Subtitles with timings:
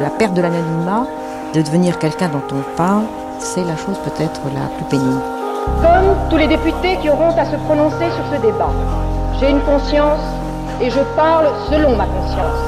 [0.00, 1.06] La perte de l'anonymat,
[1.54, 3.02] de devenir quelqu'un dont on parle,
[3.40, 5.20] c'est la chose peut-être la plus pénible.
[5.82, 8.70] Comme tous les députés qui auront à se prononcer sur ce débat,
[9.40, 10.20] j'ai une conscience
[10.80, 12.60] et je parle selon ma conscience.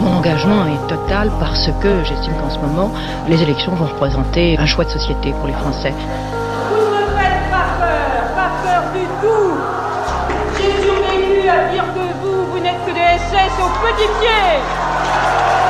[0.00, 2.92] Mon engagement est total parce que j'estime qu'en ce moment,
[3.26, 5.92] les élections vont représenter un choix de société pour les Français.
[6.70, 9.56] Vous ne me faites pas peur, pas peur du tout.
[10.56, 15.67] J'ai survécu à dire que vous, vous n'êtes que des SS au petit pied.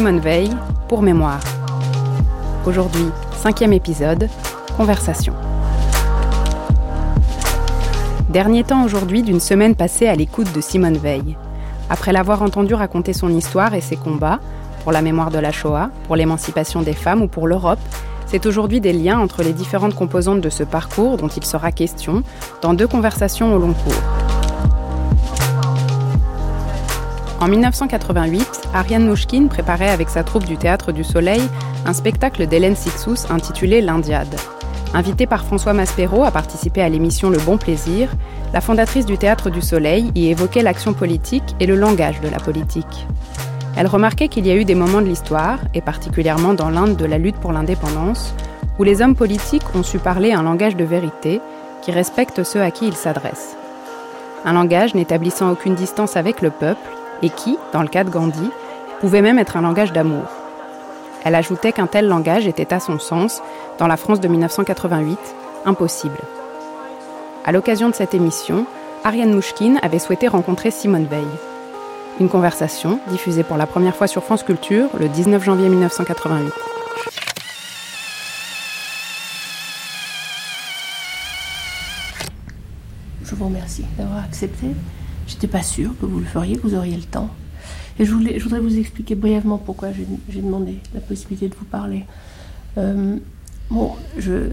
[0.00, 0.48] Simone Veil,
[0.88, 1.40] pour mémoire.
[2.64, 3.04] Aujourd'hui,
[3.36, 4.30] cinquième épisode,
[4.74, 5.34] conversation.
[8.30, 11.36] Dernier temps aujourd'hui d'une semaine passée à l'écoute de Simone Veil.
[11.90, 14.40] Après l'avoir entendu raconter son histoire et ses combats,
[14.84, 17.78] pour la mémoire de la Shoah, pour l'émancipation des femmes ou pour l'Europe,
[18.24, 22.22] c'est aujourd'hui des liens entre les différentes composantes de ce parcours dont il sera question
[22.62, 24.02] dans deux conversations au long cours.
[27.38, 31.42] En 1988, Ariane Mouchkine préparait avec sa troupe du Théâtre du Soleil
[31.86, 34.36] un spectacle d'Hélène Sixous intitulé L'Indiade.
[34.94, 38.08] Invitée par François Maspero à participer à l'émission Le Bon Plaisir,
[38.52, 42.38] la fondatrice du Théâtre du Soleil y évoquait l'action politique et le langage de la
[42.38, 43.06] politique.
[43.76, 47.04] Elle remarquait qu'il y a eu des moments de l'histoire, et particulièrement dans l'Inde de
[47.04, 48.34] la lutte pour l'indépendance,
[48.78, 51.40] où les hommes politiques ont su parler un langage de vérité
[51.82, 53.56] qui respecte ceux à qui ils s'adressent.
[54.44, 56.80] Un langage n'établissant aucune distance avec le peuple
[57.22, 58.50] et qui, dans le cas de Gandhi,
[59.00, 60.24] pouvait même être un langage d'amour.
[61.24, 63.42] Elle ajoutait qu'un tel langage était à son sens,
[63.78, 65.18] dans la France de 1988,
[65.64, 66.18] impossible.
[67.44, 68.66] À l'occasion de cette émission,
[69.02, 71.26] Ariane Mouchkine avait souhaité rencontrer Simone Veil.
[72.20, 76.52] Une conversation diffusée pour la première fois sur France Culture le 19 janvier 1988.
[83.24, 84.66] Je vous remercie d'avoir accepté.
[85.26, 87.30] J'étais pas sûre que vous le feriez, que vous auriez le temps.
[88.00, 92.04] Je, je voudrais vous expliquer brièvement pourquoi j'ai demandé la possibilité de vous parler.
[92.78, 93.16] Euh,
[93.70, 94.48] bon, je,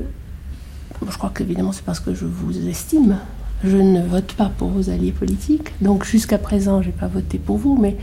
[1.10, 3.18] je crois qu'évidemment c'est parce que je vous estime.
[3.64, 7.58] Je ne vote pas pour vos alliés politiques, donc jusqu'à présent j'ai pas voté pour
[7.58, 7.96] vous, mais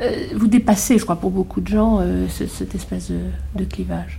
[0.00, 3.10] euh, vous dépassez, je crois, pour beaucoup de gens euh, ce, cette espèce
[3.54, 4.18] de, clivage.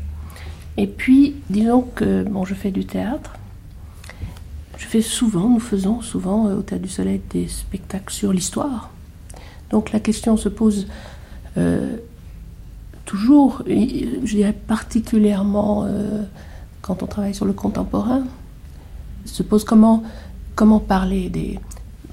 [0.78, 3.34] Et puis, disons que bon, je fais du théâtre.
[4.78, 8.90] Je fais souvent, nous faisons souvent au Théâtre du Soleil des spectacles sur l'histoire.
[9.72, 10.88] Donc la question se pose
[11.58, 11.98] euh,
[13.06, 16.24] toujours, je dirais particulièrement euh,
[16.82, 18.24] quand on travaille sur le contemporain,
[19.26, 20.04] se pose comment,
[20.88, 21.60] parler des...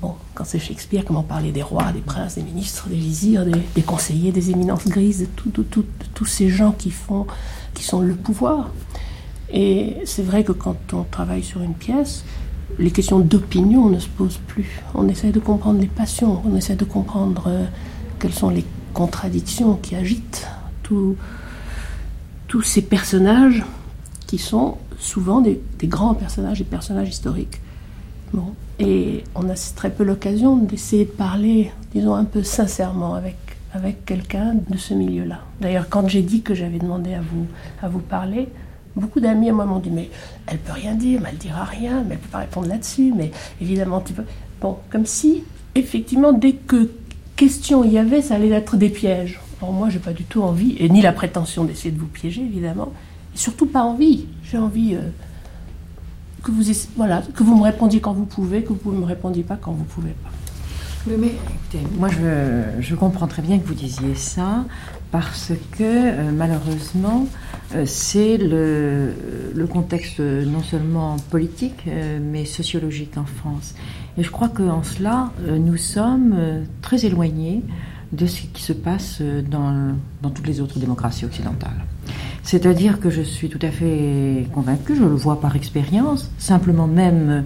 [0.00, 3.82] Bon, quand c'est Shakespeare, comment parler des rois, des princes, des ministres, des vizirs, des,
[3.82, 5.62] conseillers, des éminences grises, de
[6.14, 7.26] tous ces gens qui, font,
[7.74, 8.70] qui sont le pouvoir.
[9.52, 12.24] Et c'est vrai que quand on travaille sur une pièce,
[12.78, 14.80] les questions d'opinion ne se posent plus.
[14.94, 17.64] On essaie de comprendre les passions, on essaie de comprendre euh,
[18.18, 18.64] quelles sont les
[18.94, 20.46] contradictions qui agitent
[20.82, 21.16] tous
[22.62, 23.62] ces personnages
[24.26, 27.60] qui sont souvent des, grands personnages, des personnages historiques.
[28.32, 28.54] Bon.
[28.78, 33.36] Et on a très peu l'occasion d'essayer de parler, disons, un peu sincèrement avec,
[33.72, 35.40] avec quelqu'un de ce milieu-là.
[35.60, 37.46] D'ailleurs, quand j'ai dit que j'avais demandé à vous,
[37.82, 38.48] à vous parler,
[38.98, 40.10] Beaucoup d'amis à moi m'ont dit mais
[40.46, 43.30] elle peut rien dire, mais elle dira rien, mais elle peut pas répondre là-dessus, mais
[43.60, 44.24] évidemment tu peux.
[44.60, 45.44] Bon, comme si
[45.74, 46.90] effectivement dès que
[47.36, 49.40] question il y avait, ça allait être des pièges.
[49.60, 52.42] Or moi j'ai pas du tout envie et ni la prétention d'essayer de vous piéger
[52.42, 52.92] évidemment,
[53.34, 54.26] surtout pas envie.
[54.44, 55.00] J'ai envie euh,
[56.42, 56.64] que vous
[56.96, 59.72] voilà que vous me répondiez quand vous pouvez, que vous ne me répondiez pas quand
[59.72, 60.30] vous pouvez pas.
[61.06, 62.08] Mais écoutez, moi
[62.80, 64.64] je, comprends très bien que vous disiez ça
[65.10, 67.26] parce que euh, malheureusement
[67.74, 73.74] euh, c'est le, contexte non seulement politique euh, mais sociologique en France.
[74.16, 77.62] Et je crois qu'en cela euh, nous sommes euh, très éloignés
[78.12, 79.20] de ce qui se passe
[79.50, 81.84] dans, toutes les autres démocraties occidentales.
[82.42, 87.44] C'est-à-dire que je suis tout à fait convaincue, je le vois par expérience, simplement même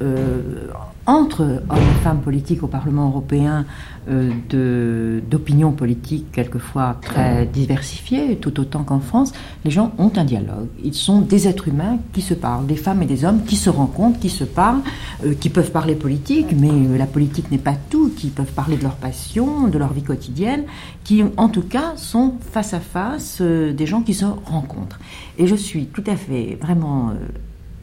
[0.00, 0.68] euh,
[1.10, 3.66] entre hommes et femmes politiques au Parlement européen
[4.08, 9.32] euh, d'opinions politiques quelquefois très diversifiées, tout autant qu'en France,
[9.64, 10.68] les gens ont un dialogue.
[10.84, 13.70] Ils sont des êtres humains qui se parlent, des femmes et des hommes qui se
[13.70, 14.82] rencontrent, qui se parlent,
[15.26, 18.76] euh, qui peuvent parler politique, mais euh, la politique n'est pas tout, qui peuvent parler
[18.76, 20.62] de leur passion, de leur vie quotidienne,
[21.02, 25.00] qui en tout cas sont face à face euh, des gens qui se rencontrent.
[25.38, 27.14] Et je suis tout à fait vraiment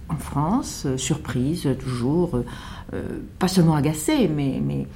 [0.10, 2.42] en France, surprise toujours,
[3.40, 4.88] pas seulement agacée, mais, mais,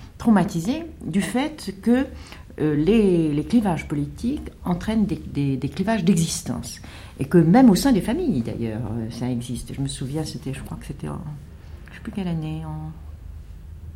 [1.06, 2.06] du fait que
[2.58, 6.80] les, les, clivages politiques entraînent des, des, clivages d'existence.
[7.20, 9.74] Et que même au sein des familles, d'ailleurs, ça existe.
[9.74, 11.22] Je me souviens, c'était, je crois que c'était en,
[11.90, 12.92] je sais plus quelle année, en,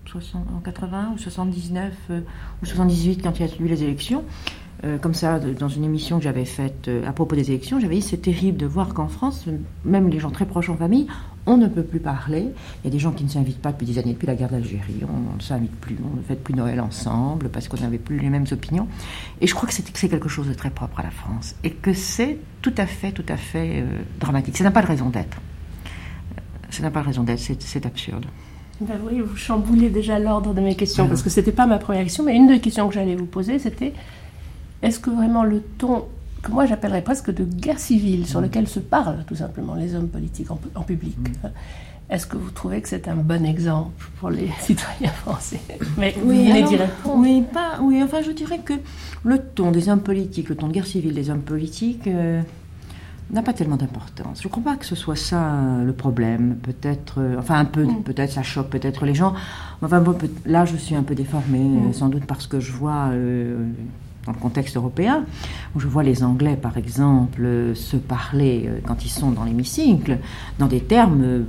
[0.09, 4.24] 60, en 80 ou 79 ou 78, quand il y a eu les élections.
[4.83, 7.95] Euh, comme ça, dans une émission que j'avais faite euh, à propos des élections, j'avais
[7.95, 9.45] dit c'est terrible de voir qu'en France,
[9.86, 11.07] même les gens très proches en famille,
[11.45, 12.47] on ne peut plus parler.
[12.83, 14.50] Il y a des gens qui ne s'invitent pas depuis des années, depuis la guerre
[14.50, 15.01] d'Algérie.
[15.03, 18.30] On ne s'invite plus, on ne fait plus Noël ensemble parce qu'on n'avait plus les
[18.30, 18.88] mêmes opinions.
[19.42, 21.94] Et je crois que c'est quelque chose de très propre à la France et que
[21.94, 24.57] c'est tout à fait, tout à fait euh, dramatique.
[24.57, 25.38] Ça n'a pas de raison d'être.
[26.71, 28.25] Ça n'a pas de raison d'être, c'est absurde.
[28.81, 32.03] Ben vous chamboulez déjà l'ordre de mes questions, parce que ce n'était pas ma première
[32.03, 33.94] question, mais une des questions que j'allais vous poser, c'était
[34.81, 36.06] est-ce que vraiment le ton
[36.45, 38.44] que moi j'appellerais presque de guerre civile, sur mm.
[38.44, 41.47] lequel se parlent tout simplement les hommes politiques en, public, mm.
[42.12, 45.59] est-ce que vous trouvez que c'est un bon exemple pour les citoyens français?
[45.97, 46.53] Mais oui,
[47.06, 48.74] Oui, pas, oui, enfin je dirais que
[49.24, 52.42] le ton des hommes politiques, le ton de guerre civile des hommes politiques, euh,
[53.31, 54.39] n'a pas tellement d'importance.
[54.44, 56.57] Je ne crois pas que ce soit ça euh, le problème.
[56.62, 58.03] Peut-être, euh, enfin un peu, mm.
[58.03, 59.33] peut-être ça choque peut-être les gens.
[59.81, 60.03] Enfin
[60.45, 63.09] là je suis un peu déformée, sans doute parce que je vois
[64.25, 65.25] dans le contexte européen,
[65.75, 70.19] où je vois les Anglais, par exemple, se parler euh, quand ils sont dans l'hémicycle,
[70.60, 71.44] dans des termes euh,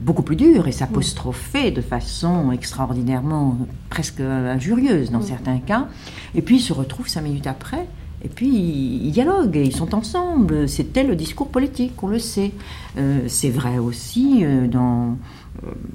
[0.00, 3.58] beaucoup plus durs et s'apostropher de façon extraordinairement,
[3.90, 5.88] presque injurieuse dans certains cas,
[6.34, 7.86] et puis ils se retrouvent cinq minutes après.
[8.22, 10.68] Et puis ils dialoguent et ils sont ensemble.
[10.68, 12.52] C'était le discours politique, on le sait.
[12.96, 15.16] Euh, c'est vrai aussi dans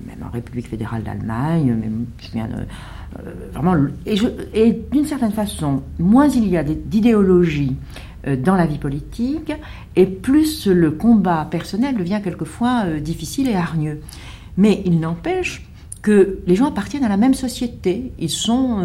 [0.06, 2.66] même en République fédérale d'Allemagne, même je viens de, euh,
[3.54, 3.76] vraiment,
[4.06, 7.76] et, d'une certaine façon, moins il y a d'idéologie
[8.28, 9.52] euh, dans la vie politique,
[9.96, 14.02] et plus le combat personnel devient quelquefois euh, difficile et hargneux.
[14.58, 15.66] Mais il n'empêche
[16.02, 18.80] que les gens appartiennent à la même société, ils sont,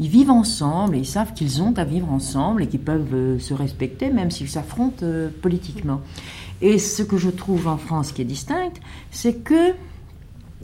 [0.00, 3.54] ils vivent ensemble et ils savent qu'ils ont à vivre ensemble et qu'ils peuvent se
[3.54, 5.06] respecter même s'ils s'affrontent
[5.42, 6.00] politiquement.
[6.60, 8.72] Et ce que je trouve en France qui est distinct,
[9.12, 9.74] c'est que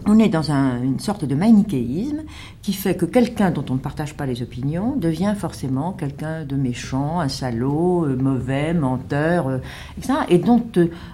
[0.04, 2.22] on est dans une sorte de manichéisme
[2.60, 6.54] qui fait que quelqu'un dont on ne partage pas les opinions devient forcément quelqu'un de
[6.54, 9.58] méchant, un salaud, euh, mauvais, menteur, euh,
[9.96, 10.14] etc.
[10.28, 10.62] Et dont,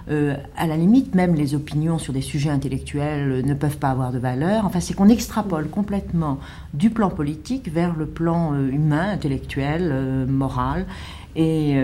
[0.09, 4.11] euh, à la limite, même les opinions sur des sujets intellectuels ne peuvent pas avoir
[4.11, 4.65] de valeur.
[4.65, 6.39] Enfin, c'est qu'on extrapole complètement
[6.73, 10.85] du plan politique vers le plan humain, intellectuel, moral.
[11.35, 11.77] Et,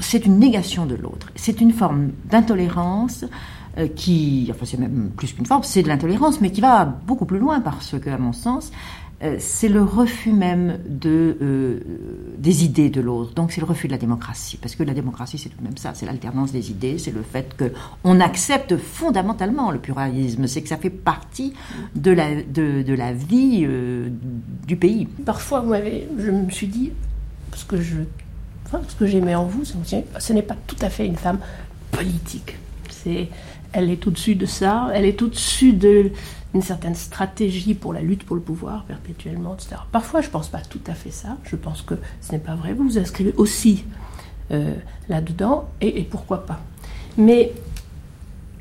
[0.00, 1.30] c'est une négation de l'autre.
[1.36, 3.26] C'est une forme d'intolérance euh,
[3.94, 7.38] qui, enfin c'est même plus qu'une forme, c'est de l'intolérance, mais qui va beaucoup plus
[7.38, 8.72] loin parce que, à mon sens,
[9.22, 11.80] euh, c'est le refus même de, euh,
[12.38, 13.34] des idées de l'autre.
[13.34, 15.76] Donc c'est le refus de la démocratie, parce que la démocratie c'est tout de même
[15.76, 17.72] ça, c'est l'alternance des idées, c'est le fait que
[18.02, 21.52] on accepte fondamentalement le pluralisme, c'est que ça fait partie
[21.94, 23.66] de la, de, de la vie
[24.66, 25.06] du pays.
[25.24, 25.74] Parfois, vous
[26.18, 26.92] je me suis dit,
[27.50, 27.98] parce que je,
[28.66, 31.40] enfin, ce que j'aimais en vous, ce n'est pas tout à fait une femme
[31.90, 32.56] politique.
[32.88, 33.28] C'est
[33.72, 38.36] elle est au-dessus de ça, elle est au-dessus d'une certaine stratégie pour la lutte pour
[38.36, 39.76] le pouvoir perpétuellement, etc.
[39.92, 42.54] Parfois, je ne pense pas tout à fait ça, je pense que ce n'est pas
[42.54, 43.84] vrai, vous vous inscrivez aussi
[44.50, 44.74] euh,
[45.08, 46.60] là-dedans, et, pourquoi pas.
[47.16, 47.52] Mais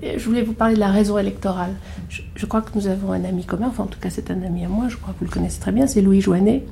[0.01, 1.75] je voulais vous parler de la raison électorale.
[2.09, 4.63] Je, crois que nous avons un ami commun, enfin en tout cas c'est un ami
[4.65, 6.63] à moi, je crois que vous le connaissez très bien, c'est Louis Joannet.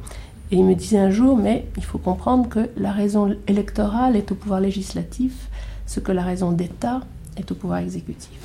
[0.50, 4.32] Et il me disait un jour, mais il faut comprendre que la raison électorale est
[4.32, 5.50] au pouvoir législatif,
[5.86, 7.02] ce que la raison d'État
[7.38, 8.40] est au pouvoir exécutif.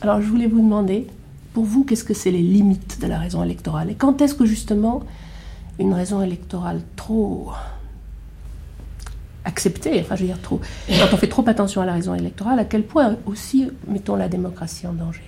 [0.00, 1.06] Alors je voulais vous demander,
[1.52, 3.90] pour vous, qu'est-ce que c'est les limites de la raison électorale?
[3.90, 5.02] Et quand est-ce que justement
[5.78, 7.52] une raison électorale trop
[9.44, 12.58] acceptée, enfin je veux dire trop, quand on fait trop attention à la raison électorale,
[12.58, 15.22] à quel point aussi mettons la démocratie en danger?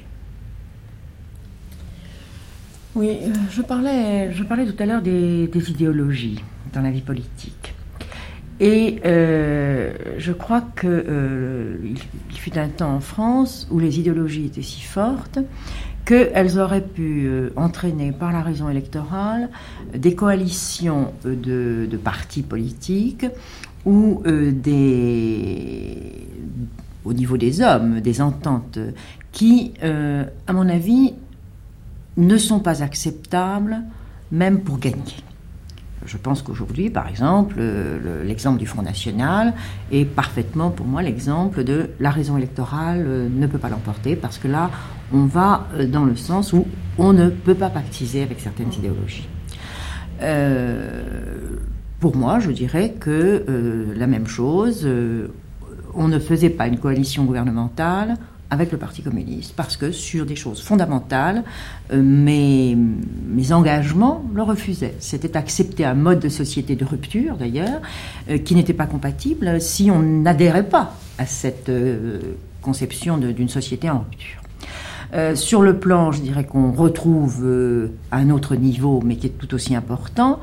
[2.94, 7.74] Oui, euh, je parlais, tout à l'heure des idéologies dans la vie politique.
[8.60, 11.78] Et euh, je crois qu'il euh,
[12.28, 15.38] fut un temps en France où les idéologies étaient si fortes
[16.04, 19.48] qu'elles auraient pu euh, entraîner par la raison électorale
[19.96, 23.24] des coalitions de, partis politiques
[23.86, 25.96] ou des,
[27.06, 28.78] au niveau des hommes, des ententes
[29.32, 31.14] qui, à mon avis,
[32.18, 33.78] ne sont pas acceptables
[34.30, 35.16] même pour gagner.
[36.06, 37.56] Je pense qu'aujourd'hui, par exemple,
[38.24, 39.52] l'exemple du Front National
[39.92, 44.38] est parfaitement pour moi l'exemple de la raison électorale euh, ne peut pas l'emporter parce
[44.38, 44.70] que là,
[45.12, 46.66] on va euh, dans le sens où
[46.98, 49.28] on ne peut pas pactiser avec certaines idéologies.
[50.22, 51.02] Euh,
[51.98, 53.44] pour moi, je dirais que
[53.94, 54.88] la même chose,
[55.94, 58.16] on ne faisait pas une coalition gouvernementale
[58.50, 61.44] avec le Parti communiste, parce que sur des choses fondamentales,
[61.92, 62.76] euh, mes,
[63.52, 64.94] engagements le refusaient.
[64.98, 67.80] C'était accepter un mode de société de rupture, d'ailleurs,
[68.28, 72.20] euh, qui n'était pas compatible si on n'adhérait pas à cette euh,
[72.60, 74.42] conception d'une société en rupture.
[75.34, 79.74] sur le plan, je dirais qu'on retrouve un autre niveau, mais qui est tout aussi
[79.74, 80.40] important,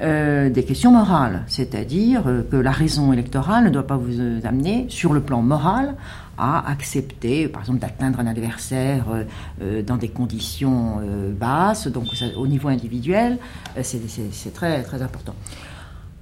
[0.00, 5.20] des questions morales, c'est-à-dire que la raison électorale ne doit pas vous amener, sur le
[5.20, 5.94] plan moral,
[6.38, 9.24] à accepter, par exemple, d'atteindre un adversaire euh,
[9.62, 13.38] euh, dans des conditions euh, basses, donc au niveau individuel,
[13.82, 15.34] c'est très, important.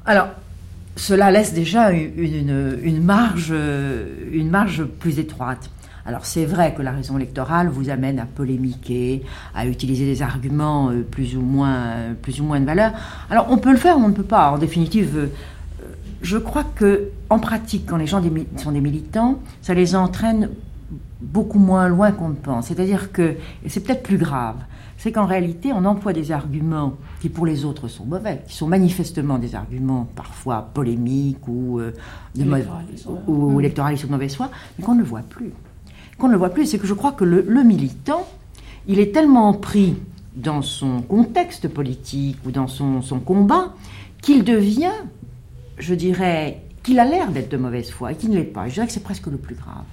[0.05, 0.29] Alors,
[0.97, 3.55] cela laisse déjà une marge
[4.99, 5.71] plus étroite.
[6.07, 9.23] Alors c'est vrai que la raison électorale vous amène à polémiquer,
[9.55, 12.93] à utiliser des arguments plus ou moins, plus ou moins de valeur.
[13.31, 14.51] Alors on peut le faire, on ne peut pas.
[14.51, 15.29] En définitive,
[16.23, 18.23] je crois que en pratique, quand les gens
[18.57, 20.49] sont des militants, ça les entraîne
[21.21, 22.67] beaucoup moins loin qu'on ne pense.
[22.67, 24.57] C'est-à-dire que, et c'est peut-être plus grave,
[24.99, 28.69] c'est qu'en réalité, on emploie des arguments qui pour les autres sont mauvais, qui sont
[28.69, 31.93] manifestement des arguments parfois polémiques ou, euh,
[32.37, 32.45] de
[33.27, 35.53] ou, électoralistes ou de mauvaise foi, mais qu'on ne le voit plus.
[36.19, 38.27] Qu'on ne le voit plus, c'est que je crois que le, militant,
[38.87, 39.97] il est tellement pris
[40.37, 43.75] dans son contexte politique ou dans son, combat
[44.21, 44.93] qu'il devient
[45.79, 48.69] je dirais, qu'il a l'air d'être de mauvaise foi et qu'il ne l'est pas.
[48.69, 49.85] Je dirais que c'est presque le plus grave.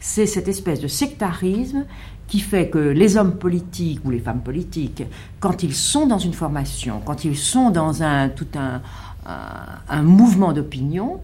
[0.00, 1.84] C'est cette espèce de sectarisme
[2.26, 5.02] qui fait que les hommes politiques ou les femmes politiques,
[5.40, 11.20] quand ils sont dans une formation, quand ils sont dans un, tout un, mouvement d'opinion,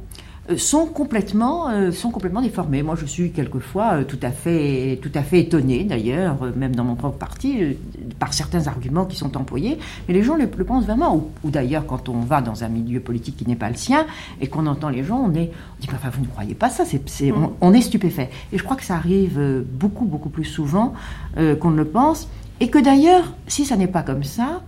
[0.57, 2.83] sont complètement, euh, sont complètement déformés.
[2.83, 6.85] Moi, je suis quelquefois euh, tout à fait, tout à fait étonné, d'ailleurs, même dans
[6.85, 7.77] mon propre parti,
[8.19, 9.79] par certains arguments qui sont employés.
[10.07, 11.31] Mais les gens le, pensent vraiment.
[11.45, 14.07] Ou, d'ailleurs, quand on va dans un milieu politique qui n'est pas le sien
[14.41, 16.85] et qu'on entend les gens, on est, on dit, enfin, vous ne croyez pas ça.
[16.85, 17.49] C'est, mm.
[17.61, 18.29] on, est stupéfait.
[18.53, 20.93] Et je crois que ça arrive beaucoup, beaucoup plus souvent
[21.37, 22.29] qu'on ne le pense.
[22.61, 24.63] Et que d'ailleurs, si ça n'est pas comme ça,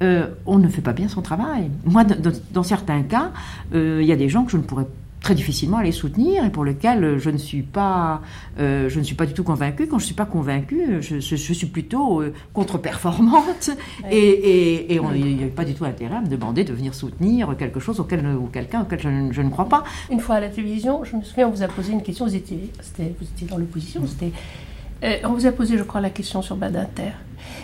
[0.00, 1.70] on ne fait pas bien son travail.
[1.84, 3.32] Moi, dans, certains cas,
[3.74, 4.86] il y a des gens que je ne pourrais
[5.20, 8.22] très difficilement à les soutenir et pour lequel je ne suis pas,
[8.58, 9.86] euh, je ne suis pas du tout convaincue.
[9.86, 13.70] Quand je ne suis pas convaincue, je, suis plutôt euh, contre-performante
[14.10, 17.80] et, il n'y a pas du tout intérêt à me demander de venir soutenir quelque
[17.80, 19.00] chose auquel, ou quelqu'un auquel
[19.30, 19.84] je, ne crois pas.
[20.10, 22.34] Une fois à la télévision, je me souviens, on vous a posé une question, vous
[22.34, 24.32] étiez, vous étiez dans l'opposition, c'était...
[25.02, 27.12] Euh, on vous a posé, je crois, la question sur Badinter.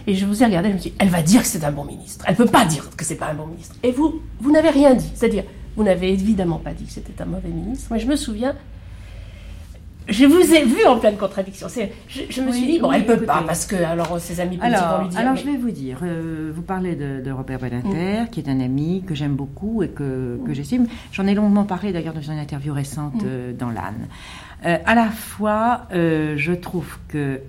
[0.07, 1.73] Et je vous ai regardé, je me suis dit, elle va dire que c'est un
[1.73, 2.25] bon ministre.
[2.27, 3.77] Elle ne peut pas dire que c'est pas un bon ministre.
[3.83, 5.11] Et vous, vous n'avez rien dit.
[5.15, 5.45] C'est-à-dire,
[5.77, 8.55] vous n'avez évidemment pas dit que c'était un mauvais ministre, mais je me souviens,
[10.09, 11.67] je vous ai vu en pleine contradiction.
[12.09, 14.57] Je, je me suis dit, bon, elle ne peut pas, parce que alors ses amis
[14.57, 15.21] politiques alors, vont lui dire.
[15.21, 18.29] Alors, je vais vous dire, euh, vous parlez de, Robert Badinter, mm.
[18.31, 20.55] qui est un ami que j'aime beaucoup et que, que mm.
[20.55, 20.87] j'estime.
[21.13, 23.27] J'en ai longuement parlé d'ailleurs dans une interview récente mm.
[23.27, 24.07] euh, dans l'âne.
[24.65, 27.41] Euh, à la fois, je trouve que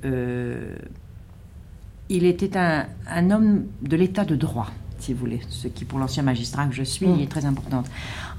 [2.10, 6.00] il était un, un homme de l'état de droit si vous voulez, ce qui pour
[6.00, 7.20] l'ancien magistrat que je suis mm.
[7.22, 7.88] est très importante.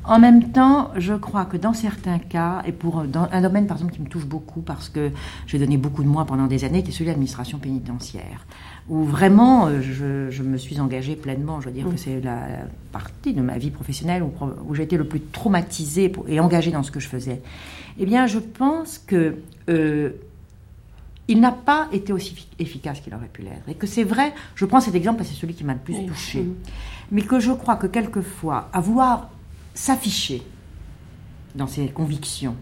[0.05, 3.77] En même temps, je crois que dans certains cas, et pour dans un domaine par
[3.77, 5.11] exemple qui me touche beaucoup parce que
[5.47, 8.47] j'ai donné beaucoup de moi pendant des années, qui est celui de l'administration pénitentiaire,
[8.89, 9.81] où vraiment euh,
[10.31, 11.61] je, me suis engagée pleinement.
[11.61, 11.99] Je veux dire que mm.
[11.99, 12.47] c'est la
[12.93, 14.33] partie de ma vie professionnelle où,
[14.67, 17.43] où j'ai été le plus traumatisée et engagée dans ce que je faisais.
[17.99, 19.37] Eh bien, je pense que
[19.69, 20.11] euh,
[21.29, 23.69] il n'a pas été aussi efficace qu'il aurait pu l'être.
[23.69, 25.79] Et que c'est vrai, je prends cet exemple parce que c'est celui qui m'a le
[25.79, 26.47] plus touché,
[27.13, 29.31] mais que je crois que quelquefois, avoir
[29.75, 30.43] s'afficher
[31.55, 32.57] dans ses convictions,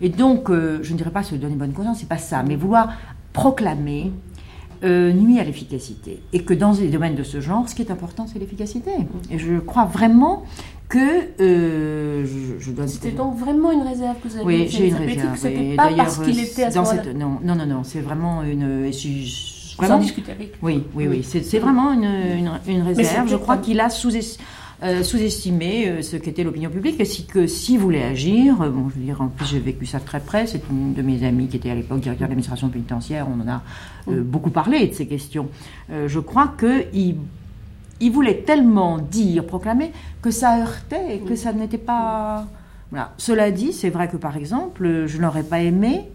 [0.00, 2.56] et donc, euh, je ne dirais pas se donner bonne conscience, c'est pas ça, mais
[2.56, 2.92] vouloir
[3.32, 4.12] proclamer
[4.84, 6.22] euh, nuit à l'efficacité.
[6.32, 8.90] Et que dans des domaines de ce genre, ce qui est important, c'est l'efficacité.
[9.30, 10.44] Et je crois vraiment
[10.88, 10.98] que
[11.40, 12.24] euh,
[12.58, 12.86] je, dois.
[12.86, 14.44] C'était donc vraiment une réserve que vous avez.
[14.44, 15.36] Oui, j'ai une réserve.
[15.36, 18.90] C'était pas parce qu'il était à ce cette, non, non, non, non, c'est vraiment une.
[19.78, 20.54] Vraiment, discuter avec.
[20.62, 23.28] Oui, oui, oui, c'est vraiment une, une, réserve.
[23.28, 24.10] Je crois qu'il a sous
[24.82, 28.90] euh, sous-estimer euh, ce qu'était l'opinion publique et si, que s'il voulait agir, euh, bon,
[28.90, 31.26] je veux dire, en plus j'ai vécu ça de très près, c'est une de mes
[31.26, 33.62] amies qui était à l'époque directeur de l'administration pénitentiaire, on en a
[34.06, 35.48] beaucoup parlé de ces questions.
[35.88, 37.16] je crois qu'il
[38.00, 42.46] il voulait tellement dire, proclamer, que ça heurtait et que ça n'était pas...
[42.90, 43.12] Voilà.
[43.16, 46.08] Cela dit, c'est vrai que par exemple, je n'aurais pas aimé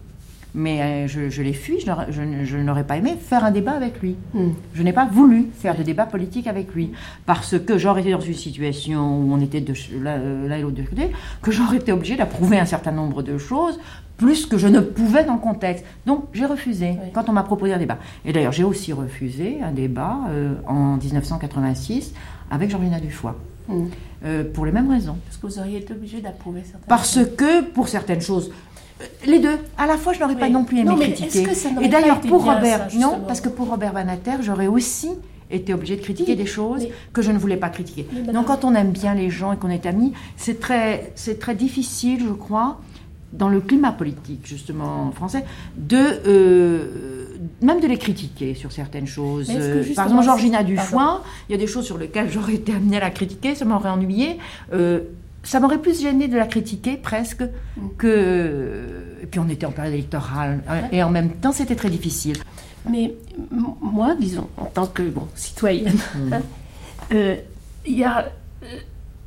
[0.54, 4.16] mais euh, je, l'ai fui, je, n'aurais pas aimé faire un débat avec lui.
[4.34, 4.50] Hmm.
[4.74, 6.92] Je n'ai pas voulu faire de débat politique avec lui,
[7.26, 10.76] parce que j'aurais été dans une situation où on était de euh, l'un et l'autre
[10.76, 13.78] de côté, que j'aurais été obligée d'approuver un certain nombre de choses,
[14.16, 15.84] plus que je ne pouvais dans le contexte.
[16.06, 17.98] Donc j'ai refusé quand on m'a proposé un débat.
[18.24, 22.14] Et d'ailleurs, j'ai aussi refusé un débat euh, en 1986
[22.50, 23.32] avec Georgina Dufoy.
[23.68, 23.86] Mm.
[24.24, 25.16] Euh, pour les mêmes raisons.
[25.24, 27.34] Parce que vous auriez été obligé d'approuver certaines Parce choses.
[27.36, 28.52] que pour certaines choses,
[29.26, 31.44] les deux, à la fois, je n'aurais pas non plus aimé Non, critiquer.
[31.44, 35.10] que Et d'ailleurs, pour Robert, ça, non, parce que pour Robert Banater, j'aurais aussi
[35.50, 38.06] été obligée de critiquer Oui, des choses que je ne voulais pas critiquer.
[38.32, 41.54] Donc, quand on aime bien les gens et qu'on est amis, c'est très, c'est très
[41.54, 42.80] difficile, je crois,
[43.32, 45.44] dans le climat politique justement français,
[45.76, 45.96] de
[46.26, 47.26] euh,
[47.62, 49.50] même de les critiquer sur certaines choses.
[49.50, 52.98] Euh, Par exemple, Georgina Dufoin, il y a des choses sur lesquelles j'aurais été amenée
[52.98, 54.38] à la critiquer, ça m'aurait ennuyé.
[54.72, 55.00] Euh,
[55.42, 57.44] ça m'aurait plus gêné de la critiquer presque
[57.98, 58.86] que.
[59.22, 62.36] Et puis on était en période électorale hein, et en même temps c'était très difficile.
[62.88, 63.14] Mais
[63.80, 66.34] moi, disons, en tant que bon, citoyenne, Mm.
[67.14, 67.36] euh,
[67.86, 68.26] il y, a,
[68.64, 68.78] euh,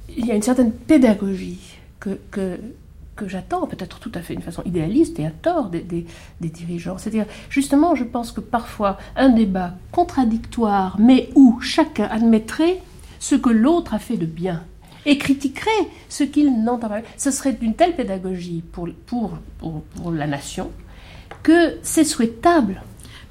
[0.09, 1.59] il y a une certaine pédagogie
[2.01, 2.59] que, que,
[3.15, 6.05] que j'attends, peut-être tout à fait d'une façon idéaliste et à tort des, des-
[6.41, 6.97] des dirigeants.
[6.97, 12.81] C'est-à-dire, justement, je pense que parfois, un débat contradictoire, mais où chacun admettrait
[13.19, 14.63] ce que l'autre a fait de bien
[15.05, 15.69] et critiquerait
[16.09, 18.89] ce qu'il n'entend pas, ce serait d'une telle pédagogie pour
[20.11, 20.71] la nation
[21.43, 22.81] que c'est souhaitable.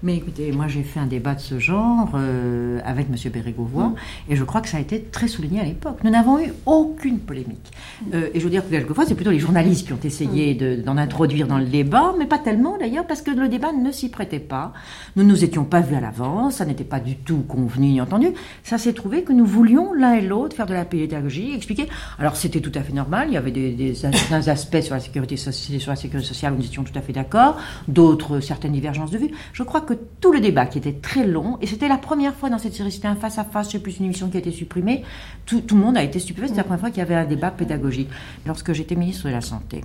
[0.06, 3.16] Mais écoutez, moi j'ai fait un débat de ce genre euh, avec M.
[3.32, 3.94] Bérégovoy
[4.28, 6.00] et je crois que ça a été très souligné à l'époque.
[6.04, 7.72] Nous n'avons eu aucune polémique.
[8.12, 10.76] Euh, et je veux dire que quelquefois c'est plutôt les journalistes qui ont essayé de-
[10.82, 14.10] d'en introduire dans le débat, mais pas tellement d'ailleurs parce que le débat ne s'y
[14.10, 14.74] prêtait pas.
[15.16, 18.00] Nous ne nous étions pas vus à l'avance, ça n'était pas du tout convenu ni
[18.02, 18.26] entendu.
[18.62, 21.88] Ça s'est trouvé que nous voulions l'un et l'autre faire de la pédagogie, expliquer.
[22.18, 25.00] Alors c'était tout à fait normal, il y avait des, des- certains aspects sur la
[25.00, 27.56] sécurité sociale, sur la sécurité sociale où nous étions tout à fait d'accord,
[27.88, 29.30] d'autres certaines divergences de vue.
[29.54, 32.50] Je crois que tout le débat qui était très long, et c'était la première fois
[32.50, 35.02] dans cette série, c'était un face-à-face, je sais plus, une émission qui a été supprimée,
[35.46, 37.24] tout, tout le monde a été stupéfait, c'était la première fois qu'il y avait un
[37.26, 38.08] débat pédagogique.
[38.46, 39.82] Lorsque j'étais ministre de la Santé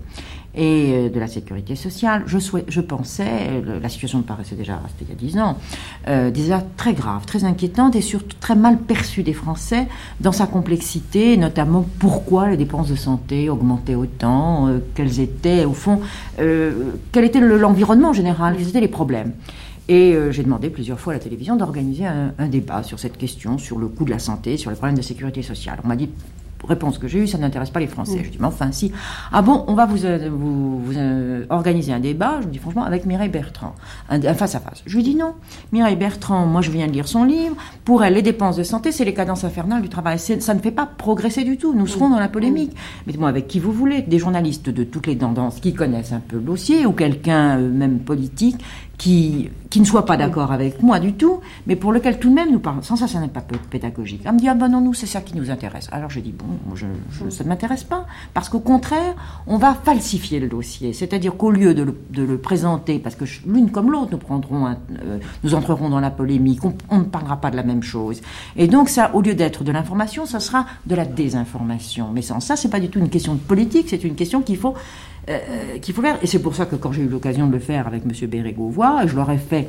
[0.55, 4.55] et euh, de la Sécurité sociale, je, souhait- je pensais, euh, la situation me paraissait
[4.55, 5.57] déjà, c'était il y a dix ans,
[6.07, 9.87] euh, déjà très grave, très inquiétante et surtout très mal perçue des Français
[10.21, 15.73] dans sa complexité, notamment pourquoi les dépenses de santé augmentaient autant, euh, quels étaient, au
[15.73, 15.99] fond,
[16.39, 19.33] euh, quel était le- l'environnement général, quels étaient les problèmes.
[19.89, 23.17] Et euh, j'ai demandé plusieurs fois à la télévision d'organiser un, un débat sur cette
[23.17, 25.79] question, sur le coût de la santé, sur les problèmes de sécurité sociale.
[25.83, 26.09] On m'a dit,
[26.67, 28.21] réponse que j'ai eue, ça n'intéresse pas les Français.
[28.23, 28.91] Je dis, mais enfin, si.
[29.31, 32.59] Ah bon, on va vous, euh, vous, vous, euh, organiser un débat, je me dis
[32.59, 33.73] franchement, avec Mireille Bertrand,
[34.09, 34.83] un, un face à face.
[34.85, 35.33] Je lui dis non.
[35.71, 37.55] Mireille Bertrand, moi je viens de lire son livre.
[37.85, 40.19] Pour elle, les dépenses de santé, c'est les cadences infernales du travail.
[40.19, 41.73] Ça ne fait pas progresser du tout.
[41.73, 42.75] Nous serons dans la polémique.
[43.07, 46.35] Mettez-moi avec qui vous voulez, des journalistes de toutes les tendances qui connaissent un peu
[46.35, 48.57] le dossier, ou quelqu'un, euh, même politique,
[48.99, 52.35] qui, qui ne soit pas d'accord avec moi du tout, mais pour lequel tout de
[52.35, 52.81] même nous parlons.
[52.81, 54.21] Sans ça, ça n'est pas pédagogique.
[54.25, 55.87] Elle me dit, ah ben non, nous, c'est ça qui nous intéresse.
[55.93, 59.15] Alors je dis, bon, je, je- ça ne m'intéresse pas, parce qu'au contraire,
[59.47, 60.91] on va falsifier le dossier.
[60.91, 64.67] C'est-à-dire qu'au lieu de le, de le présenter, parce que l'une comme l'autre, nous prendrons,
[64.67, 68.21] euh, nous entrerons dans la polémique, on, on ne parlera pas de la même chose.
[68.57, 72.09] Et donc ça, au lieu d'être de l'information, ça sera de la désinformation.
[72.13, 74.57] Mais sans ça, c'est pas du tout une question de politique, c'est une question qu'il
[74.57, 74.73] faut
[75.29, 76.17] euh, qu'il faut faire.
[76.21, 78.27] Et c'est pour ça que quand j'ai eu l'occasion de le faire avec M.
[78.27, 79.67] Bérégovoy, je l'aurais fait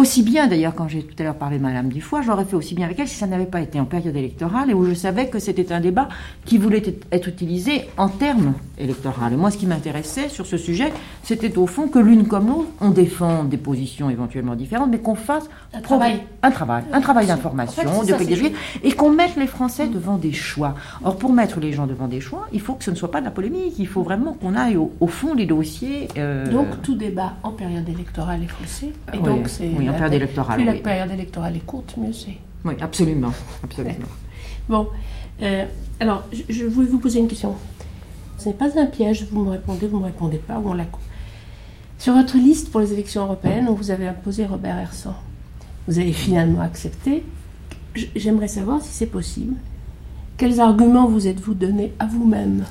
[0.00, 2.56] aussi bien, d'ailleurs, quand j'ai tout à l'heure parlé de Madame Dufoy, je l'aurais fait
[2.56, 4.94] aussi bien avec elle si ça n'avait pas été en période électorale et où je
[4.94, 6.08] savais que c'était un débat
[6.44, 6.82] qui voulait
[7.12, 9.20] être- utilisé en termes électoraux.
[9.30, 12.68] Et moi, ce qui m'intéressait sur ce sujet, c'était au fond que l'une comme l'autre,
[12.80, 16.22] on défend des positions éventuellement différentes, mais qu'on fasse Un travail.
[16.42, 19.86] un travail, un travail d'information, En fait, c'est de pédagogie, et qu'on mette les Français
[19.86, 20.74] devant des choix.
[21.04, 23.20] Or, pour mettre les gens devant des choix, il faut que ce ne soit pas
[23.20, 26.08] de la polémique, il faut vraiment qu'on aille au, au fond des dossiers.
[26.16, 28.86] euh, Donc tout débat en période électorale est faussé.
[29.12, 32.12] Et Oui, donc c'est oui, la- période électorale, Plus la période électorale est courte, mieux
[32.12, 32.36] c'est.
[32.64, 33.32] Oui, absolument,
[33.64, 33.94] absolument.
[34.68, 34.88] Bon,
[35.42, 35.64] euh,
[35.98, 37.54] alors je, je voulais vous poser une question.
[38.38, 40.74] Ce n'est pas un piège, vous me répondez, vous ne me répondez pas, ou on
[40.74, 41.02] la coupe.
[41.98, 45.14] Sur votre liste pour les élections européennes, on vous avait imposé Robert Hersan.
[45.86, 47.24] Vous avez finalement accepté.
[48.16, 49.54] J'aimerais savoir si c'est possible.
[50.38, 52.64] Quels arguments vous êtes-vous donné à vous-même?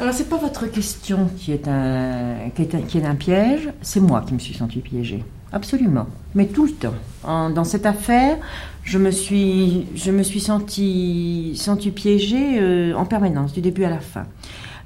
[0.00, 3.70] Alors, c'est pas votre question qui est un, qui est un, qui est un piège,
[3.80, 5.24] c'est moi qui me suis sentie piégée.
[5.52, 6.06] Absolument.
[6.34, 6.94] Mais tout le temps.
[7.24, 8.36] Dans cette affaire,
[8.84, 13.90] je me suis, je me suis sentie, sentie piégée euh, en permanence, du début à
[13.90, 14.24] la fin.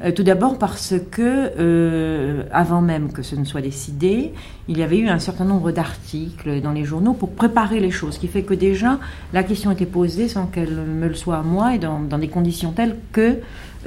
[0.05, 4.33] Euh, tout d'abord parce que, euh, avant même que ce ne soit décidé,
[4.67, 8.15] il y avait eu un certain nombre d'articles dans les journaux pour préparer les choses,
[8.15, 8.99] ce qui fait que déjà,
[9.33, 12.73] la question était posée sans qu'elle me le soit à moi et dans, des conditions
[12.73, 13.39] telles que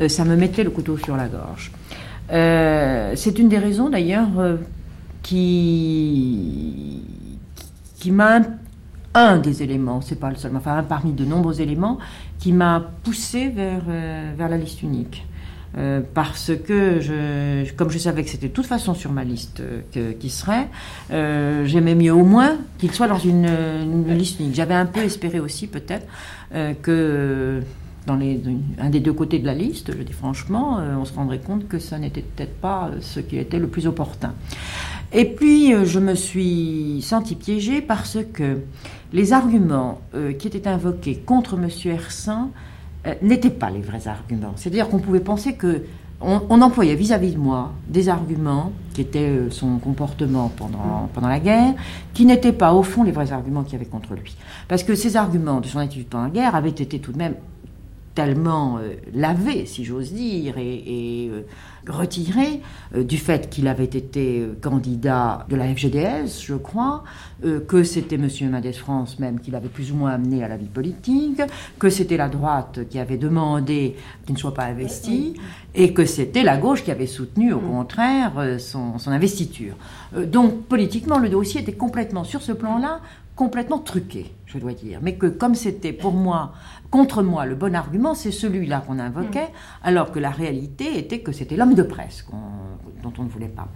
[0.08, 1.72] ça me mettait le couteau sur la gorge.
[2.30, 4.30] C'est une des raisons d'ailleurs
[5.26, 7.02] qui,
[7.98, 8.42] qui m'a
[9.16, 11.98] un des éléments, c'est pas le seul, enfin un parmi de nombreux éléments
[12.38, 15.26] qui m'a poussé vers, euh, vers la liste unique.
[15.78, 19.62] Euh, parce que, je, comme je savais que c'était de toute façon sur ma liste
[19.62, 20.70] euh, qui serait,
[21.12, 24.56] euh, j'aimais mieux au moins qu'il soit dans une, une liste unique.
[24.56, 26.08] J'avais un peu espéré aussi peut-être
[26.84, 27.62] que
[28.08, 28.40] dans les,
[28.80, 31.80] un des deux côtés de la liste, je dis franchement, on se rendrait compte que
[31.80, 34.34] ça n'était peut-être pas ce qui était le plus opportun.
[35.18, 38.60] Et puis, euh, je me suis sentie piégée parce que
[39.14, 41.70] les arguments euh, qui étaient invoqués contre M.
[41.86, 42.52] Hersan
[43.22, 44.54] n'étaient pas les vrais arguments.
[44.56, 45.84] C'est-à-dire qu'on pouvait penser que
[46.22, 51.76] on, employait vis-à-vis de moi des arguments qui étaient son comportement pendant, la guerre,
[52.16, 54.36] qui n'étaient pas au fond les vrais arguments qu'il y avait contre lui.
[54.68, 57.36] Parce que ces arguments de son attitude pendant la guerre avaient été tout de même
[58.16, 61.42] tellement euh, lavé, si j'ose dire, et, euh,
[61.88, 62.62] retiré
[62.96, 67.04] euh, du fait qu'il avait été candidat de la FGDS, je crois,
[67.68, 68.30] que c'était M.
[68.50, 71.42] Mendes France même qui l'avait plus ou moins amené à la vie politique,
[71.78, 73.96] que c'était la droite qui avait demandé
[74.26, 75.36] qu'il ne soit pas investi,
[75.76, 79.76] et que c'était la gauche qui avait soutenu, au contraire, son, son investiture.
[80.26, 83.02] donc, politiquement, le dossier était complètement, sur ce plan-là,
[83.36, 85.00] complètement truqué, je dois dire.
[85.02, 86.54] Mais que comme c'était pour moi,
[86.90, 89.84] contre moi, le bon argument, c'est celui-là qu'on invoquait, mm.
[89.88, 92.26] alors que la réalité était que c'était l'homme de presse
[93.04, 93.68] dont on ne voulait pas.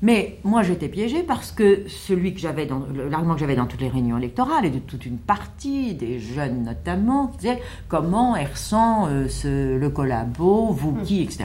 [0.00, 3.80] Mais moi, j'étais piégée parce que celui que j'avais dans l'argument que j'avais dans toutes
[3.80, 9.08] les réunions électorales et de toute une partie des jeunes notamment, qui disaient comment ressent
[9.08, 11.02] euh, le collabo, vous mm.
[11.02, 11.44] qui, etc.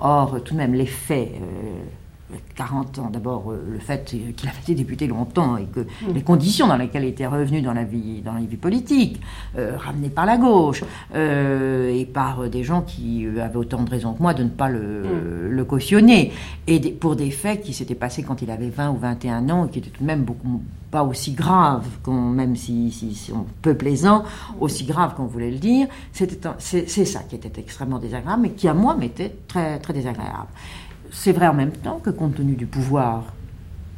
[0.00, 1.32] Or, tout de même, les faits.
[1.34, 1.84] Euh,
[2.54, 3.10] 40 ans.
[3.10, 7.04] D'abord, euh, le fait qu'il avait été député longtemps et que les conditions dans lesquelles
[7.04, 9.20] il était revenu dans la vie, dans la vie politique,
[9.56, 14.12] euh, ramené par la gauche euh, et par des gens qui avaient autant de raisons
[14.12, 15.48] que moi de ne pas le, mm.
[15.50, 16.32] le cautionner,
[16.66, 19.70] et pour des faits qui s'étaient passés quand il avait 20 ou 21 ans et
[19.70, 24.24] qui étaient tout de même beaucoup pas aussi graves, même si, si, on peu plaisant,
[24.58, 25.86] aussi grave qu'on voulait le dire.
[26.12, 30.48] C'est ça qui était extrêmement désagréable, mais qui à moi m'était très, très désagréable.
[31.10, 33.34] C'est vrai en même temps que compte tenu du pouvoir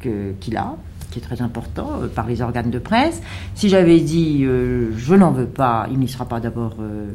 [0.01, 0.75] qu'il a,
[1.11, 3.21] qui est très important euh, par les organes de presse,
[3.53, 6.77] si j'avais dit euh, je n'en veux pas, il n'y sera pas d'abord.
[6.79, 7.11] Euh,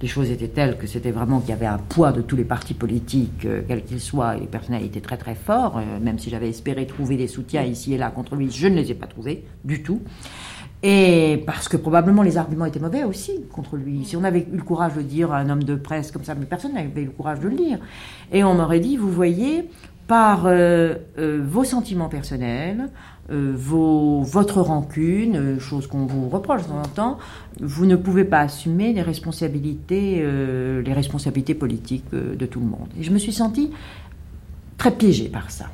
[0.00, 2.42] les choses étaient telles que c'était vraiment qu'il y avait un poids de tous les
[2.42, 6.88] partis politiques, quels qu'ils soient, et les personnalités très très forts, même si j'avais espéré
[6.88, 9.84] trouver des soutiens ici et là contre lui, je ne les ai pas trouvés du
[9.84, 10.00] tout.
[10.82, 14.04] Et parce que probablement les arguments étaient mauvais aussi contre lui.
[14.04, 16.34] Si on avait eu le courage de dire à un homme de presse comme ça,
[16.34, 17.78] mais personne n'avait eu le courage de le dire.
[18.32, 19.68] Et on m'aurait dit, vous voyez,
[20.08, 22.88] par euh, euh, vos sentiments personnels,
[23.30, 27.18] euh, votre rancune, chose qu'on vous reproche de temps en temps,
[27.60, 30.16] vous ne pouvez pas assumer les responsabilités,
[30.84, 32.88] les responsabilités politiques de tout le monde.
[32.98, 33.70] Et je me suis sentie
[34.76, 35.66] très piégée par ça.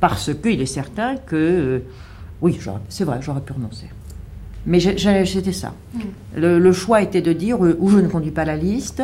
[0.00, 1.82] Parce qu'il est certain que,
[2.40, 3.88] oui, c'est vrai, j'aurais pu renoncer.
[4.66, 5.72] Mais c'était ça.
[5.94, 6.00] Mm.
[6.36, 9.02] Le, choix était de dire euh, où je ne conduis pas la liste,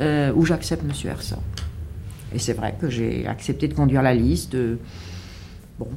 [0.00, 0.92] euh, où j'accepte M.
[1.04, 1.38] Hersan.
[2.34, 4.54] Et c'est vrai que j'ai accepté de conduire la liste.
[4.54, 4.76] Euh,
[5.78, 5.88] bon,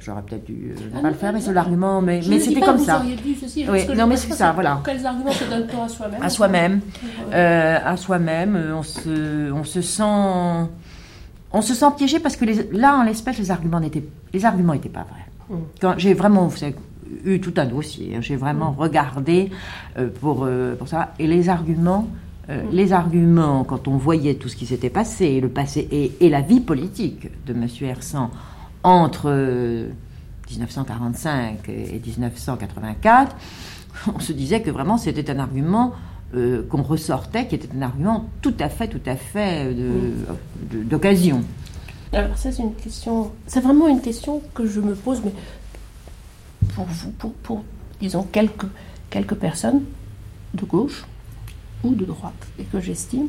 [0.00, 2.00] j'aurais peut-être dû ne ah pas le faire, mais c'est l'argument.
[2.00, 3.02] Mais, mais c'était comme ça.
[3.40, 4.80] Ceci, oui, non, mais c'est ça, voilà.
[4.84, 6.22] Quels arguments se donne-t-on à soi-même?
[6.22, 6.80] À soi-même.
[7.32, 10.68] à soi-même, on se, on se sent.
[11.50, 14.74] On se sent piégé parce que les, là, en l'espèce, les arguments n'étaient, les arguments
[14.74, 15.56] n'étaient pas vrais.
[15.56, 15.62] Mm.
[15.80, 16.74] Quand j'ai vraiment, vous savez,
[17.24, 18.16] eu tout un dossier.
[18.20, 19.50] J'ai vraiment regardé
[19.98, 21.14] euh, pour, euh, pour ça.
[21.18, 22.08] Et les arguments,
[22.50, 26.28] euh, les arguments, quand on voyait tout ce qui s'était passé, le passé et, et,
[26.30, 27.66] la vie politique de M.
[27.82, 28.30] Hersan
[28.82, 29.30] entre
[30.50, 33.36] 1945 et 1984,
[34.14, 35.92] on se disait que vraiment c'était un argument
[36.32, 39.74] qu'on ressortait, qui était un argument tout à fait, tout à fait
[40.70, 41.42] d'occasion.
[42.12, 45.32] Alors ça c'est une question, c'est vraiment une question que je me pose, mais
[46.74, 47.64] pour vous, pour, pour
[48.00, 48.66] disons, quelques,
[49.10, 49.82] quelques personnes
[50.54, 51.04] de gauche
[51.84, 53.28] ou de droite, et que j'estime,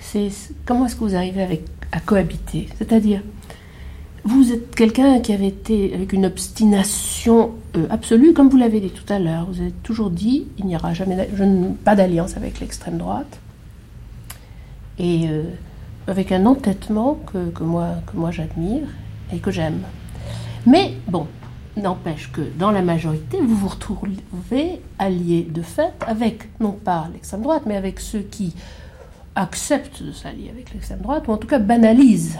[0.00, 0.28] c'est
[0.64, 2.68] comment est-ce que vous arrivez avec, à cohabiter?
[2.78, 3.22] C'est-à-dire,
[4.24, 8.90] vous êtes quelqu'un qui avait été avec une obstination euh, absolue, comme vous l'avez dit
[8.90, 9.46] tout à l'heure.
[9.46, 11.44] Vous avez toujours dit il n'y aura jamais je,
[11.84, 13.38] pas d'alliance avec l'extrême droite.
[14.98, 15.44] Et euh,
[16.08, 18.88] avec un entêtement que, que moi, que moi j'admire
[19.32, 19.80] et que j'aime.
[20.66, 21.26] Mais bon,
[21.82, 27.42] N'empêche que dans la majorité, vous vous retrouvez alliés de fait avec, non pas l'extrême
[27.42, 28.54] droite, mais avec ceux qui
[29.36, 32.38] acceptent de s'allier avec l'extrême droite, ou en tout cas banalisent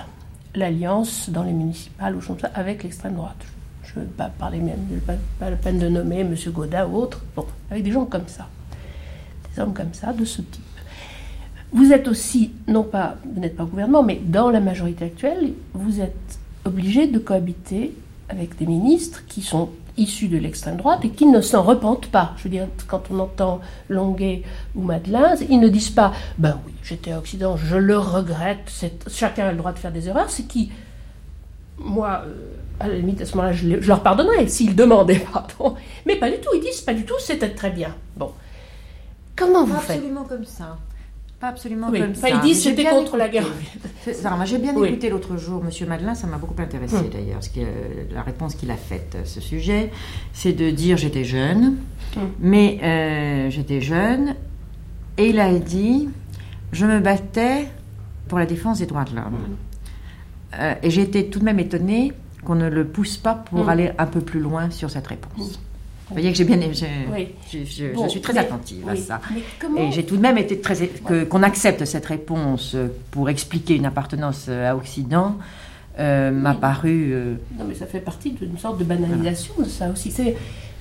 [0.57, 3.45] l'alliance dans les municipales ou ça avec l'extrême droite.
[3.85, 6.35] Je ne veux pas parler même, pas, pas la peine de nommer M.
[6.49, 8.49] Godin ou autre, bon, avec des gens comme ça,
[9.55, 10.65] des hommes comme ça, de ce type.
[11.71, 15.53] Vous êtes aussi, non pas, vous n'êtes pas au gouvernement, mais dans la majorité actuelle,
[15.75, 17.95] vous êtes obligé de cohabiter
[18.29, 22.33] avec des ministres qui sont issus de l'extrême droite et qui ne s'en repentent pas.
[22.37, 24.43] Je veux dire, quand on entend Longuet
[24.75, 28.71] ou Madeleine, ils ne disent pas Ben oui, j'étais à Occident, je le regrette,
[29.09, 30.31] chacun a le droit de faire des erreurs.
[30.31, 30.71] C'est qui,
[31.79, 35.75] moi, euh, à la limite, à ce moment-là, je, leur pardonnerais s'ils demandaient pardon.
[36.07, 37.95] Mais pas du tout, ils disent pas du tout, c'était très bien.
[38.17, 38.33] Bon.
[39.37, 39.97] Comment vous Pas faites?
[39.97, 40.79] absolument comme ça.
[41.41, 42.35] Pas absolument Oui, comme enfin, ça.
[42.35, 43.47] ils disent c'était contre la guerre.
[44.45, 44.89] J'ai bien Oui.
[44.89, 47.09] écouté l'autre jour Monsieur Madelin, ça m'a beaucoup intéressé Hum.
[47.13, 49.93] d'ailleurs, euh, la réponse qu'il a faite à ce sujet,
[50.33, 51.77] c'est de dire j'étais jeune,
[52.17, 52.31] Hum.
[52.41, 54.35] mais euh, j'étais jeune,
[55.17, 56.09] et il a dit
[56.73, 57.69] je me battais
[58.27, 59.27] pour la défense des droits de l'homme.
[59.35, 59.57] Hum.
[60.61, 62.13] Euh, et j'ai été tout de même étonnée
[62.45, 65.61] qu'on ne le pousse pas pour aller un peu plus loin sur cette réponse.
[66.09, 67.29] Vous voyez que j'ai bien, je, Oui.
[67.53, 69.21] je- je- je Bon, suis très mais- attentive à ça.
[69.61, 72.75] Comment Et j'ai tout de même été très que- qu'on accepte cette réponse
[73.11, 75.37] pour expliquer une appartenance euh, à Occident
[75.99, 76.59] euh, m'a Oui.
[76.61, 77.11] paru.
[77.13, 80.11] euh, Non, mais ça fait partie d'une sorte de banalisation de ça aussi.
[80.11, 80.35] C'est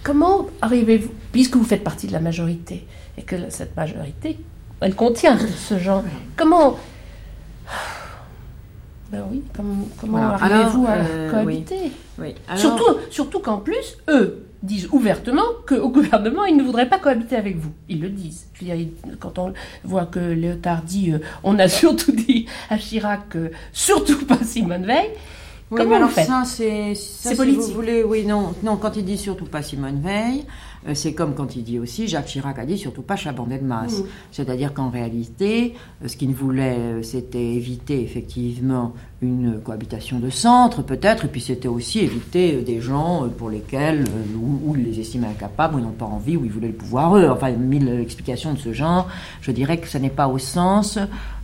[0.04, 2.86] comment arrivez-vous, puisque vous faites partie de la majorité
[3.18, 4.38] et que cette majorité,
[4.80, 6.04] elle contient ce genre.
[6.38, 6.78] Comment
[9.12, 10.34] Ben oui, comme- comment Voilà.
[10.36, 11.92] arrivez-vous à euh, cohabiter?
[12.20, 12.36] Oui.
[12.48, 17.36] Alors- Surtout, surtout qu'en plus, eux disent ouvertement qu'au gouvernement, ils ne voudraient pas cohabiter
[17.36, 17.72] avec vous.
[17.90, 18.46] Ils le disent.
[18.54, 19.54] Je veux dire, ils- quand on
[19.84, 24.86] voit que Léotard dit euh, on a surtout dit à Chirac euh, surtout pas Simone
[24.86, 25.10] Veil,
[25.72, 27.62] Oui, Comment mais alors ça, c'est C'est si politique.
[27.64, 28.78] Vous voulez, oui, non, non.
[28.78, 30.46] Quand il dit surtout pas Simone Veil,
[30.94, 33.82] c'est comme quand il dit aussi Jacques Chirac a dit surtout pas Chaban-Delmas.
[33.84, 34.00] masse.
[34.00, 34.06] Mm.
[34.32, 40.84] C'est-à-dire qu'en réalité, euh, ce qu'il voulait, euh, c'était éviter effectivement une cohabitation de centre,
[40.84, 44.76] peut-être, et puis c'était aussi éviter euh, des gens euh, pour lesquels, euh, où, où
[44.76, 47.28] il les estimait incapables, où ils n'ont pas envie, où ils voulaient le pouvoir eux.
[47.30, 49.08] Enfin, mille explications de ce genre.
[49.42, 51.00] Je dirais que ce n'est pas au sens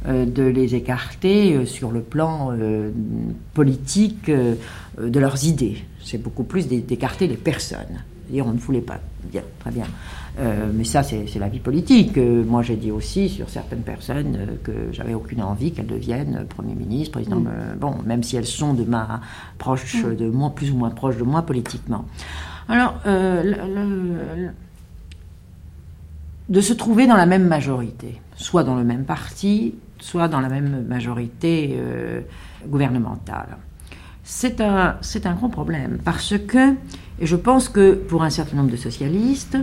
[0.07, 2.91] euh, de les écarter euh, sur le plan euh,
[3.53, 4.55] politique euh,
[4.99, 5.77] euh, de leurs idées.
[6.03, 8.03] C'est beaucoup plus d'é- d'écarter les personnes.
[8.25, 8.99] C'est-à-dire, on ne voulait pas.
[9.25, 9.85] Bien, très bien.
[10.39, 12.17] Euh, mais ça, c'est la vie politique.
[12.17, 16.37] Euh, moi, j'ai dit aussi sur certaines personnes euh, que j'avais aucune envie qu'elles deviennent
[16.41, 17.39] euh, Premier ministre, président.
[17.39, 17.49] Mm.
[17.79, 19.21] bon, même si elles sont de ma
[19.57, 22.05] proche, de moi, plus ou moins proches de moi politiquement.
[22.69, 24.51] Alors, le- le- le-
[26.49, 30.49] de se trouver dans la même majorité, soit dans le même parti, soit dans la
[30.49, 31.77] même majorité
[32.67, 33.57] gouvernementale.
[34.23, 36.73] C'est un, un grand problème parce que,
[37.19, 39.57] et je pense que pour un certain nombre de socialistes,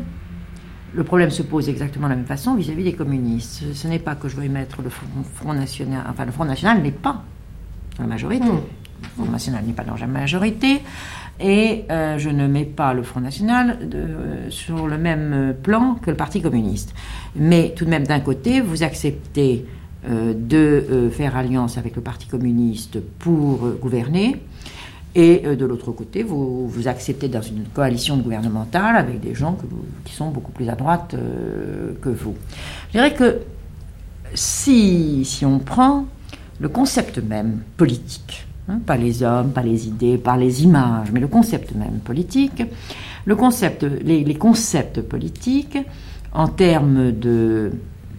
[0.92, 3.62] le problème se pose exactement de la même façon vis-à-vis des communistes.
[3.62, 6.44] Ce, ce n'est pas que je veuille mettre le Front, Front National, enfin le Front
[6.44, 7.22] National n'est pas
[7.96, 8.44] dans la majorité.
[8.46, 8.60] Mm.
[9.02, 10.80] Le Front National n'est pas dans la majorité.
[11.42, 15.52] Et euh, je ne mets pas le Front National de- euh, sur le même euh,
[15.54, 16.92] plan que le Parti communiste.
[17.34, 19.64] Mais tout de même, d'un côté, vous acceptez
[20.08, 24.42] euh, de faire alliance avec le Parti communiste pour gouverner.
[25.14, 29.56] Et euh, de l'autre côté, vous, vous acceptez dans une coalition gouvernementale avec des gens
[30.04, 32.34] qui sont beaucoup plus à droite euh, que vous.
[32.88, 33.40] Je dirais que
[34.34, 36.06] si, si on prend
[36.60, 41.20] le concept même politique, hein, pas les hommes, pas les idées, pas les images, mais
[41.20, 42.62] le concept même politique,
[43.24, 45.78] le concept, les, les concepts politiques
[46.32, 47.72] en termes de,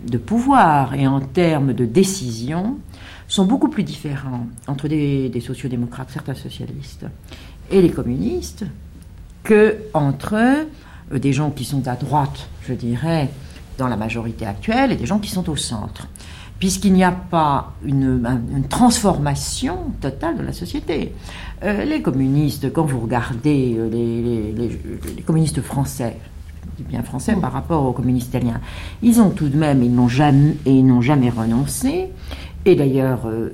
[0.06, 2.78] de pouvoir et en termes de décision
[3.34, 7.06] sont beaucoup plus différents entre des, des sociodémocrates, certains socialistes,
[7.70, 8.66] et les communistes,
[9.44, 13.30] que entre euh, des gens qui sont à droite, je dirais,
[13.78, 16.08] dans la majorité actuelle, et des gens qui sont au centre.
[16.60, 21.14] Puisqu'il n'y a pas une, un- une transformation totale de la société.
[21.64, 26.18] Euh, les communistes, quand vous regardez euh, les communistes français,
[26.78, 28.62] je dis bien français par rapport aux communistes italiens,
[29.02, 32.10] ils ont tout de même, ils n'ont jamais, et ils n'ont jamais renoncé.
[32.66, 33.50] Et d'ailleurs, euh,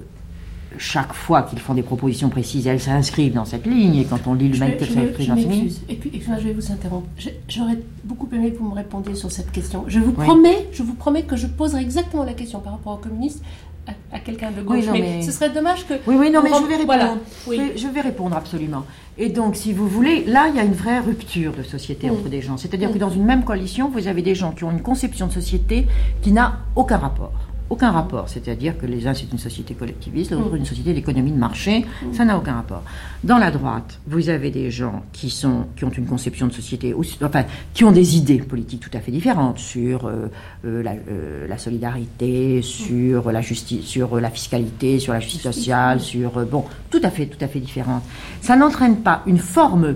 [0.77, 3.95] chaque fois qu'ils font des propositions précises, elles s'inscrivent dans cette ligne.
[3.95, 5.71] Et quand on lit l'humanité vais- s'inscrit dans cette ligne.
[5.89, 7.07] Et puis, excusez-moi, je vais vous interrompre.
[7.49, 9.85] J'aurais beaucoup aimé que vous me répondiez sur cette question.
[9.87, 10.25] Je vous Oui.
[10.25, 13.41] promets, je vous promets que je poserai exactement la question par rapport aux communistes
[13.87, 14.79] à, à quelqu'un de gauche.
[14.81, 15.93] Oui, non, mais, mais- ce serait dommage que.
[16.05, 16.85] Oui, oui, non, mais je vais répondre.
[16.85, 17.15] Voilà.
[17.47, 17.59] Oui.
[17.75, 18.83] Je- Je vais répondre absolument.
[19.17, 22.27] Et donc, si vous voulez, là, il y a une vraie rupture de société entre
[22.29, 22.57] des gens.
[22.57, 25.31] C'est-à-dire que dans une même coalition, vous avez des gens qui ont une conception de
[25.31, 25.87] société
[26.21, 27.31] qui n'a aucun rapport.
[27.69, 28.29] Aucun rapport.
[28.29, 30.57] C'est-à-dire que les uns, c'est une société collectiviste, l'autre, Mm.
[30.57, 31.85] une société d'économie de marché.
[32.13, 32.83] Ça n'a aucun rapport.
[33.25, 36.93] Dans la droite, vous avez des gens qui, sont, qui ont une conception de société,
[36.93, 40.27] aussi- enfin, qui ont des idées politiques tout à fait différentes sur euh,
[40.65, 45.99] euh, la, euh, la solidarité, sur la justice, sur la fiscalité, sur la justice sociale,
[45.99, 48.03] sur bon, tout à fait, tout à fait différentes.
[48.41, 49.95] Ça n'entraîne pas une forme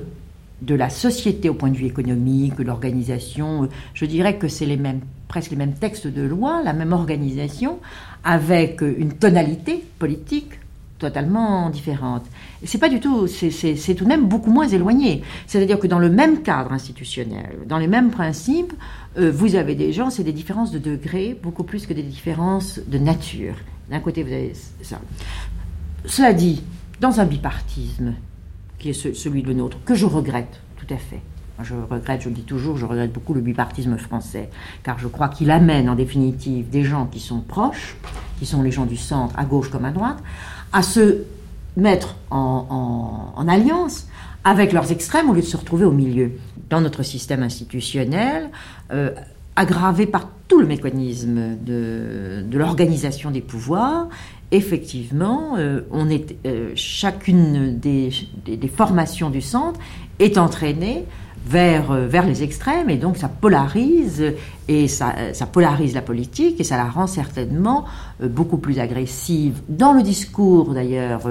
[0.62, 3.68] de la société au point de vue économique, l'organisation.
[3.96, 5.00] Je dirais que c'est les mêmes,
[5.32, 7.80] presque les mêmes textes de loi, la même organisation,
[8.26, 10.60] avec une tonalité politique
[11.00, 12.26] totalement différente.
[12.66, 15.24] C'est pas du tout, c'est- tout de même beaucoup moins éloigné.
[15.48, 18.74] C'est-à-dire que dans le même cadre institutionnel, dans les mêmes principes,
[19.18, 22.82] euh, vous avez des gens, c'est des différences de degré beaucoup plus que des différences
[22.86, 23.56] de nature.
[23.90, 25.00] D'un côté, vous avez ça.
[26.06, 26.62] Cela dit,
[27.00, 28.16] dans un bipartisme,
[28.80, 31.22] qui est ce- celui de nôtre, que je regrette tout à fait,
[31.64, 34.50] Je regrette, je le dis toujours, je regrette beaucoup le bipartisme français,
[34.84, 37.96] car je crois qu'il amène en définitive des gens qui sont proches,
[38.40, 40.18] qui sont les gens du centre, à gauche comme à droite,
[40.74, 41.24] à se
[41.78, 44.08] mettre en, alliance
[44.44, 46.32] avec leurs extrêmes au lieu de se retrouver au milieu.
[46.70, 48.50] Dans notre système institutionnel,
[48.92, 49.12] euh,
[49.56, 54.08] aggravé par tout le mécanisme de, l'organisation des pouvoirs,
[54.52, 58.12] effectivement, euh, on est, euh, chacune des,
[58.74, 59.80] formations du centre
[60.20, 61.06] est entraînée
[61.46, 64.34] vers, euh, vers les extrêmes et donc ça polarise
[64.68, 67.86] et ça, ça, polarise la politique et ça la rend certainement
[68.22, 71.22] beaucoup plus agressive dans le discours d'ailleurs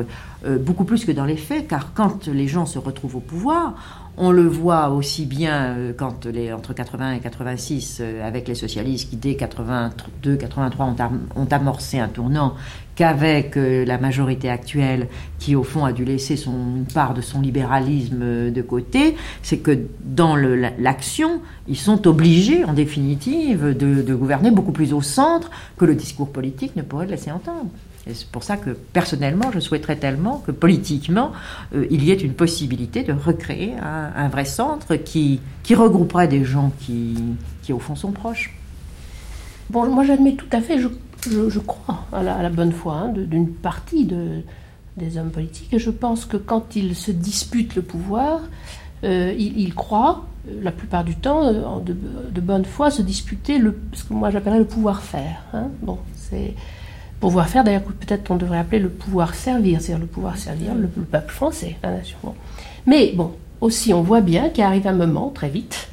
[0.61, 3.75] beaucoup plus que dans les faits car quand les gens se retrouvent au pouvoir
[4.21, 8.55] on le voit aussi bien euh, quand les, entre 80 et 86, euh, avec les
[8.55, 10.95] socialistes qui dès 82, 83
[11.37, 12.55] ont, amorcé un tournant,
[13.01, 15.09] qu'avec euh, la majorité actuelle
[15.39, 19.87] qui au fond a dû laisser une part de son libéralisme de côté, c'est que
[20.05, 25.95] dans l'action, ils sont obligés en définitive de, gouverner beaucoup plus au centre que le
[25.95, 27.71] discours politique ne pourrait laisser entendre.
[28.07, 31.33] C'est pour ça que personnellement, je souhaiterais tellement que politiquement,
[31.75, 36.71] euh, il y ait une possibilité de recréer un, vrai centre qui, regrouperait des gens
[36.81, 37.17] qui,
[37.73, 38.55] au fond, sont proches.
[39.71, 40.79] Bon, moi j'admets tout à fait,
[41.29, 44.43] je, crois à la, bonne foi hein, d'une partie de,
[44.97, 48.41] des hommes politiques, et je pense que quand ils se disputent le pouvoir,
[49.05, 51.97] euh, ils, croient, euh, la plupart du temps, de,
[52.31, 53.61] de, bonne foi, se disputer
[53.93, 55.43] ce que moi j'appellerais le pouvoir-faire.
[55.55, 55.69] Hein.
[55.83, 56.55] Bon, c'est
[57.21, 60.89] pouvoir faire, d'ailleurs peut-être on devrait appeler le pouvoir servir, c'est-à-dire le pouvoir servir le,
[60.89, 62.19] peuple français, la nation.
[62.87, 65.89] Mais bon, aussi on voit bien qu'il arrive un moment, très vite,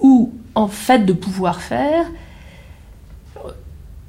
[0.00, 2.06] où en fait de pouvoir faire,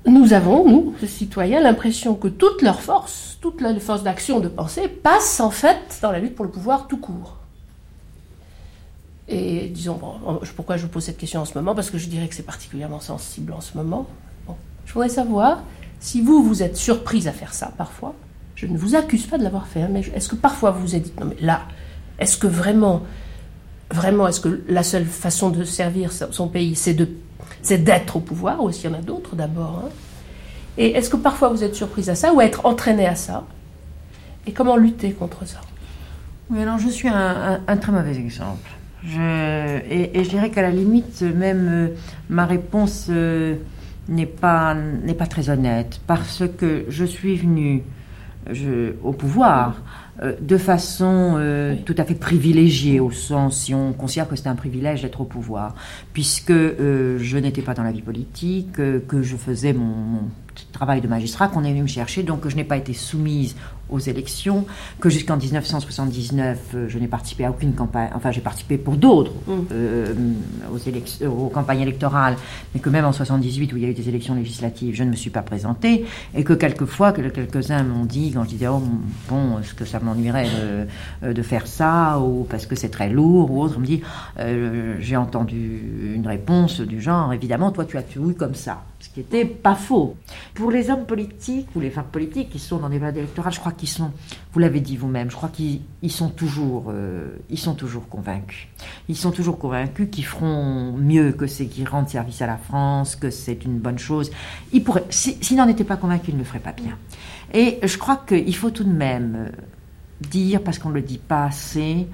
[0.07, 4.87] nous avons, nous, citoyens, l'impression que toute leur force, toute leur force d'action, de pensée,
[4.87, 7.37] passe en fait dans la lutte pour le pouvoir tout court.
[9.27, 9.99] Et disons,
[10.55, 11.75] pourquoi je vous pose cette question en ce moment?
[11.75, 14.07] Parce que je dirais que c'est particulièrement sensible en ce moment.
[14.85, 15.63] je voudrais savoir
[15.99, 18.13] si vous, vous êtes surprise à faire ça parfois,
[18.55, 20.95] je ne vous accuse pas de l'avoir fait, hein, mais est-ce que parfois vous vous
[20.95, 21.63] êtes dit, non mais là,
[22.19, 23.03] est-ce que vraiment,
[23.91, 27.09] vraiment, est-ce que la seule façon de servir son pays, c'est de,
[27.61, 29.89] c'est d'être au pouvoir, ou est-ce qu'il y en a d'autres d'abord hein.
[30.79, 33.45] Et est-ce que parfois vous êtes surprise à ça, ou être entraînée à ça?
[34.45, 35.59] Et comment lutter contre ça?
[36.49, 38.69] Oui, alors je suis un, très mauvais exemple.
[39.03, 41.87] Et, je dirais qu'à la limite, même euh,
[42.29, 43.07] ma réponse...
[43.09, 43.55] Euh,
[44.09, 44.75] n'est pas,
[45.17, 47.83] pas très honnête, parce que je suis venue
[49.03, 49.81] au pouvoir
[50.21, 54.47] euh, de façon euh, tout à fait privilégiée, au sens, si on considère que c'est
[54.47, 55.75] un privilège d'être au pouvoir,
[56.13, 60.21] puisque euh, je n'étais pas dans la vie politique, que je faisais mon, mon
[60.71, 63.55] travail de magistrat, qu'on est venu me chercher, donc je n'ai pas été soumise
[63.89, 64.65] aux élections,
[64.99, 69.31] que jusqu'en 1979, euh, je n'ai participé à aucune campagne, enfin j'ai participé pour d'autres
[69.47, 69.53] mm.
[69.71, 70.13] euh,
[70.73, 72.35] aux, élections, aux campagnes électorales,
[72.73, 75.09] mais que même en 78, où il y a eu des élections législatives, je ne
[75.09, 78.81] me suis pas présentée, et que quelquefois, que quelques-uns m'ont dit, quand je disais, oh
[79.29, 80.47] bon, est-ce que ça m'ennuierait
[81.21, 84.01] de, de, faire ça, ou parce que c'est très lourd, ou autre, on me dit,
[84.39, 89.13] euh, j'ai entendu une réponse du genre, évidemment, toi tu as tué comme ça, ce
[89.13, 90.15] qui n'était pas faux.
[90.53, 93.59] Pour les hommes politiques, ou les femmes politiques qui sont dans des valeurs électorales, je
[93.59, 94.11] crois qui sont,
[94.53, 98.67] vous l'avez dit vous-même, je crois qu'ils sont toujours, euh, sont toujours convaincus.
[99.07, 103.15] Ils sont toujours convaincus qu'ils feront mieux que c'est qui rendent service à la France,
[103.15, 104.31] que c'est une bonne chose.
[104.73, 106.97] Ils pourraient, s'ils n'en étaient pas convaincus, ils ne le feraient pas bien.
[107.53, 109.49] Et je crois qu'il faut tout de même euh,
[110.21, 112.07] dire, parce qu'on ne le dit pas assez,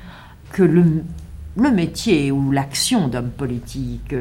[0.51, 1.03] que le,
[1.57, 4.13] le métier ou l'action d'homme politique,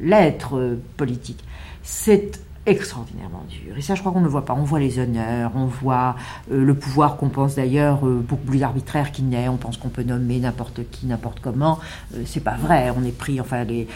[0.00, 1.44] l'être politique,
[1.82, 3.76] c'est extraordinairement dur.
[3.78, 4.52] Et ça, je crois qu'on ne voit pas.
[4.52, 6.14] On voit les honneurs, on voit
[6.52, 9.48] euh, le pouvoir qu'on pense d'ailleurs euh, beaucoup plus arbitraire qu'il n'est.
[9.48, 11.78] On pense qu'on peut nommer n'importe qui, n'importe comment.
[12.14, 12.92] Euh, c'est pas vrai.
[12.96, 13.88] On est pris, enfin, les,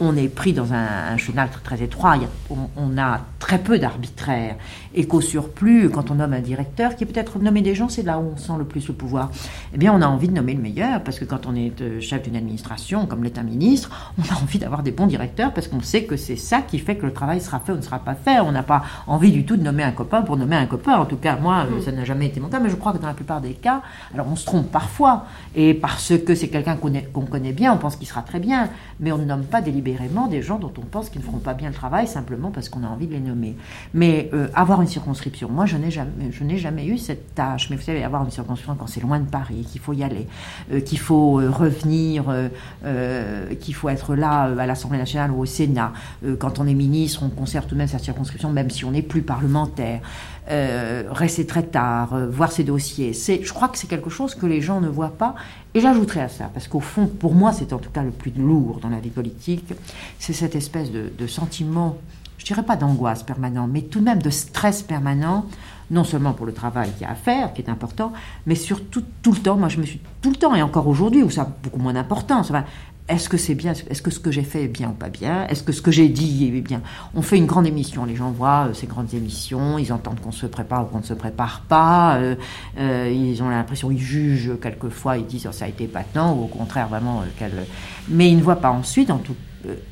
[0.00, 2.16] on, est pris dans un, un chenal très, étroit.
[2.48, 4.56] on, a très peu d'arbitraire.
[4.94, 8.18] Et qu'au surplus, quand on nomme un directeur, qui peut-être nommer des gens, c'est là
[8.18, 9.30] où on sent le plus le pouvoir.
[9.74, 12.22] Eh bien, on a envie de nommer le meilleur, parce que quand on est chef
[12.22, 15.80] d'une administration, comme l'est un ministre, on a envie d'avoir des bons directeurs, parce qu'on
[15.80, 18.14] sait que c'est ça qui fait que le travail sera fait ou ne sera pas
[18.14, 18.40] fait.
[18.40, 20.96] On n'a pas envie du tout de nommer un copain pour nommer un copain.
[20.96, 21.82] En tout cas, moi, mm.
[21.82, 23.82] ça n'a jamais été mon cas, mais je crois que dans la plupart des cas,
[24.14, 27.96] alors on se trompe parfois, et parce que c'est quelqu'un qu'on connaît bien, on pense
[27.96, 28.68] qu'il sera très bien,
[29.00, 31.54] mais on ne nomme pas délibérément des gens dont on pense qu'ils ne feront pas
[31.54, 33.56] bien le travail simplement parce qu'on a envie de les nommer.
[33.94, 37.70] Mais euh, avoir une circonscription, moi je n'ai jamais, je n'ai jamais eu cette tâche,
[37.70, 40.26] mais vous savez, avoir une circonscription quand c'est loin de Paris, qu'il faut y aller,
[40.72, 42.24] euh, qu'il faut euh, revenir,
[43.60, 45.92] qu'il faut être là à l'Assemblée nationale ou au Sénat,
[46.38, 49.22] quand on est ministre, on conserve tout même sa circonscription, même si on n'est plus
[49.22, 50.00] parlementaire,
[50.50, 53.12] euh, rester très tard, euh, voir ses dossiers.
[53.12, 55.34] C'est, je crois que c'est quelque chose que les gens ne voient pas.
[55.74, 58.32] Et j'ajouterais à ça, parce qu'au fond, pour moi, c'est en tout cas le plus
[58.36, 59.72] lourd dans la vie politique,
[60.18, 61.96] c'est cette espèce de, sentiment,
[62.38, 65.46] je dirais pas d'angoisse permanent, mais tout de même de stress permanent
[65.92, 68.12] non seulement pour le travail qu'il y a à faire, qui est important,
[68.46, 69.56] mais surtout tout le temps.
[69.56, 71.94] Moi, je me suis tout le temps, et encore aujourd'hui, où ça a beaucoup moins
[71.94, 72.52] d'importance.
[73.10, 75.46] Est-ce que c'est bien Est-ce que ce que j'ai fait est bien ou pas bien
[75.48, 76.80] Est-ce que ce que j'ai dit est bien.
[77.14, 80.32] On fait une grande émission, les gens voient euh, ces grandes émissions, ils entendent qu'on
[80.32, 82.36] se prépare ou qu'on ne se prépare pas, euh,
[82.78, 86.44] euh, ils ont l'impression, ils jugent quelquefois, ils disent oh, ça a été patent, ou
[86.44, 87.22] au contraire vraiment,
[88.08, 89.34] mais ils ne voient pas ensuite, en tout,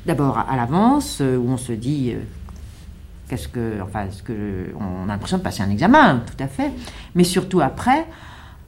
[0.05, 2.15] d'abord à l'avance, où on se dit
[3.27, 6.71] Qu'est-ce que, enfin, ce que on a l'impression de passer un examen, tout à fait,
[7.13, 8.07] mais surtout après,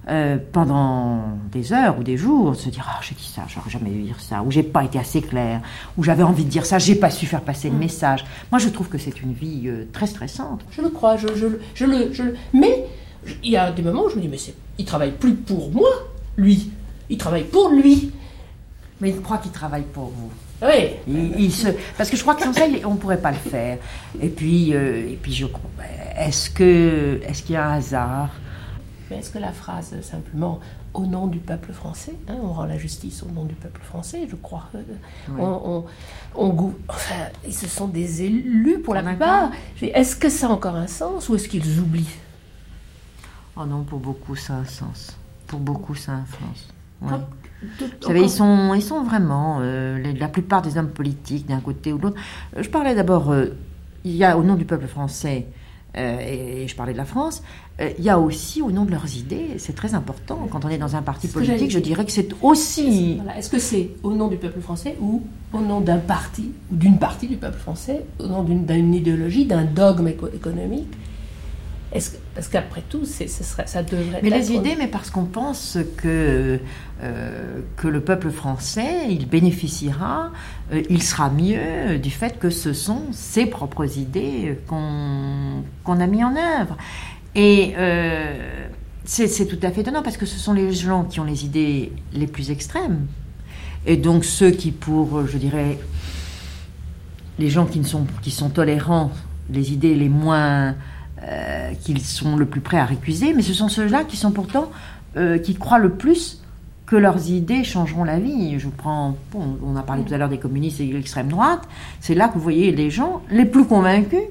[0.10, 3.92] euh, pendant des heures ou des jours, se dire ah j'ai dit ça, j'aurais jamais
[3.92, 5.62] dû dire ça, ou j'ai pas été assez clair,
[5.98, 7.80] ou j'avais envie de dire ça, j'ai pas su faire passer le mm.
[7.80, 8.26] message.
[8.52, 10.62] Moi, je trouve que c'est une vie euh, très stressante.
[10.72, 12.24] Je le crois, je, je, je, le, je
[12.54, 12.86] mais
[13.44, 14.40] il y a des moments où je me dis mais
[14.80, 15.90] il travaille plus pour moi,
[16.36, 16.72] lui,
[17.10, 18.12] il travaille pour lui.
[19.02, 20.32] Mais il croit qu'il travaille pour vous.
[20.62, 21.32] Oui.
[21.38, 23.80] Il, se, parce que je crois que sans ça, on ne pourrait pas le faire.
[24.22, 25.48] Et puis, euh, et puis je
[26.18, 28.30] est-ce que, est-ce qu'il y a un hasard?
[29.12, 30.62] Mais est-ce que la phrase simplement
[30.94, 34.26] au nom du peuple français, hein, on rend la justice au nom du peuple français,
[34.30, 34.70] je crois.
[34.74, 34.82] Euh,
[35.38, 35.84] on,
[36.34, 39.52] on, enfin, ce sont des élus pour la plupart.
[39.82, 42.18] Est-ce que ça a encore un sens ou est-ce qu'ils oublient?
[43.58, 45.18] Oh non, pour beaucoup ça a un sens.
[45.46, 46.74] Pour beaucoup ça a un sens.
[47.02, 51.92] Vous savez, ils sont, ils sont vraiment, euh, la plupart des hommes politiques d'un côté
[51.92, 52.22] ou de l'autre.
[52.56, 53.58] Euh, je parlais d'abord, euh,
[54.04, 55.48] il y a au nom du peuple français,
[55.96, 57.44] et, je parlais de la France,
[57.80, 60.48] il y a aussi au nom de leurs idées, c'est très important.
[60.52, 63.20] Quand on est dans un parti politique, je dirais que c'est aussi.
[63.38, 65.24] Est-ce que c'est au nom du peuple français ou
[65.54, 69.66] au nom d'un parti, ou d'une partie du peuple français, au nom d'une idéologie, d'un
[69.66, 70.94] dogme économique
[71.92, 76.60] parce qu'après tout, ce serait, ça devrait mais les idées, mais parce qu'on pense que,
[77.04, 80.32] euh, que le peuple français, il bénéficiera,
[80.72, 86.24] euh, il sera mieux du fait que ce sont ses propres idées qu'on a mis
[86.24, 86.78] en œuvre.
[87.36, 88.68] Et euh,
[89.04, 91.92] c'est tout à fait étonnant parce que ce sont les gens qui ont les idées
[92.14, 93.08] les plus extrêmes.
[93.86, 95.78] Et donc ceux qui, pour, je dirais,
[97.38, 99.12] les gens qui, ne sont, qui sont tolérants,
[99.50, 100.76] les idées les moins
[101.24, 104.72] euh, qu'ils sont le plus prêts à récuser, mais ce sont ceux-là qui sont pourtant,
[105.18, 106.42] euh, qui croient le plus
[106.88, 108.58] que leurs idées changeront la vie.
[108.58, 111.62] Je prends, on a parlé tout à l'heure des communistes et de l'extrême droite,
[112.00, 114.24] c'est là que vous voyez les gens les plus convaincus,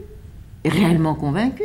[0.65, 1.65] réellement convaincus,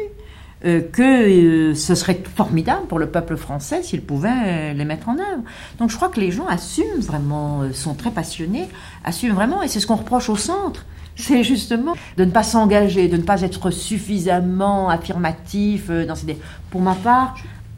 [0.63, 5.43] euh, que ce serait formidable pour le peuple français s'il pouvait les mettre en œuvre.
[5.80, 8.67] Donc je crois que les gens assument vraiment, sont très passionnés,
[9.03, 10.86] assument vraiment, et c'est ce qu'on reproche au centre
[11.16, 16.38] c'est justement de ne pas s'engager, de ne pas être suffisamment affirmatif euh, dans ces...
[16.70, 17.36] Pour ma part,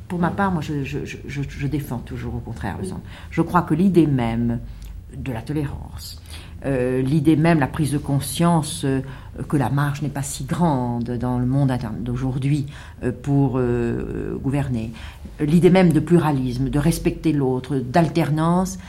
[0.08, 2.88] pour ma part, moi, je, défends toujours au contraire le
[3.30, 4.60] Je crois que l'idée même
[5.16, 6.22] de la tolérance,
[6.66, 9.02] euh, l'idée même, la prise de conscience euh,
[9.48, 12.66] que la marge n'est pas si grande dans le monde d'aujourd'hui
[13.22, 13.62] pour
[14.42, 14.92] gouverner,
[15.40, 18.80] l'idée même de pluralisme, de respecter l'autre, d'alternance,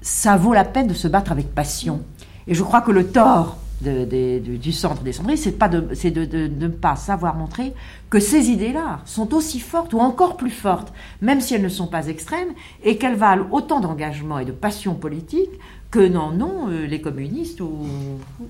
[0.00, 2.02] ça vaut la peine de se battre avec passion.
[2.46, 6.68] Et je crois que le tort du centre des sonderies, c'est pas de, de, ne
[6.68, 7.74] pas savoir montrer
[8.08, 11.86] que ces idées-là sont aussi fortes ou encore plus fortes, même si elles ne sont
[11.86, 12.54] pas extrêmes,
[12.84, 15.50] et qu'elles valent autant d'engagement et de passion politique
[15.90, 17.86] que n'en ont euh, les communistes ou,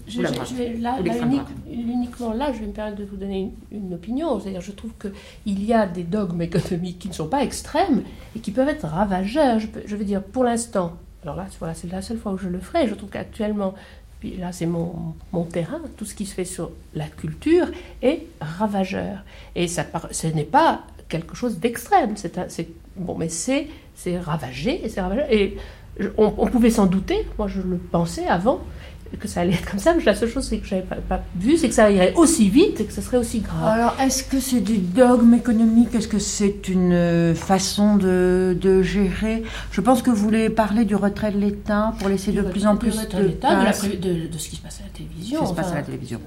[0.08, 0.98] je, la là,
[1.70, 4.40] uniquement là, je vais me permettre de vous donner une, opinion.
[4.40, 8.02] C'est-à-dire, je trouve qu'il y a des dogmes économiques qui ne sont pas extrêmes
[8.34, 9.58] et qui peuvent être ravageurs.
[9.58, 12.48] Je, je veux dire, pour l'instant, alors là, voilà, c'est la seule fois où je
[12.48, 12.88] le ferai.
[12.88, 13.74] Je trouve qu'actuellement,
[14.20, 17.68] puis là c'est mon, mon, terrain, tout ce qui se fait sur la culture
[18.02, 19.24] est ravageur.
[19.54, 23.68] Et ça, ce n'est pas quelque chose d'extrême, c'est bon, mais c'est
[24.18, 25.02] ravagé, et c'est.
[25.30, 25.56] Et
[26.18, 28.60] on, pouvait s'en douter, moi je le pensais avant,
[29.18, 31.56] que ça allait être comme ça, mais la seule chose que j'avais pas, pas vu,
[31.56, 33.64] c'est que ça irait aussi vite et que ce serait aussi grave.
[33.64, 38.82] Alors, est-ce que c'est du dogme économique Est-ce que c'est une euh, façon de, de,
[38.82, 39.42] gérer?
[39.70, 42.76] Je pense que vous voulez parler du retrait de l'État pour laisser de plus en
[42.76, 45.40] plus de, de, de, de, ce qui se passe à la télévision.
[45.40, 46.20] Ce qui se passe à la télévision.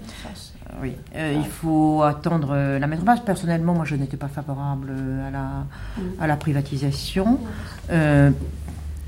[0.82, 3.20] Oui, euh, il faut attendre euh, la mettre en place.
[3.20, 4.94] Personnellement, moi, je n'étais pas favorable
[5.28, 5.40] à la,
[5.98, 6.22] mm.
[6.22, 7.40] à la privatisation.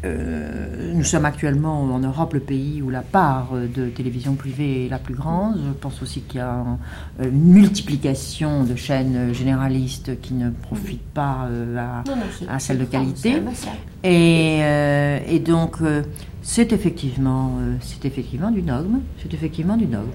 [0.03, 4.89] Euh, nous sommes actuellement en Europe le pays où la part de télévision privée est
[4.89, 5.59] la plus grande.
[5.67, 6.65] Je pense aussi qu'il y a
[7.19, 11.47] une multiplication de chaînes généralistes qui ne profitent pas
[12.47, 13.41] à, celles de qualité.
[14.03, 14.61] Et,
[15.27, 15.77] et, donc,
[16.41, 19.01] c'est effectivement, c'est effectivement du dogme.
[19.21, 20.09] C'est effectivement du dogme.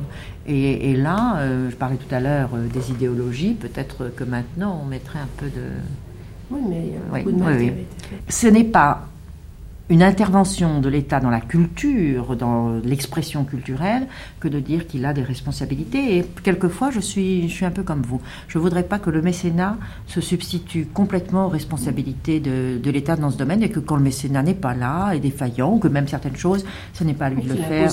[0.46, 1.38] Et, et là,
[1.70, 3.54] je parlais tout à l'heure des idéologies.
[3.54, 5.62] Peut-être que maintenant, on mettrait un peu de
[6.50, 7.86] oui, mais il y a beaucoup de oui, oui.
[8.28, 9.08] Ce n'est pas
[9.88, 14.06] une intervention de l'État dans la culture, dans l'expression culturelle,
[14.40, 16.18] que de dire qu'il a des responsabilités.
[16.18, 18.20] Et quelquefois, je suis, je suis un peu comme vous.
[18.48, 19.76] Je ne voudrais pas que le mécénat
[20.06, 24.02] se substitue complètement aux responsabilités de, de l'État dans ce domaine et que quand le
[24.02, 27.30] mécénat n'est pas là, est défaillant, ou que même certaines choses, ce n'est pas à
[27.30, 27.90] lui de le faire.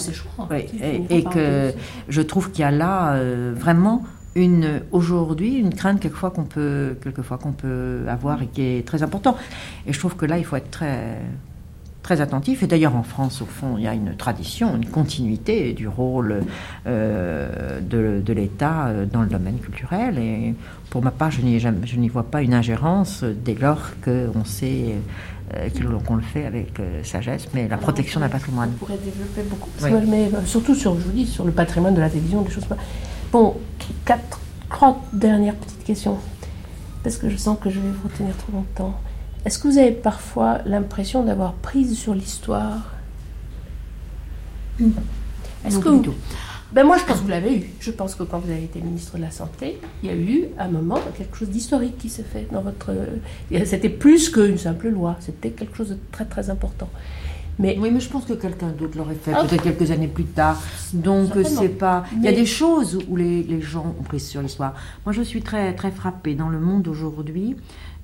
[0.51, 1.73] et, et que
[2.09, 4.03] je trouve qu'il y a là euh, vraiment
[4.35, 9.03] une aujourd'hui une crainte quelquefois qu'on peut quelquefois qu'on peut avoir et qui est très
[9.03, 9.37] important.
[9.85, 11.19] Et je trouve que là il faut être très
[12.03, 12.61] très attentif.
[12.61, 16.43] Et d'ailleurs en France au fond il y a une tradition, une continuité du rôle
[16.85, 20.19] euh, de, de l'État euh, dans le domaine culturel.
[20.19, 20.53] Et
[20.91, 24.95] pour ma part je n'y vois pas une ingérence dès lors qu'on sait
[25.55, 25.69] euh,
[26.05, 26.73] qu'on le fait avec
[27.03, 28.71] sagesse, mais la protection d'un patrimoine.
[28.75, 29.69] On pourrait développer beaucoup,
[30.07, 32.65] mais surtout sur, je vous dis, sur le patrimoine de la télévision, des choses.
[33.31, 33.55] Bon,
[34.05, 34.39] quatre,
[34.69, 36.17] trois dernières petites questions,
[37.03, 38.99] parce que je sens que je vais vous retenir trop longtemps.
[39.45, 42.91] Est-ce que vous avez parfois l'impression d'avoir prise sur l'histoire?
[45.65, 46.13] Est-ce que vous...
[46.71, 47.69] Ben moi, je pense que vous l'avez eu.
[47.79, 50.45] Je pense que quand vous avez été ministre de la Santé, il y a eu
[50.57, 52.91] à un moment quelque chose d'historique qui s'est fait dans votre.
[53.65, 55.15] C'était plus qu'une simple loi.
[55.19, 56.89] C'était quelque chose de très très important.
[57.59, 59.43] Mais, oui, mais je pense que quelqu'un d'autre l'aurait fait, ah.
[59.43, 60.59] peut-être quelques années plus tard.
[60.93, 62.05] Donc, c'est pas.
[62.17, 64.73] Il y a des choses où les, les gens ont pris sur l'histoire.
[65.05, 67.55] Moi, je suis très, très frappée dans le monde aujourd'hui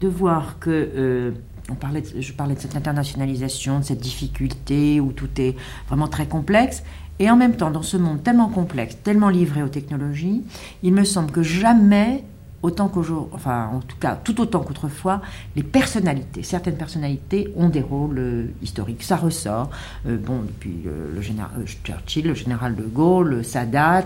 [0.02, 0.70] de voir que.
[0.70, 1.32] Euh,
[1.72, 5.56] on parlait je parlais de cette internationalisation, de cette difficulté où tout est
[5.88, 6.84] vraiment très complexe.
[7.20, 10.41] Et en même temps, dans ce monde tellement complexe, tellement livré aux technologies,
[10.84, 12.24] il me semble que jamais
[12.64, 15.22] autant qu'aujourd'hui, enfin en tout cas tout autant qu'autrefois,
[15.55, 19.03] les personnalités, certaines personnalités ont des rôles euh, historiques.
[19.03, 19.70] Ça ressort,
[20.07, 24.05] euh, bon, depuis euh, le général Churchill, le général de Gaulle, Sadat,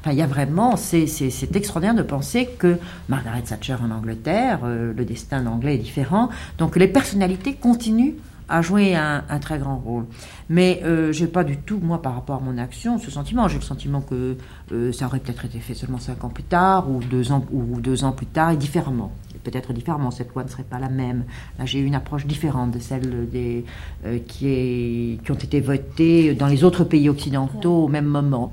[0.00, 1.06] enfin il y a vraiment, c'est
[1.54, 2.78] extraordinaire de penser que
[3.08, 6.28] Margaret Thatcher en Angleterre, le destin anglais est différent,
[6.58, 8.14] donc les personnalités continuent
[8.48, 10.06] a joué un, très grand rôle.
[10.48, 13.46] Mais euh, j'ai pas du tout, moi, par rapport à mon action, ce sentiment.
[13.48, 14.36] J'ai le sentiment que
[14.72, 17.80] euh, ça aurait peut-être été fait seulement cinq ans plus tard, ou deux ans, ou
[17.80, 19.12] deux ans plus tard, et différemment.
[19.44, 21.24] Peut-être différemment, cette loi ne serait pas la même.
[21.58, 23.64] Là, j'ai une approche différente de celle des,
[24.04, 28.52] euh, qui, qui ont été votées dans les autres pays occidentaux au même moment.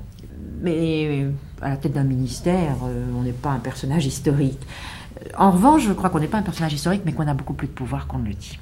[0.60, 1.26] Mais
[1.60, 2.76] à la tête d'un ministère,
[3.14, 4.58] on n'est pas un personnage historique.
[5.36, 7.68] En revanche, je crois qu'on n'est pas un personnage historique, mais qu'on a beaucoup plus
[7.68, 8.58] de pouvoir qu'on ne le dit.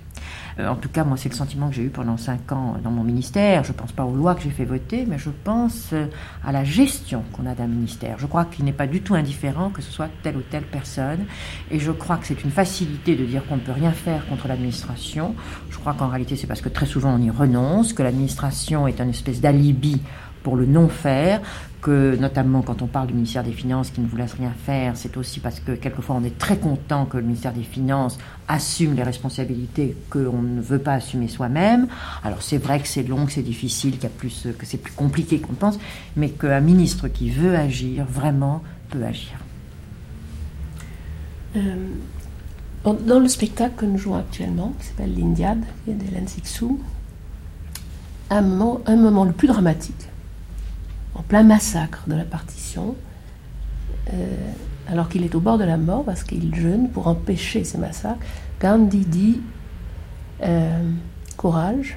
[0.59, 2.90] Euh, en tout cas, moi, c'est le sentiment que j'ai eu pendant cinq ans dans
[2.90, 3.64] mon ministère.
[3.64, 6.07] Je ne pense pas aux lois que j'ai fait voter, mais je pense euh,
[6.44, 8.18] à la gestion qu'on a d'un ministère.
[8.18, 11.26] Je crois qu'il n'est pas du tout indifférent que ce soit telle ou telle personne.
[11.70, 14.48] Et je crois que c'est une facilité de dire qu'on ne peut rien faire contre
[14.48, 15.34] l'administration.
[15.70, 19.00] Je crois qu'en réalité, c'est parce que très souvent on y renonce, que l'administration est
[19.00, 20.00] une espèce d'alibi
[20.45, 21.40] pour le non-faire,
[21.80, 24.97] que notamment quand on parle du ministère des Finances qui ne vous laisse rien faire,
[24.97, 28.95] c'est aussi parce que quelquefois on est très content que le ministère des Finances assume
[28.95, 31.88] les responsabilités qu'on ne veut pas assumer soi-même.
[32.22, 35.40] Alors c'est vrai que c'est long, que c'est difficile, qu'il plus, que c'est plus compliqué
[35.40, 35.78] qu'on pense,
[36.14, 39.34] mais qu'un ministre qui veut agir vraiment peut agir.
[41.57, 41.88] Euh,
[42.84, 46.80] dans le spectacle que nous jouons actuellement, qui s'appelle l'Indiade, d'Hélène Sixou,
[48.30, 50.09] un moment, un moment le plus dramatique
[51.14, 52.96] en plein massacre de la partition,
[54.12, 54.36] euh,
[54.88, 58.24] alors qu'il est au bord de la mort parce qu'il jeûne pour empêcher ces massacres.
[58.60, 59.40] Gandhi dit
[60.42, 60.90] euh,
[61.36, 61.96] Courage,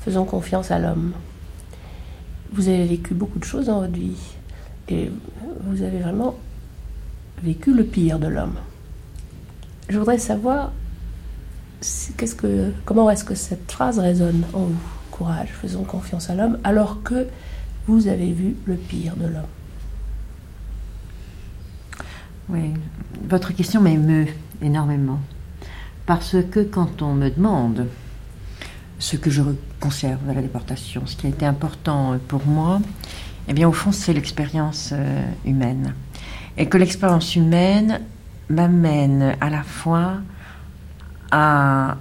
[0.00, 1.12] faisons confiance à l'homme.
[2.52, 4.16] Vous avez vécu beaucoup de choses dans votre vie
[4.88, 5.10] et
[5.64, 6.34] vous avez vraiment
[7.42, 8.56] vécu le pire de l'homme.
[9.88, 10.72] Je voudrais savoir
[12.84, 14.76] comment est-ce que cette phrase résonne en vous?
[15.10, 17.26] Courage, faisons confiance à l'homme, alors que
[17.88, 19.42] vous avez vu le pire de l'homme.
[22.50, 22.74] Oui,
[23.28, 24.28] votre question m'émeut
[24.62, 25.20] énormément.
[26.06, 27.86] Parce que quand on me demande
[28.98, 29.42] ce que je
[29.80, 32.80] conserve à la déportation, ce qui a été important pour moi,
[33.48, 35.94] eh bien au fond c'est l'expérience euh, humaine.
[36.56, 38.00] Et que l'expérience humaine
[38.50, 40.14] m'amène à la fois
[41.30, 41.96] à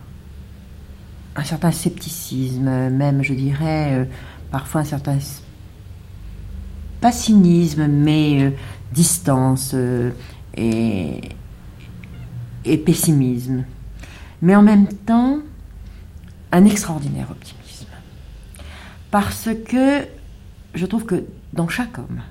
[1.35, 4.05] un certain scepticisme, même je dirais euh,
[4.51, 5.19] parfois un certain
[6.99, 8.51] pas cynisme, mais euh,
[8.91, 10.11] distance euh,
[10.55, 11.21] et,
[12.85, 13.63] pessimisme.
[14.41, 15.39] Mais en même temps,
[16.51, 17.87] un extraordinaire optimisme.
[19.11, 20.05] Parce que
[20.73, 21.23] je trouve que
[21.53, 22.21] dans chaque homme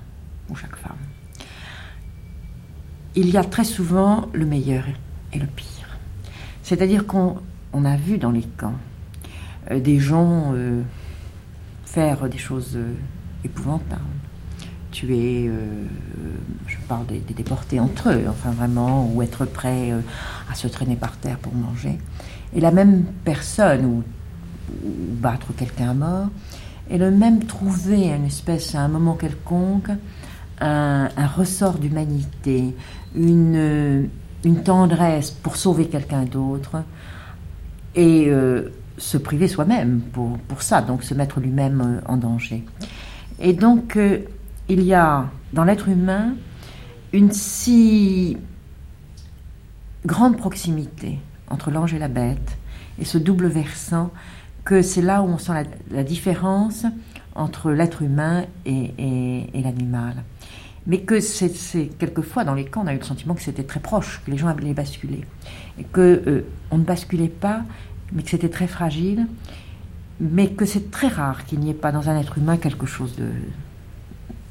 [0.49, 0.97] ou chaque femme,
[3.15, 4.85] il y a très souvent le meilleur
[5.33, 5.65] et le pire.
[6.61, 7.39] C'est-à-dire qu'on
[7.73, 8.77] a vu dans les camps
[9.71, 10.53] euh, des gens
[11.85, 12.77] faire des choses
[13.43, 14.16] épouvantables.
[14.97, 15.51] Tuer,
[16.65, 19.93] je parle des, déportés entre eux, enfin vraiment, ou être prêt
[20.51, 21.99] à se traîner par terre pour manger.
[22.55, 24.03] Et la même personne, ou,
[25.21, 26.27] battre quelqu'un à mort,
[26.89, 29.91] et le même trouver une espèce, à un moment quelconque,
[30.61, 32.73] un, ressort d'humanité,
[33.15, 34.09] une,
[34.43, 36.81] une tendresse pour sauver quelqu'un d'autre,
[37.93, 38.31] et
[38.97, 42.63] se priver soi-même pour, pour, ça, donc se mettre lui-même euh, en danger.
[43.39, 44.19] Et donc, euh,
[44.69, 46.35] il y a dans l'être humain
[47.13, 48.37] une si
[50.05, 52.57] grande proximité entre l'ange et la bête,
[52.99, 54.11] et ce double versant,
[54.65, 55.53] que c'est là où on sent
[55.91, 56.85] la, différence
[57.35, 58.91] entre l'être humain et,
[59.53, 60.23] l'animal.
[60.87, 63.79] Mais que c'est quelquefois dans les camps, on a eu le sentiment que c'était très
[63.79, 65.25] proche, que les gens avaient basculé.
[65.79, 67.63] Et que euh, on ne basculait pas,
[68.13, 69.27] mais que c'était très fragile,
[70.19, 73.15] mais que c'est très rare qu'il n'y ait pas dans un être humain quelque chose
[73.15, 73.29] de,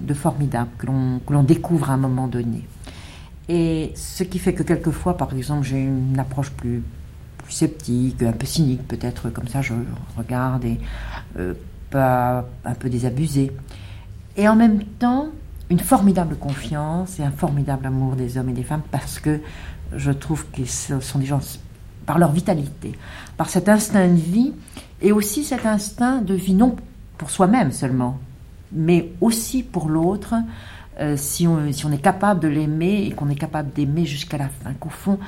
[0.01, 2.65] de formidable, que l'on découvre à un moment donné.
[3.49, 6.83] Et ce qui fait que quelquefois, par exemple, j'ai une approche plus,
[7.39, 9.73] plus, sceptique, un peu cynique peut-être, comme ça je
[10.17, 10.81] regarde, et
[11.39, 11.55] euh,
[11.91, 13.53] pas un peu désabusé.
[14.37, 15.29] Et en même temps,
[15.71, 19.41] une formidable confiance et un formidable amour des hommes et des femmes parce que
[19.95, 21.41] je trouve qu'ils sont des gens
[22.05, 22.93] par leur vitalité,
[23.37, 24.53] par cet instinct de vie
[25.03, 26.77] et aussi cet instinct de vie non
[27.19, 28.19] pour soi-même seulement,
[28.73, 30.35] mais aussi pour l'autre,
[30.99, 34.39] euh, si, on, si on est capable de l'aimer et qu'on est capable d'aimer jusqu'à
[34.39, 35.19] la fin, qu'au fond,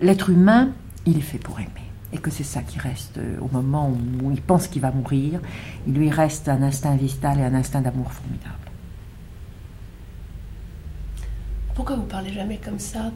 [0.00, 0.70] l'être humain,
[1.06, 1.68] il est fait pour aimer.
[2.12, 5.40] Et que c'est ça qui reste euh, au moment où, il pense qu'il va mourir.
[5.86, 8.54] Il lui reste un instinct vital et un instinct d'amour formidable.
[11.74, 13.10] Pourquoi vous parlez jamais comme ça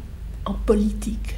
[0.46, 1.34] en politique?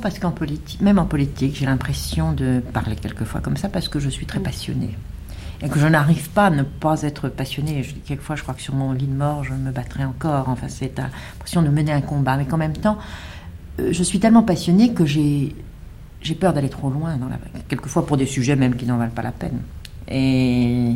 [0.00, 3.98] Parce qu'en politique, même en politique, j'ai l'impression de parler quelquefois comme ça parce que
[4.00, 4.96] je suis très passionnée.
[5.60, 7.82] Et que je n'arrive pas à ne pas être passionnée.
[7.82, 10.48] Je quelquefois, je crois que sur mon lit de mort, je me battrai encore.
[10.48, 12.36] Enfin, c'est l'impression de mener un combat.
[12.36, 12.96] Mais qu'en même temps,
[13.80, 15.56] euh, je suis tellement passionnée que j'ai,
[16.20, 19.10] j'ai peur d'aller trop loin, dans la, quelquefois pour des sujets même qui n'en valent
[19.10, 19.60] pas la peine.
[20.06, 20.94] Et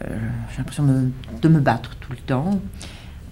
[0.00, 0.18] euh,
[0.50, 1.10] j'ai l'impression de,
[1.42, 2.58] de, me battre tout le temps.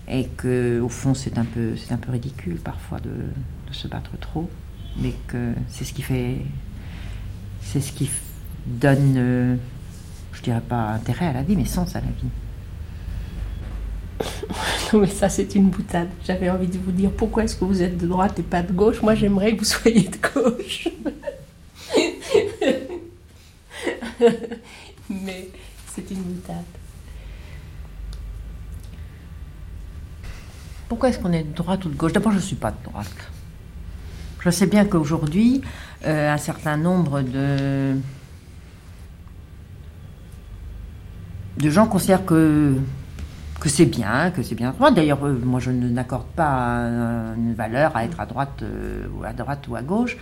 [0.06, 3.88] Et que, au fond, c'est un peu, c'est un peu ridicule parfois de, de se
[3.88, 4.50] battre trop
[4.96, 6.38] mais que c'est ce qui fait,
[7.62, 8.10] c'est ce qui
[8.66, 9.56] donne, euh,
[10.32, 12.28] je dirais pas intérêt à la vie, mais sens à la vie.
[14.92, 16.10] Non, mais ça, c'est une boutade.
[16.26, 18.70] J'avais envie de vous dire pourquoi est-ce que vous êtes de droite et pas de
[18.72, 19.00] gauche.
[19.00, 20.88] Moi, j'aimerais que vous soyez de gauche.
[25.08, 25.48] mais
[25.86, 26.64] c'est une boutade.
[30.88, 32.12] Pourquoi est-ce qu'on est de droite ou de gauche?
[32.12, 33.30] D'abord, je ne suis pas de droite.
[34.44, 35.62] Je sais bien qu'aujourd'hui,
[36.04, 37.94] euh, un certain nombre de,
[41.58, 42.74] de gens considèrent que,
[43.60, 46.88] que c'est bien, que c'est bien D'ailleurs, euh, moi, je n'accorde pas
[47.36, 50.16] une valeur à être à droite, euh, à droite ou à gauche.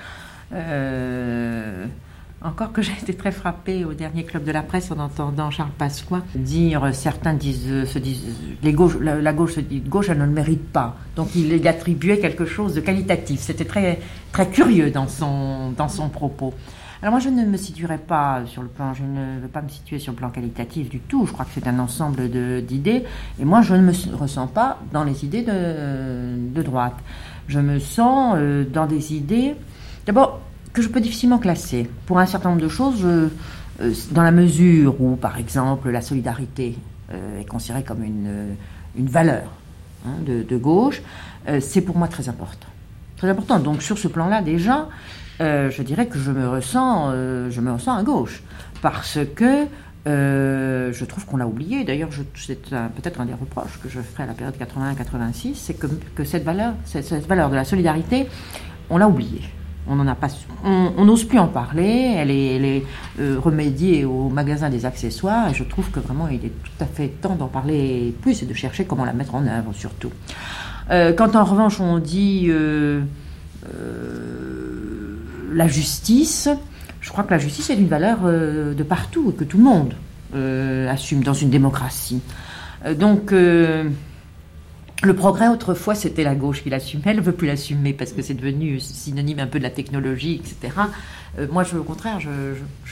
[2.43, 5.73] Encore que j'ai été très frappée au dernier club de la presse en entendant Charles
[5.77, 10.25] Pasqua dire certains disent, se disent les gauches, la, gauche se dit gauche, elle ne
[10.25, 10.97] le mérite pas.
[11.17, 13.41] Donc il attribuait quelque chose de qualitatif.
[13.41, 14.01] C'était très,
[14.33, 16.55] très curieux dans son, dans son propos.
[17.03, 19.69] Alors moi je ne me situerai pas sur le plan, je ne veux pas me
[19.69, 21.27] situer sur le plan qualitatif du tout.
[21.27, 22.31] Je crois que c'est un ensemble
[22.63, 23.05] d'idées
[23.39, 26.97] et moi je ne me ressens pas dans les idées de, de droite.
[27.49, 29.57] Je me sens euh, dans des idées.
[30.07, 30.41] D'abord,
[30.73, 31.89] que je peux difficilement classer.
[32.07, 33.05] Pour un certain nombre de choses,
[33.81, 36.77] euh, dans la mesure où, par exemple, la solidarité
[37.13, 38.53] euh, est considérée comme une, euh,
[38.97, 39.51] une valeur
[40.07, 41.03] hein, de, gauche,
[41.61, 42.69] c'est pour moi très important.
[43.17, 43.59] Très important.
[43.59, 44.89] Donc sur ce plan-là, déjà,
[45.41, 47.13] je dirais que je me ressens,
[47.51, 48.43] je me ressens à gauche,
[48.83, 49.67] parce que
[50.07, 51.83] je trouve qu'on l'a oublié.
[51.85, 56.25] D'ailleurs, c'est peut-être un des reproches que je ferai à la période 81-86, c'est que,
[56.25, 58.29] cette valeur, cette valeur de la solidarité,
[58.91, 59.43] on l'a oubliée.
[59.89, 60.29] On pas,
[60.65, 62.15] on n'ose plus en parler.
[62.17, 62.85] Elle est, elle est
[63.19, 66.87] euh, remédiée au magasin des accessoires et je trouve que vraiment il est tout à
[66.87, 70.11] fait temps d'en parler plus et de chercher comment la mettre en œuvre surtout.
[70.91, 73.01] Euh, quand en revanche on dit euh,
[75.53, 76.49] la justice,
[77.01, 79.95] je crois que la justice est une valeur de partout que tout le monde
[80.89, 82.21] assume dans une démocratie.
[82.99, 83.33] donc
[85.03, 87.05] le progrès, autrefois, c'était la gauche qui l'assumait.
[87.07, 90.35] Elle ne veut plus l'assumer parce que c'est devenu synonyme un peu de la technologie,
[90.35, 90.75] etc.
[91.39, 92.31] Euh, moi, je, au contraire, je,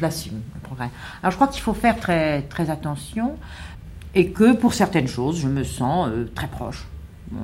[0.01, 0.91] l'assume, le progrès.
[1.23, 3.37] Alors, je crois qu'il faut faire très, très attention
[4.15, 6.87] et que pour certaines choses, je me sens euh, très proche
[7.35, 7.37] euh,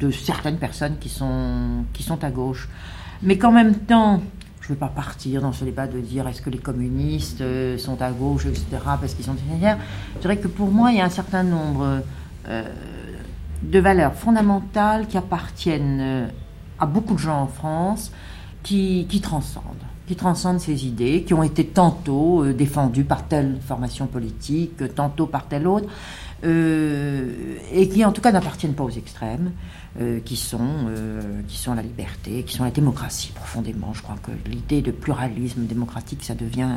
[0.00, 2.68] de certaines personnes qui sont, qui sont à gauche.
[3.22, 4.20] Mais qu'en même temps,
[4.62, 7.42] je ne veux pas partir dans ce débat de dire est-ce que les communistes
[7.78, 8.66] sont à gauche, etc.,
[9.00, 9.78] parce qu'ils sont derrière.
[10.16, 12.02] Je dirais que pour moi, il y a un certain nombre
[13.62, 16.26] de valeurs fondamentales qui appartiennent euh,
[16.78, 18.12] à beaucoup de gens en France,
[18.62, 19.64] qui, transcendent,
[20.06, 25.26] qui transcendent ces idées, qui ont été tantôt euh, défendues par telle formation politique, tantôt
[25.26, 25.86] par telle autre,
[26.44, 29.52] euh, et qui en tout cas n'appartiennent pas aux extrêmes,
[30.00, 33.92] euh, qui, sont, euh, qui sont la liberté, qui sont la démocratie profondément.
[33.94, 36.68] Je crois que l'idée de pluralisme démocratique, ça devient,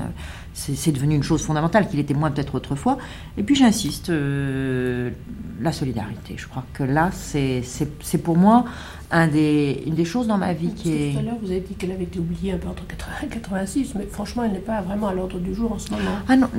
[0.53, 2.97] c'est devenu une chose fondamentale qu'il était moins peut-être autrefois.
[3.37, 6.35] Et puis j'insiste, la solidarité.
[6.37, 8.65] Je crois que là, c'est pour moi
[9.11, 11.11] un des, une des choses dans ma vie qui est.
[11.11, 13.27] Tout à l'heure, vous avez dit qu'elle avait été oubliée un peu entre 80 et
[13.27, 16.17] 86, mais franchement, elle n'est pas vraiment à l'ordre du jour en ce moment.
[16.27, 16.49] Ah non.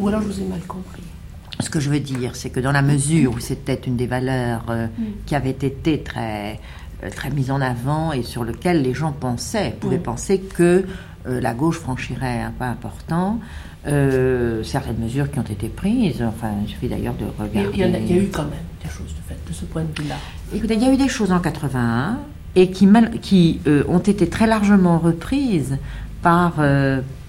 [0.00, 1.02] Ou alors je vous ai mal compris.
[1.60, 4.64] Ce que je veux dire, c'est que dans la mesure où c'était une des valeurs
[4.68, 5.04] euh, mm.
[5.26, 6.60] qui avait été très,
[7.02, 10.84] euh, très mise en avant et sur lequel les gens pensaient, pouvaient penser que
[11.26, 13.40] euh, la gauche franchirait un pas important,
[13.84, 17.70] certaines mesures qui ont été prises, enfin, il suffit d'ailleurs de regarder.
[17.72, 18.52] Il y, a, eu quand même
[18.82, 20.16] des choses de fait, de ce point de vue-là.
[20.54, 22.18] Écoutez, il y a eu des choses en 81
[22.54, 22.86] et qui,
[23.22, 25.78] qui ont été très largement reprises
[26.20, 26.56] par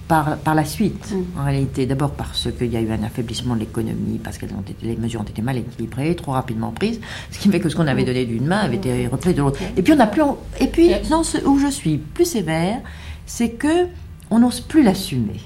[0.10, 1.40] par, la suite, mm.
[1.40, 1.86] en réalité.
[1.86, 4.48] D'abord parce qu'il y a eu un affaiblissement de l'économie, parce que
[4.82, 7.00] les mesures ont été mal équilibrées, trop rapidement prises,
[7.32, 8.06] ce qui fait que ce qu'on avait mm.
[8.06, 9.60] donné d'une main avait été repris de l'autre.
[9.78, 10.24] Et puis on a plus.
[10.60, 12.82] Et puis, dans ce, où je suis plus sévère,
[13.26, 13.88] c'est que
[14.32, 15.40] on n'ose plus l'assumer.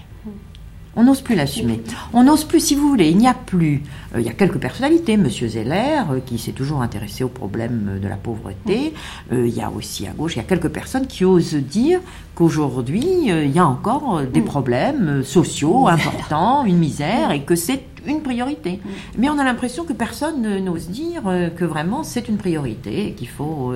[0.96, 1.82] On n'ose plus l'assumer.
[2.14, 3.82] On n'ose plus, si vous voulez, il n'y a plus.
[4.14, 8.00] Euh, il y a quelques personnalités, Monsieur Zeller, euh, qui s'est toujours intéressé au problème
[8.00, 8.94] de la pauvreté.
[9.32, 12.00] Euh, il y a aussi à gauche, il y a quelques personnes qui osent dire
[12.36, 18.22] qu'aujourd'hui, il y a encore des problèmes sociaux importants, une misère, et que c'est une
[18.22, 18.80] priorité.
[19.18, 21.24] Mais on a l'impression que personne n'ose dire
[21.56, 23.74] que vraiment c'est une priorité et qu'il faut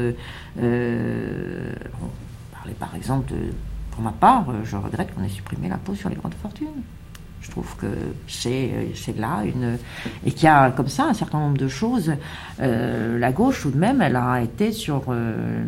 [0.56, 0.66] parler
[2.80, 3.34] par exemple
[3.92, 6.82] pour ma part, je regrette qu'on ait supprimé l'impôt sur les grandes fortunes.
[7.48, 7.88] Je trouve que
[8.28, 9.78] c'est là une.
[10.26, 12.14] Et qu'il y a comme ça un certain nombre de choses.
[12.60, 15.04] Euh, la gauche, tout de même, elle a été sur.
[15.10, 15.64] Euh,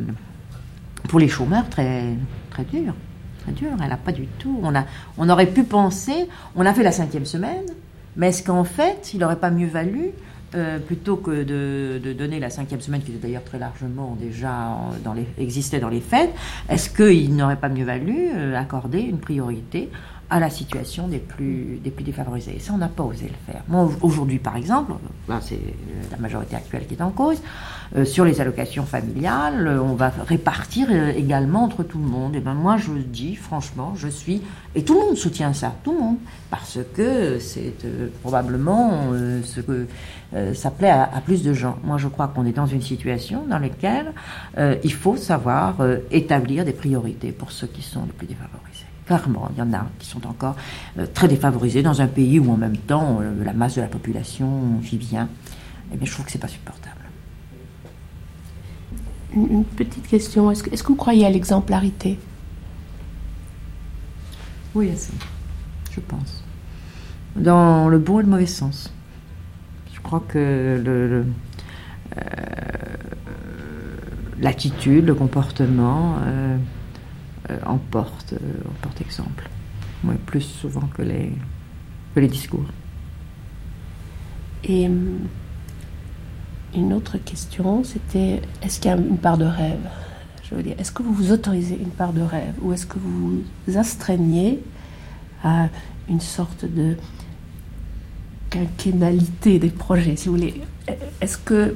[1.08, 2.04] pour les chômeurs, très,
[2.50, 2.94] très dur.
[3.44, 3.70] Très dur.
[3.82, 4.60] Elle n'a pas du tout.
[4.62, 4.84] On, a,
[5.18, 6.28] on aurait pu penser.
[6.56, 7.66] On a fait la cinquième semaine,
[8.18, 10.12] mais est-ce qu'en fait, il n'aurait pas mieux valu
[10.56, 14.76] euh, plutôt que de, de, donner la cinquième semaine, qui était d'ailleurs très largement déjà
[15.04, 16.32] dans les, existait dans les fêtes,
[16.68, 19.90] est-ce qu'il n'aurait pas mieux valu accorder une priorité
[20.30, 22.56] à la situation des plus, des plus défavorisés.
[22.58, 23.64] Et ça, on n'a pas osé le faire.
[23.68, 24.94] Moi, aujourd'hui, par exemple,
[25.28, 25.60] là, c'est
[26.12, 27.42] la majorité actuelle qui est en cause,
[27.96, 32.36] euh, sur les allocations familiales, on va répartir euh, également entre tout le monde.
[32.36, 34.44] Et ben moi, je dis, franchement, je suis...
[34.76, 36.18] Et tout le monde soutient ça, tout le monde,
[36.52, 39.12] parce que c'est euh, probablement
[39.44, 39.88] ce que
[40.54, 41.78] ça plaît à, plus de gens.
[41.84, 44.14] Moi, je crois qu'on est dans une situation dans laquelle
[44.84, 45.78] il faut savoir
[46.12, 48.69] établir des priorités pour ceux qui sont les plus défavorisés.
[49.10, 50.56] Clairement, il y en a qui sont encore
[51.00, 53.88] euh, très défavorisés dans un pays où en même temps euh, la masse de la
[53.88, 55.28] population vit bien.
[55.92, 57.02] Eh bien, je trouve que c'est pas supportable.
[59.34, 60.52] Une, petite question.
[60.52, 62.20] Est-ce que, est que, vous croyez à l'exemplarité?
[64.76, 64.92] Oui,
[65.90, 66.44] je pense.
[67.36, 68.94] Dans le bon et le mauvais sens.
[69.92, 71.26] Je crois que le,
[72.16, 72.22] euh,
[74.40, 76.18] l'attitude, le comportement
[77.66, 79.50] en, porte, en porte exemple.
[80.26, 81.32] plus souvent que les,
[82.16, 82.66] que les discours.
[84.64, 85.20] Et hum,
[86.76, 89.90] une autre question, c'était est-ce qu'il y a une part de rêve?
[90.44, 92.54] Je veux dire, est-ce que vous vous autorisez une part de rêve?
[92.62, 94.60] Ou est-ce que vous vous astreignez
[95.44, 95.68] à
[96.10, 96.96] une sorte de
[98.50, 100.62] quinquennalité des projets, si vous voulez?
[101.22, 101.76] Est-ce que,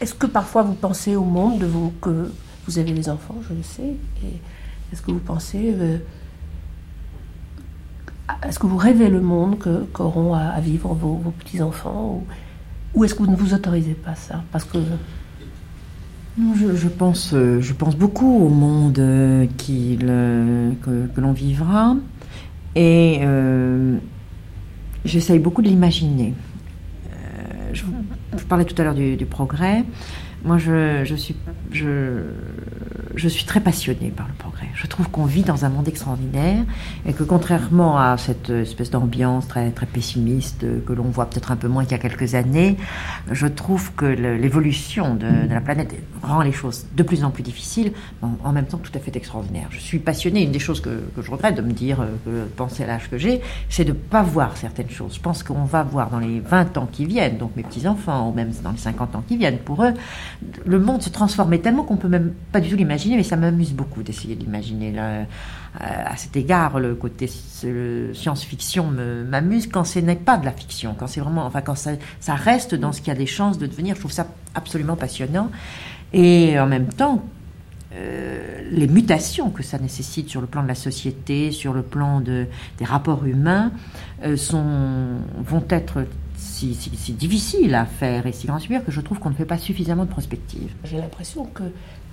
[0.00, 2.30] est-ce que parfois vous pensez au monde de vos, que
[2.66, 3.94] vous avez des enfants, je le sais.
[4.92, 5.74] Est-ce que vous pensez.
[5.78, 5.98] Euh,
[8.46, 9.56] est-ce que vous rêvez le monde
[9.92, 12.24] qu'auront à, vivre vos, petits-enfants
[12.94, 14.42] ou, est-ce que vous ne vous autorisez pas ça?
[14.52, 14.78] Parce que.
[16.38, 21.96] Non, je, pense, euh, je pense beaucoup au monde euh, que, l'on vivra.
[22.74, 23.20] Et
[25.04, 26.34] j'essaye beaucoup de l'imaginer.
[27.72, 27.84] Je,
[28.48, 29.84] parlais tout à l'heure du, progrès.
[30.46, 31.14] Moi, je,
[33.28, 34.68] suis très passionnée par le progrès.
[34.74, 36.64] Je trouve qu'on vit dans un monde extraordinaire
[37.04, 41.56] et que contrairement à cette espèce d'ambiance très, très pessimiste que l'on voit peut-être un
[41.56, 42.76] peu moins qu'il y a quelques années,
[43.30, 45.92] je trouve que l'évolution de, de, la planète
[46.26, 49.68] rend les choses de plus en plus difficiles, en, même temps tout à fait extraordinaire.
[49.70, 50.42] Je suis passionnée.
[50.42, 53.18] Une des choses que, que je regrette de me dire, euh, penser à l'âge que
[53.18, 55.14] j'ai, c'est de ne pas voir certaines choses.
[55.14, 58.34] Je pense qu'on va voir dans les 20 ans qui viennent, donc mes petits-enfants, ou
[58.34, 59.94] même dans les 50 ans qui viennent, pour eux,
[60.64, 63.72] le monde se transformait tellement qu'on peut même pas du tout l'imaginer, mais ça m'amuse
[63.72, 64.94] beaucoup d'essayer d'imaginer.
[64.96, 65.24] Euh,
[65.78, 68.90] à cet égard, le côté science-fiction
[69.28, 72.34] m'amuse quand ce n'est pas de la fiction, quand c'est vraiment, enfin quand ça, ça
[72.34, 73.94] reste dans ce qui a des chances de devenir.
[73.94, 75.50] Je trouve ça absolument passionnant.
[76.16, 77.22] Et en même temps,
[77.92, 82.22] euh, les mutations que ça nécessite sur le plan de la société, sur le plan
[82.22, 82.46] de,
[82.78, 83.70] des rapports humains,
[84.24, 84.64] euh, sont,
[85.44, 86.06] vont être
[86.38, 86.74] si,
[87.12, 90.10] difficile à faire et si grand que je trouve qu'on ne fait pas suffisamment de
[90.10, 90.72] prospective.
[90.84, 91.64] J'ai l'impression que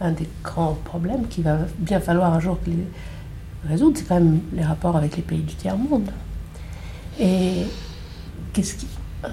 [0.01, 2.59] un des grands problèmes qu'il va bien falloir un jour
[3.65, 6.09] résoudre, c'est quand même les rapports avec les pays du tiers-monde.
[7.21, 7.63] Et
[8.51, 8.87] qu'est-ce qui.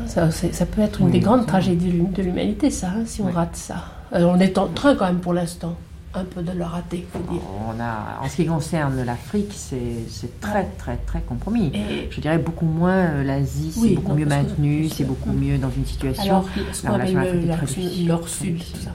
[0.07, 3.57] Ça, ça, peut être une des grandes tragédies de l'humanité, ça, hein, si on rate
[3.57, 4.00] ça.
[4.13, 5.77] On est en train quand même pour l'instant
[6.13, 7.41] un peu de le rater, faut dire.
[7.69, 11.73] On a, en ce qui concerne l'Afrique, c'est très, très, très compromis.
[12.11, 15.87] je dirais beaucoup moins euh, l'Asie, c'est beaucoup mieux maintenu, c'est beaucoup mieux dans une
[15.87, 16.45] situation.
[16.85, 16.99] Alors,
[18.07, 18.91] nord-sud, tout ça.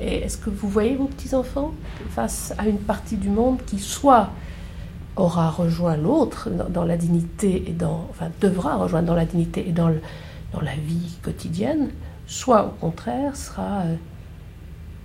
[0.00, 1.72] Et, est-ce que vous voyez vos petits-enfants
[2.10, 4.30] face à une partie du monde qui soit
[5.16, 9.72] aura rejoint l'autre dans, la dignité et dans, enfin, devra rejoindre dans la dignité et
[9.72, 10.00] dans, le,
[10.52, 11.88] dans la vie quotidienne,
[12.26, 13.96] soit au contraire sera euh,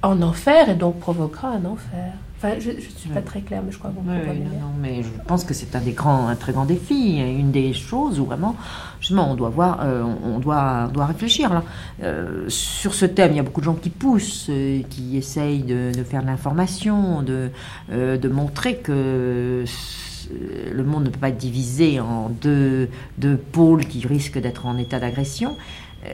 [0.03, 2.13] en enfer et donc provoquera un enfer.
[2.37, 4.73] Enfin, je ne suis pas très claire, mais je crois que vous oui, non, non,
[4.81, 8.19] mais je pense que c'est un des grands, un très grand défi, une des choses
[8.19, 8.55] où vraiment,
[8.99, 11.63] justement, on doit voir, euh, on doit, doit réfléchir là.
[12.01, 15.61] Euh, sur ce thème, il y a beaucoup de gens qui poussent, euh, qui essayent
[15.61, 17.51] de, faire de l'information, de,
[17.91, 19.63] de montrer que
[20.73, 22.89] le monde ne peut pas être divisé en deux,
[23.19, 25.57] deux pôles qui risquent d'être en état d'agression.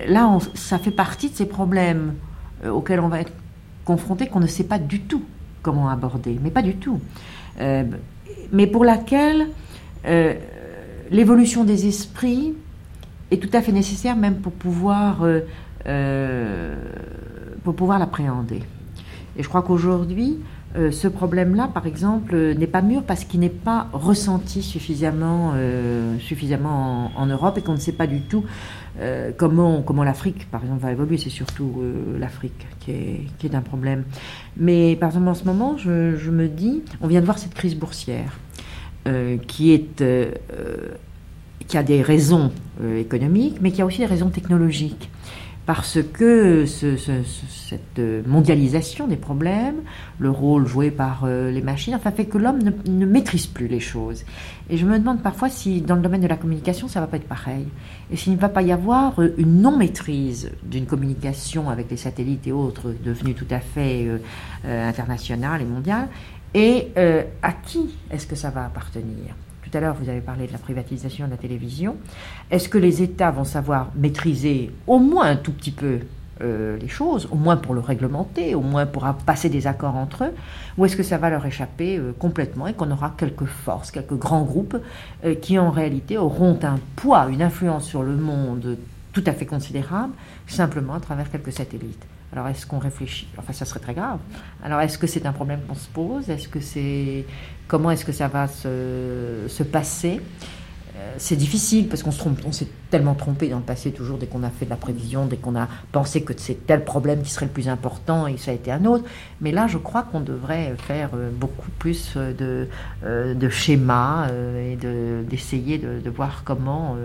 [0.10, 2.16] Là, ça fait partie de ces problèmes
[2.70, 3.32] auxquels on va être
[3.88, 5.24] confrontée qu'on ne sait pas du tout
[5.62, 7.00] comment aborder, mais pas du tout.
[7.62, 7.86] Euh,
[8.52, 9.48] mais pour laquelle
[10.06, 10.34] euh,
[11.10, 12.54] l'évolution des esprits
[13.32, 15.26] est tout à fait nécessaire même pour pouvoir,
[15.86, 16.76] euh,
[17.64, 18.62] pouvoir l'appréhender.
[19.38, 20.40] Et je crois qu'aujourd'hui,
[20.76, 25.54] ce problème-là, par exemple, n'est pas mûr parce qu'il n'est pas ressenti suffisamment,
[26.20, 28.44] suffisamment en, Europe et qu'on ne sait pas du tout
[29.00, 31.18] euh, comment, comment l'Afrique, par exemple, va évoluer.
[31.18, 34.04] C'est surtout euh, l'Afrique qui est, qui est un problème.
[34.58, 37.76] Mais par exemple, en ce moment, je, me dis, on vient de voir cette crise
[37.76, 38.40] boursière
[39.08, 40.04] euh, qui est
[41.68, 42.52] qui a des raisons
[42.98, 45.10] économiques, mais qui a aussi des raisons technologiques
[45.68, 49.82] parce que cette mondialisation des problèmes,
[50.18, 53.82] le rôle joué par euh, les machines, enfin fait que l'homme ne, maîtrise plus les
[53.82, 54.24] choses.
[54.70, 57.18] Et je me demande parfois si dans le domaine de la communication, ça va pas
[57.18, 57.68] être pareil.
[58.10, 62.48] Et s'il ne va pas y avoir euh, une non-maîtrise d'une communication avec les satellites
[62.48, 66.08] et autres, devenus tout à fait euh, internationales et mondiales,
[66.54, 66.88] et
[67.44, 69.36] à qui est-ce que ça va appartenir?
[69.68, 71.98] Tout à l'heure, vous avez parlé de la privatisation de la télévision.
[72.52, 76.00] Est-ce que les États vont savoir maîtriser au moins un tout petit peu
[76.42, 80.26] euh, les choses, au moins pour le réglementer, au moins pour passer des accords entre
[80.26, 80.34] eux,
[80.78, 84.18] ou est-ce que ça va leur échapper euh, complètement et qu'on aura quelques forces, quelques
[84.18, 84.78] grands groupes
[85.26, 88.78] euh, qui en réalité auront un poids, une influence sur le monde
[89.12, 90.14] tout à fait considérable,
[90.48, 92.06] simplement à travers quelques satellites?
[92.34, 93.28] Alors est-ce qu'on réfléchit?
[93.38, 94.20] Enfin, ça serait très grave.
[94.64, 96.30] Alors est-ce que c'est un problème qu'on se pose?
[96.30, 97.26] Est-ce que c'est
[97.68, 100.22] comment est-ce que ça va se, passer?
[100.98, 104.18] Euh, c'est difficile parce qu'on se trompe, on s'est tellement trompé dans le passé toujours
[104.18, 107.22] dès qu'on a fait de la prévision, dès qu'on a pensé que c'est tel problème
[107.22, 109.06] qui serait le plus important et ça a été un autre.
[109.40, 112.68] Mais là, je crois qu'on devrait faire euh, beaucoup plus de,
[113.06, 114.76] euh, de schémas et
[115.30, 116.98] d'essayer de, de, voir comment,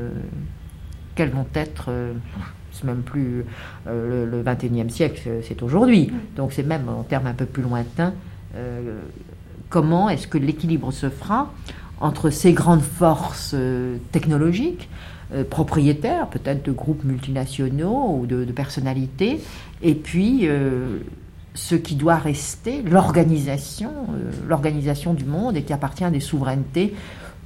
[1.15, 1.91] quels vont être
[2.73, 3.45] c'est même plus
[3.87, 6.11] euh, le, 21e siècle, c'est aujourd'hui.
[6.37, 8.13] Donc c'est même en termes un peu plus lointains.
[8.57, 8.99] Euh,
[9.69, 11.53] comment est-ce que l'équilibre se fera
[12.01, 14.89] entre ces grandes forces euh, technologiques,
[15.49, 19.41] propriétaires peut-être de groupes multinationaux ou de, de personnalités,
[19.81, 20.47] et puis
[21.55, 23.91] ce qui doit rester l'organisation,
[24.47, 26.93] l'organisation du monde et qui appartient à des souverainetés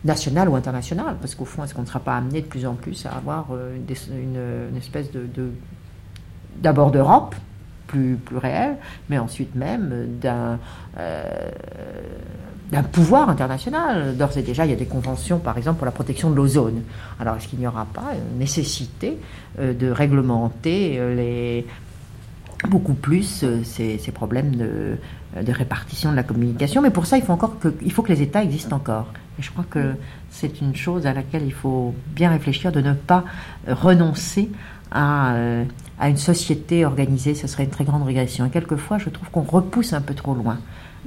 [0.06, 2.74] nationale ou internationale, parce qu'au fond, est-ce qu'on ne sera pas amené de plus en
[2.74, 5.50] plus à avoir euh, une, espèce de,
[6.56, 7.34] d'abord d'Europe
[7.86, 8.76] plus, plus réelle,
[9.08, 10.58] mais ensuite même d'un
[10.98, 11.50] euh,
[12.72, 14.16] d'un pouvoir international.
[14.16, 16.82] D'ores et déjà, il y a des conventions, par exemple, pour la protection de l'ozone.
[17.20, 19.18] Alors, est-ce qu'il n'y aura pas une nécessité
[19.60, 21.64] euh, de réglementer les,
[22.68, 24.96] beaucoup plus euh, ces, problèmes de,
[25.40, 26.82] de, répartition de la communication.
[26.82, 29.12] Mais pour ça, il faut, encore que, faut que les États existent encore.
[29.38, 29.94] Et je crois que
[30.30, 33.24] c'est une chose à laquelle il faut bien réfléchir, de ne pas
[33.68, 34.50] renoncer
[34.90, 35.64] à, euh,
[36.02, 37.34] une société organisée.
[37.34, 38.46] Ce serait une très grande régression.
[38.46, 40.58] Et quelquefois, je trouve qu'on repousse un peu trop loin.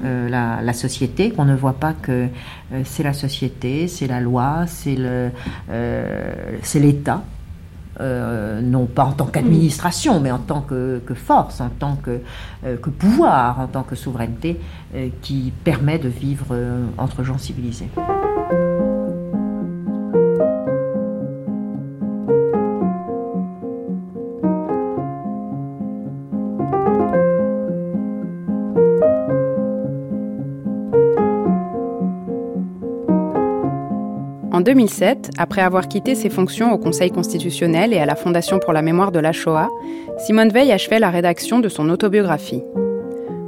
[0.03, 2.27] Euh, la, la, société, qu'on ne voit pas que
[2.71, 5.29] euh, c'est la société, c'est la loi, euh,
[6.61, 7.23] c'est l'État
[7.99, 12.21] euh, non pas en tant qu'administration, mais en tant que, force, en tant que,
[12.65, 14.59] euh, que, pouvoir, en tant que souveraineté,
[14.95, 16.55] euh, qui permet de vivre
[16.97, 17.89] entre gens civilisés.
[34.59, 38.73] En 2007, après avoir quitté ses fonctions au Conseil constitutionnel et à la Fondation pour
[38.73, 39.69] la mémoire de la Shoah,
[40.17, 42.61] Simone Veil achevait la rédaction de son autobiographie.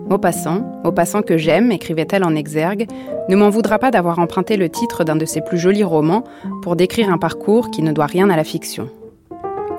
[0.10, 2.88] Maupassant, Maupassant que j'aime, écrivait-elle en exergue,
[3.28, 6.24] ne m'en voudra pas d'avoir emprunté le titre d'un de ses plus jolis romans
[6.62, 8.88] pour décrire un parcours qui ne doit rien à la fiction.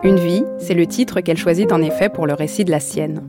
[0.02, 3.22] Une vie, c'est le titre qu'elle choisit en effet pour le récit de la sienne.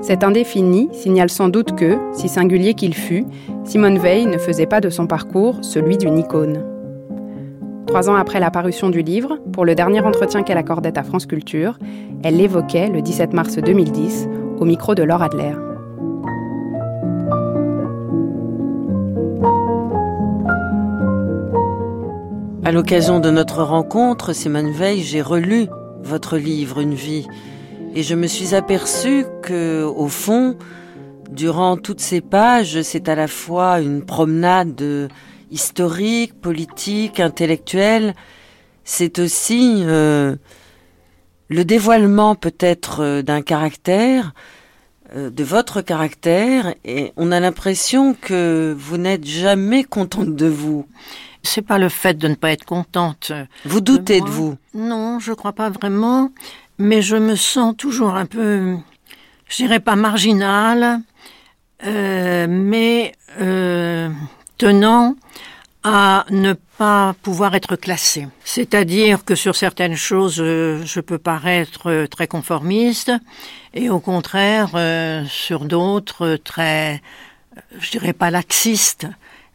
[0.00, 3.26] Cet indéfini signale sans doute que, si singulier qu'il fût,
[3.64, 6.64] Simone Veil ne faisait pas de son parcours celui d'une icône.
[7.90, 11.26] Trois ans après la parution du livre, pour le dernier entretien qu'elle accordait à France
[11.26, 11.76] Culture,
[12.22, 14.28] elle l'évoquait le 17 mars 2010
[14.60, 15.54] au micro de Laure Adler.
[22.64, 25.66] À l'occasion de notre rencontre, Simone Veil, j'ai relu
[26.04, 27.26] votre livre Une vie
[27.96, 30.56] et je me suis aperçue que, au fond,
[31.32, 34.80] durant toutes ces pages, c'est à la fois une promenade
[35.50, 38.14] historique, politique, intellectuel,
[38.84, 40.36] c'est aussi euh,
[41.48, 44.32] le dévoilement peut-être euh, d'un caractère,
[45.14, 50.86] euh, de votre caractère, et on a l'impression que vous n'êtes jamais contente de vous.
[51.42, 53.32] C'est pas le fait de ne pas être contente.
[53.64, 56.30] Vous doutez de, de vous Non, je crois pas vraiment,
[56.78, 58.76] mais je me sens toujours un peu,
[59.48, 61.00] je dirais pas marginale,
[61.84, 63.12] euh, mais
[64.60, 65.16] tenant
[65.82, 68.28] à ne pas pouvoir être classé.
[68.44, 73.10] C'est-à-dire que sur certaines choses, euh, je peux paraître très conformiste
[73.72, 77.00] et au contraire, euh, sur d'autres, très,
[77.78, 79.06] je dirais pas laxiste,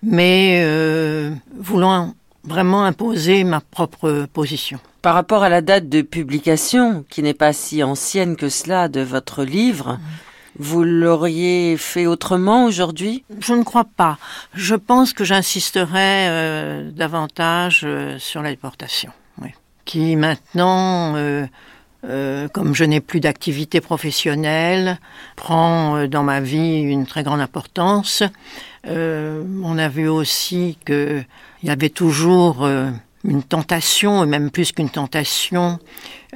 [0.02, 4.80] mais euh, voulant vraiment imposer ma propre position.
[5.04, 9.02] Par rapport à la date de publication, qui n'est pas si ancienne que cela de
[9.02, 10.00] votre livre.
[10.58, 13.26] Vous l'auriez fait autrement aujourd'hui?
[13.40, 14.18] Je ne crois pas.
[14.54, 19.12] Je pense que j'insisterai euh, davantage euh, sur la déportation,
[19.84, 25.00] qui maintenant, euh, comme je n'ai plus d'activité professionnelle,
[25.36, 28.24] prend dans ma vie une très grande importance.
[28.88, 31.26] On a vu aussi qu'il
[31.64, 32.68] y avait toujours
[33.24, 35.80] une tentation, et même plus qu'une tentation,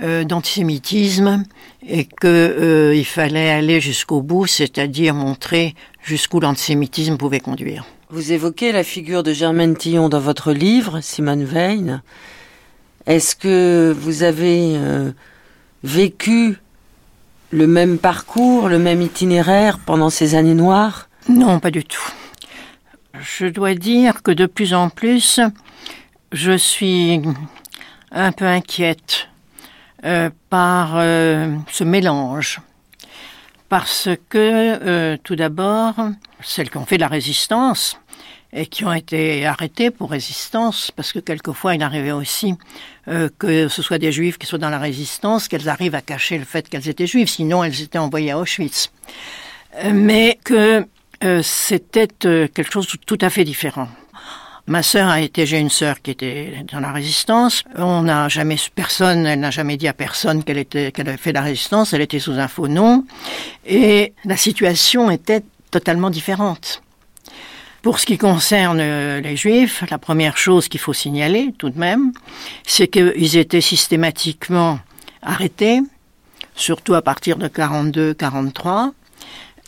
[0.02, 1.44] euh, d'antisémitisme,
[1.88, 7.86] et qu'il euh, fallait aller jusqu'au bout, c'est-à-dire montrer jusqu'où l'antisémitisme pouvait conduire.
[8.10, 12.00] Vous évoquez la figure de Germaine Tillon dans votre livre, Simone Veil.
[13.06, 15.12] Est-ce que vous avez euh,
[15.84, 16.58] vécu
[17.52, 21.10] le même parcours, le même itinéraire pendant ces années noires?
[21.28, 22.12] Non, pas du tout.
[23.20, 25.40] Je dois dire que de plus en plus,
[26.32, 27.22] je suis
[28.12, 29.29] un peu inquiète
[30.06, 32.62] euh, par euh, ce mélange.
[33.68, 35.96] Parce que, euh, tout d'abord,
[36.42, 38.00] celles qui ont fait de la résistance
[38.54, 42.56] et qui ont été arrêtées pour résistance, parce que quelquefois il arrivait aussi
[43.38, 46.46] que ce soit des juifs qui soient dans la résistance, qu'elles arrivent à cacher le
[46.46, 48.92] fait qu'elles étaient juives, sinon elles étaient envoyées à Auschwitz.
[49.94, 50.88] Mais que
[51.44, 53.88] c'était quelque chose de tout à fait différent.
[54.70, 57.64] Ma sœur a été, j'ai une sœur qui était dans la résistance.
[57.76, 61.32] On n'a jamais, personne, elle n'a jamais dit à personne qu'elle était, qu'elle avait fait
[61.32, 61.92] la résistance.
[61.92, 63.04] Elle était sous un faux nom.
[63.66, 65.42] Et la situation était
[65.72, 66.84] totalement différente.
[67.82, 72.12] Pour ce qui concerne les juifs, la première chose qu'il faut signaler tout de même,
[72.64, 74.78] c'est qu'ils étaient systématiquement
[75.24, 75.80] arrêtés,
[76.54, 78.92] surtout à partir de 42-43.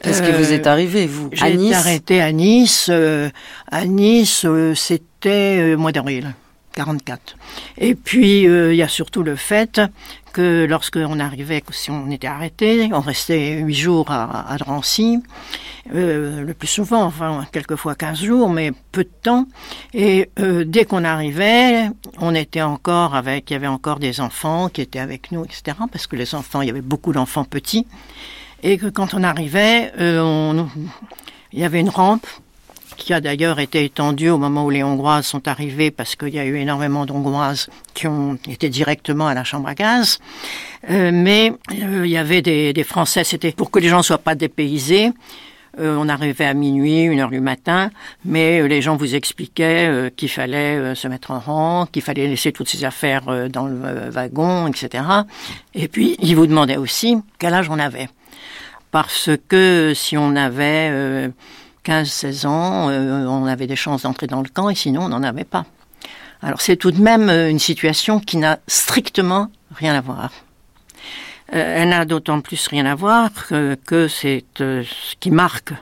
[0.04, 2.88] Qu'est-ce qui vous est arrivé, vous J'ai été arrêté à Nice.
[2.90, 3.30] Euh,
[3.72, 6.34] à Nice, euh, c'était euh, mois d'avril.
[6.74, 7.36] 44.
[7.78, 9.82] Et puis, il euh, y a surtout le fait
[10.34, 15.22] que lorsqu'on arrivait, si on était arrêté, on restait huit jours à, à Drancy,
[15.94, 19.46] euh, le plus souvent, enfin quelquefois quinze jours, mais peu de temps.
[19.94, 21.90] Et euh, dès qu'on arrivait,
[22.20, 25.78] on était encore avec, il y avait encore des enfants qui étaient avec nous, etc.
[25.92, 27.86] Parce que les enfants, il y avait beaucoup d'enfants petits,
[28.64, 30.64] et que quand on arrivait, euh,
[31.52, 32.28] il y avait une rampe
[32.98, 36.40] qui a d'ailleurs été étendue au moment où les Hongroises sont arrivées, parce qu'il y
[36.40, 40.20] a eu énormément d'Hongroises qui ont été directement à la chambre à gaz.
[40.90, 44.20] Euh, mais euh, il y avait des, Français, c'était pour que les gens ne soient
[44.20, 45.12] pas dépaysés.
[45.78, 47.92] On arrivait à minuit, une heure du matin,
[48.26, 52.68] mais les gens vous expliquaient qu'il fallait se mettre en rang, qu'il fallait laisser toutes
[52.68, 55.06] ses affaires dans le wagon, etc.
[55.74, 58.10] Et puis, ils vous demandaient aussi quel âge on avait.
[58.92, 61.30] Parce que si on avait euh,
[61.86, 65.24] 15-16 ans, euh, on avait des chances d'entrer dans le camp, et sinon, on n'en
[65.24, 65.66] avait pas.
[66.42, 70.32] Alors, c'est tout de même euh, une situation qui n'a strictement rien à voir.
[71.54, 75.74] Euh, elle n'a d'autant plus rien à voir que, que c'est ce qui marque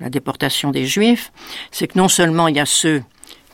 [0.00, 1.32] la déportation des Juifs,
[1.70, 3.02] c'est que non seulement il y a ceux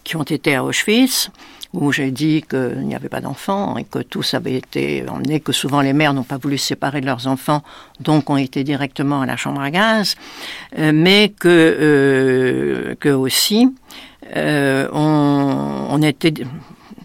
[0.04, 1.30] qui ont été à Auschwitz,
[1.72, 5.52] où j'ai dit qu'il n'y avait pas d'enfants et que tous avaient été emmenés, que
[5.52, 7.62] souvent les mères n'ont pas voulu se séparer de leurs enfants,
[8.00, 10.16] donc ont été directement à la chambre à gaz,
[10.78, 13.72] euh, mais que, euh, que aussi
[14.36, 16.34] euh, on, on était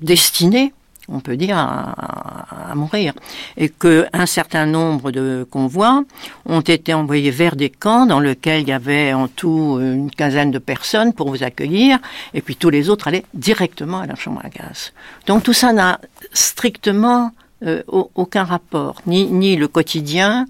[0.01, 0.73] destinés
[1.07, 3.13] on peut dire, à, à mourir.
[3.57, 6.03] Et qu'un certain nombre de convois
[6.45, 10.51] ont été envoyés vers des camps dans lesquels il y avait en tout une quinzaine
[10.51, 11.99] de personnes pour vous accueillir,
[12.33, 14.93] et puis tous les autres allaient directement à la chambre à gaz.
[15.27, 15.99] Donc tout ça n'a
[16.33, 17.31] strictement
[17.63, 20.45] euh, aucun rapport, ni, ni le quotidien,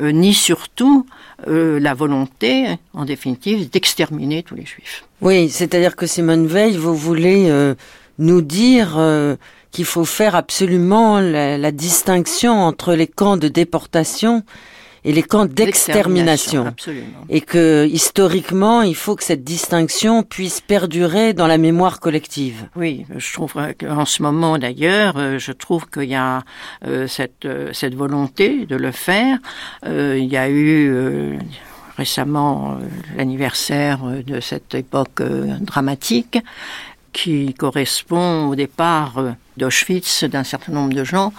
[0.00, 1.06] euh, ni surtout
[1.48, 5.04] euh, la volonté, en définitive, d'exterminer tous les juifs.
[5.20, 7.74] Oui, c'est-à-dire que Simone Veil, vous voulez euh,
[8.18, 9.36] nous dire euh,
[9.70, 14.42] qu'il faut faire absolument la, la, distinction entre les camps de déportation
[15.04, 16.74] et les camps d'extermination.
[17.28, 22.68] Et que historiquement, il faut que cette distinction puisse perdurer dans la mémoire collective.
[22.76, 26.42] Oui, je trouve qu'en ce moment d'ailleurs, euh, je trouve qu'il y a
[26.86, 29.38] euh, cette, euh, cette volonté de le faire.
[29.86, 31.38] Euh, il y a eu euh,
[31.96, 32.78] récemment
[33.16, 35.22] l'anniversaire de cette époque
[35.60, 36.38] dramatique
[37.12, 39.22] qui correspond au départ
[39.60, 41.32] d'Auschwitz d'un certain nombre de gens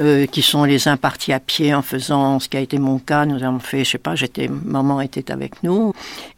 [0.00, 2.98] euh, qui sont les uns partis à pied en faisant ce qui a été mon
[2.98, 3.26] cas.
[3.26, 5.92] Nous avons fait, je sais pas, j'étais, maman était avec nous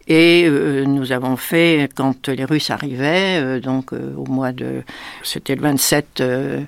[0.09, 4.83] et euh, nous avons fait quand les Russes arrivaient, euh, donc au mois de,
[5.23, 6.21] c'était le 27.
[6.21, 6.65] Euh,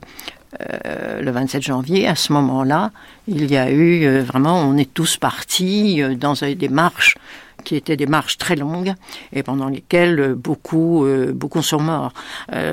[1.22, 2.90] le 27 janvier, à ce moment-là,
[3.28, 7.16] il y a eu vraiment, on est tous partis dans des marches
[7.60, 8.94] qui étaient des marches très longues
[9.32, 12.12] et pendant lesquelles beaucoup beaucoup sont morts.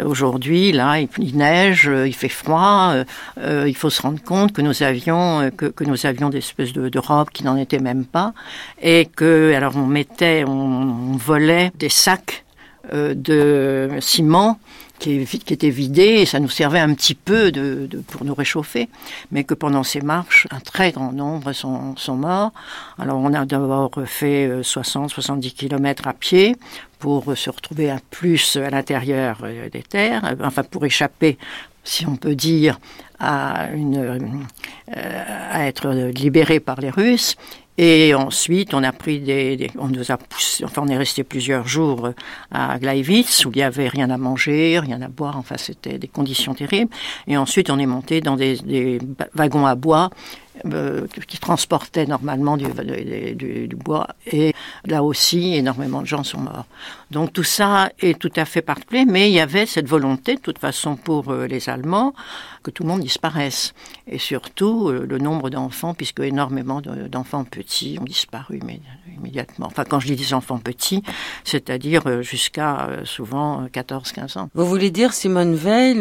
[0.05, 2.95] Aujourd'hui, là, il, neige, il fait froid.
[3.37, 7.29] il faut se rendre compte que nous avions que, nous avions des espèces de, robes
[7.29, 8.33] qui n'en étaient même pas
[8.81, 12.45] et que alors on mettait, on volait des sacs
[12.93, 14.59] de ciment
[14.99, 18.89] qui, était vidé et ça nous servait un petit peu de, pour nous réchauffer,
[19.31, 22.51] mais que pendant ces marches, un très grand nombre sont, morts.
[22.97, 26.55] Alors on a d'abord fait 60-70 km à pied
[26.99, 31.37] pour se retrouver à plus à l'intérieur des terres, enfin pour échapper,
[31.83, 32.79] si on peut dire,
[33.19, 34.19] à, euh,
[35.51, 37.35] à être libéré par les Russes.
[37.77, 41.23] Et ensuite, on a pris des, des, on nous a poussé, enfin, on est resté
[41.23, 42.09] plusieurs jours
[42.51, 45.37] à Gleiwitz où il y avait rien à manger, rien à boire.
[45.37, 46.91] Enfin, c'était des conditions terribles.
[47.27, 48.99] Et ensuite, on est monté dans des, des
[49.35, 50.09] wagons à bois
[50.65, 52.67] euh, qui transportaient normalement du,
[53.75, 54.07] bois.
[54.25, 54.53] Et
[54.85, 56.65] là aussi, énormément de gens sont morts.
[57.11, 60.41] Donc tout ça est tout à fait particulier, mais il y avait cette volonté, de
[60.41, 62.13] toute façon, pour euh, les Allemands,
[62.63, 63.73] que tout le monde disparaisse.
[64.07, 68.59] Et surtout, euh, le nombre d'enfants, puisque énormément d'enfants petits ont disparu
[69.15, 69.67] immédiatement.
[69.67, 71.03] Enfin, quand je dis des enfants petits,
[71.43, 74.49] c'est-à-dire jusqu'à souvent 14-15 ans.
[74.53, 75.97] Vous voulez dire, Simone Veil,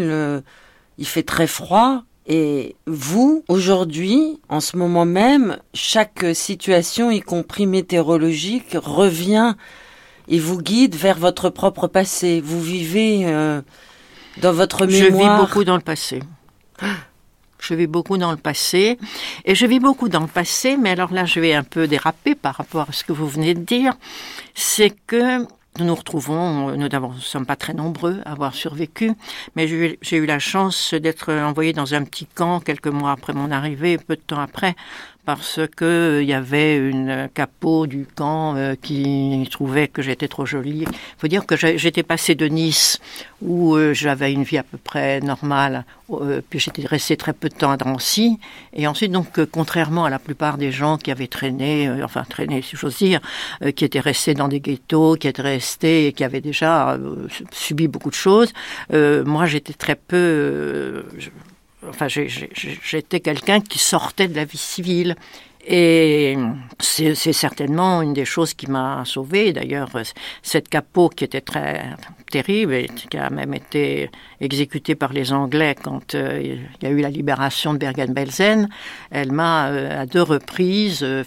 [0.98, 7.66] il fait très froid et vous, aujourd'hui, en ce moment même, chaque situation, y compris
[7.66, 9.54] météorologique, revient
[10.28, 12.40] et vous guide vers votre propre passé.
[12.40, 13.62] Vous vivez euh,
[14.42, 15.00] dans votre mémoire.
[15.00, 16.20] Je vis beaucoup dans le passé.
[17.60, 18.98] Je vis beaucoup dans le passé.
[19.44, 22.34] Et je vis beaucoup dans le passé, mais alors là, je vais un peu déraper
[22.34, 23.94] par rapport à ce que vous venez de dire.
[24.54, 25.46] C'est que
[25.78, 29.12] nous nous retrouvons, nous ne sommes pas très nombreux à avoir survécu,
[29.54, 33.50] mais j'ai eu la chance d'être envoyé dans un petit camp quelques mois après mon
[33.50, 34.74] arrivée, peu de temps après,
[35.26, 40.46] parce que il y avait une capot du camp euh, qui trouvait que j'étais trop
[40.46, 40.84] jolie.
[40.86, 43.00] Il faut dire que j'étais passé de Nice
[43.42, 47.48] où euh, j'avais une vie à peu près normale, euh, puis j'étais resté très peu
[47.48, 48.38] de temps à Drancy,
[48.72, 52.24] et ensuite donc euh, contrairement à la plupart des gens qui avaient traîné, euh, enfin
[52.28, 53.20] traîné si j'ose dire,
[53.62, 57.28] euh, qui étaient restés dans des ghettos, qui étaient restés et qui avaient déjà euh,
[57.50, 58.52] subi beaucoup de choses,
[58.92, 61.02] euh, moi j'étais très peu, euh,
[61.88, 65.16] enfin j'étais quelqu'un qui sortait de la vie civile.
[65.68, 66.36] Et
[66.78, 69.52] c'est certainement une des choses qui m'a sauvé.
[69.52, 69.88] D'ailleurs,
[70.42, 71.96] cette capot qui était très
[72.30, 74.10] terrible et qui a même été
[74.40, 78.68] exécutée par les Anglais quand euh, il y a eu la libération de Bergen-Belsen,
[79.10, 81.24] elle m'a euh, à deux reprises euh,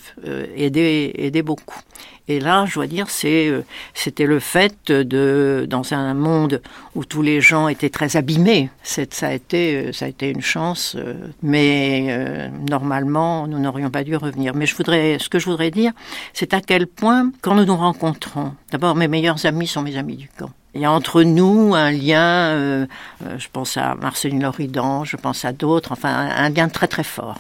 [0.56, 1.80] aidé, aidé beaucoup.
[2.28, 6.62] Et là, je dois dire, c'était le fait de, dans un monde
[6.94, 10.96] où tous les gens étaient très abîmés, ça, a été, ça a été une chance,
[11.42, 15.92] mais normalement, nous n'aurions pas dû Mais je voudrais, ce que je voudrais dire,
[16.34, 20.16] c'est à quel point, quand nous nous rencontrons, d'abord, mes meilleurs amis sont mes amis
[20.16, 20.52] du camp.
[20.76, 22.86] Il y a entre nous un lien, euh,
[23.26, 27.04] euh, je pense à Marceline Loridan, je pense à d'autres, enfin un, lien très très
[27.04, 27.40] fort.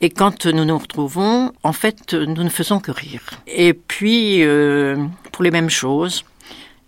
[0.00, 3.22] Et quand nous nous retrouvons, en fait, nous ne faisons que rire.
[3.48, 6.24] Et puis, euh, pour les mêmes choses,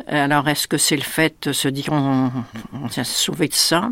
[0.07, 2.31] alors est-ce que c'est le fait de se dire on,
[2.73, 3.91] on s'est sauvé de ça?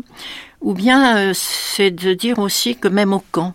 [0.61, 3.53] Ou bien c'est de dire aussi que même au camp,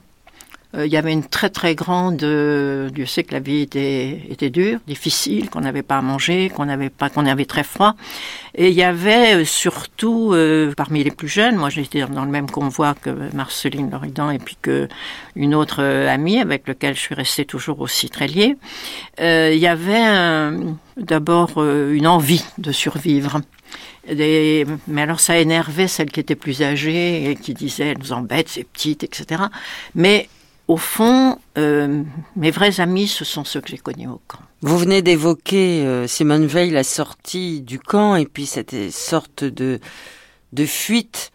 [0.85, 2.23] il y avait une très très grande.
[2.23, 6.51] Euh, Dieu sait que la vie était, était dure, difficile, qu'on n'avait pas à manger,
[6.55, 7.95] qu'on n'avait pas, qu'on avait très froid.
[8.55, 12.31] Et il y avait euh, surtout euh, parmi les plus jeunes, moi j'étais dans le
[12.31, 14.89] même convoi que Marceline Loridan et puis que
[15.37, 18.57] une autre euh, amie avec laquelle je suis restée toujours aussi très liée.
[19.21, 20.51] Euh, il y avait
[20.97, 23.41] d'abord euh, une envie de survivre.
[24.09, 28.49] Mais alors ça énervait celles qui étaient plus âgées et qui disaient elle nous embête,
[28.49, 29.43] c'est petite, etc.
[29.95, 30.29] Mais
[30.69, 32.03] au fond, euh,
[32.35, 34.41] mes vrais amis, ce sont ceux que j'ai connus au camp.
[34.63, 39.81] Vous venez d'évoquer, euh, Simone Veil, la sortie du camp et puis cette sorte de,
[40.53, 41.31] de fuite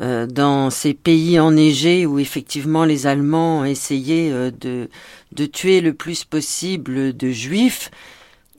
[0.00, 4.88] euh, dans ces pays enneigés où effectivement les Allemands ont essayé euh, de,
[5.32, 7.90] de tuer le plus possible de juifs.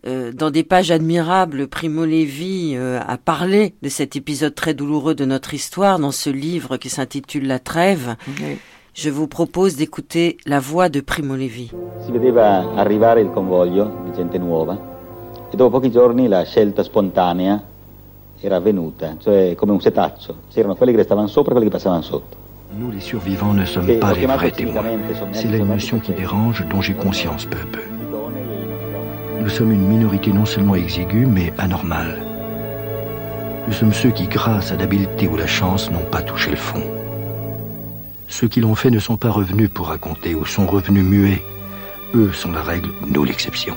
[0.03, 5.53] Dans des pages admirables, Primo Levi a parlé de cet épisode très douloureux de notre
[5.53, 8.15] histoire dans ce livre qui s'intitule La Trêve.
[8.93, 11.71] Je vous propose d'écouter la voix de Primo Levi.
[12.05, 14.77] Si vedeva arrivare il convoglio di gente nuova
[15.49, 17.63] e dopo pochi giorni la scelta spontanea
[18.41, 20.35] era avvenuta, cioè come un setaccio.
[20.51, 22.35] C'erano quelli che restavano sopra e quelli che passavano sotto.
[22.77, 24.83] Nous, les survivants, ne sommes pas les vrais témoins.
[25.31, 27.81] C'est la émotion qui dérange, dont j'ai conscience peu à peu.
[29.39, 32.17] Nous sommes une minorité non seulement exiguë, mais anormale.
[33.67, 37.00] Nous sommes ceux qui, grâce à l'habileté ou la chance, n'ont pas touché le fond.
[38.31, 41.43] Ceux qui l'ont fait ne sont pas revenus pour raconter ou sont revenus muets.
[42.15, 43.75] Eux sont la règle, nous l'exception.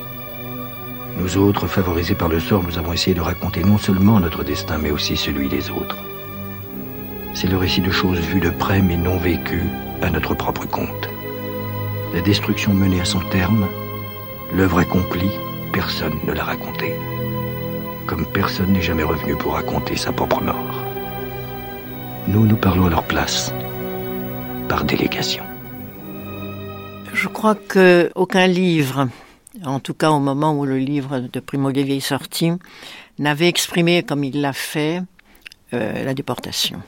[1.18, 4.78] Nous autres, favorisés par le sort, nous avons essayé de raconter non seulement notre destin,
[4.78, 5.98] mais aussi celui des autres.
[7.34, 9.68] C'est le récit de choses vues de près mais non vécues
[10.02, 11.08] à notre propre compte.
[12.14, 13.66] La destruction menée à son terme,
[14.54, 15.32] l'œuvre accomplie,
[15.72, 16.94] personne ne l'a racontée.
[18.06, 20.84] Comme personne n'est jamais revenu pour raconter sa propre mort.
[22.28, 23.52] Nous, nous parlons à leur place,
[24.68, 25.44] par délégation.
[27.12, 29.08] Je crois que aucun livre,
[29.64, 32.50] en tout cas au moment où le livre de Primo Levi est sorti,
[33.18, 35.02] n'avait exprimé comme il l'a fait
[35.72, 36.82] euh, la déportation.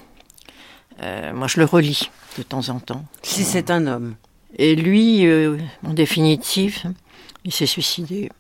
[1.03, 3.05] Euh, moi, je le relis de temps en temps.
[3.23, 4.17] Si c'est un homme.
[4.59, 6.83] Et lui, euh, en définitive,
[7.45, 8.31] il s'est suicidé.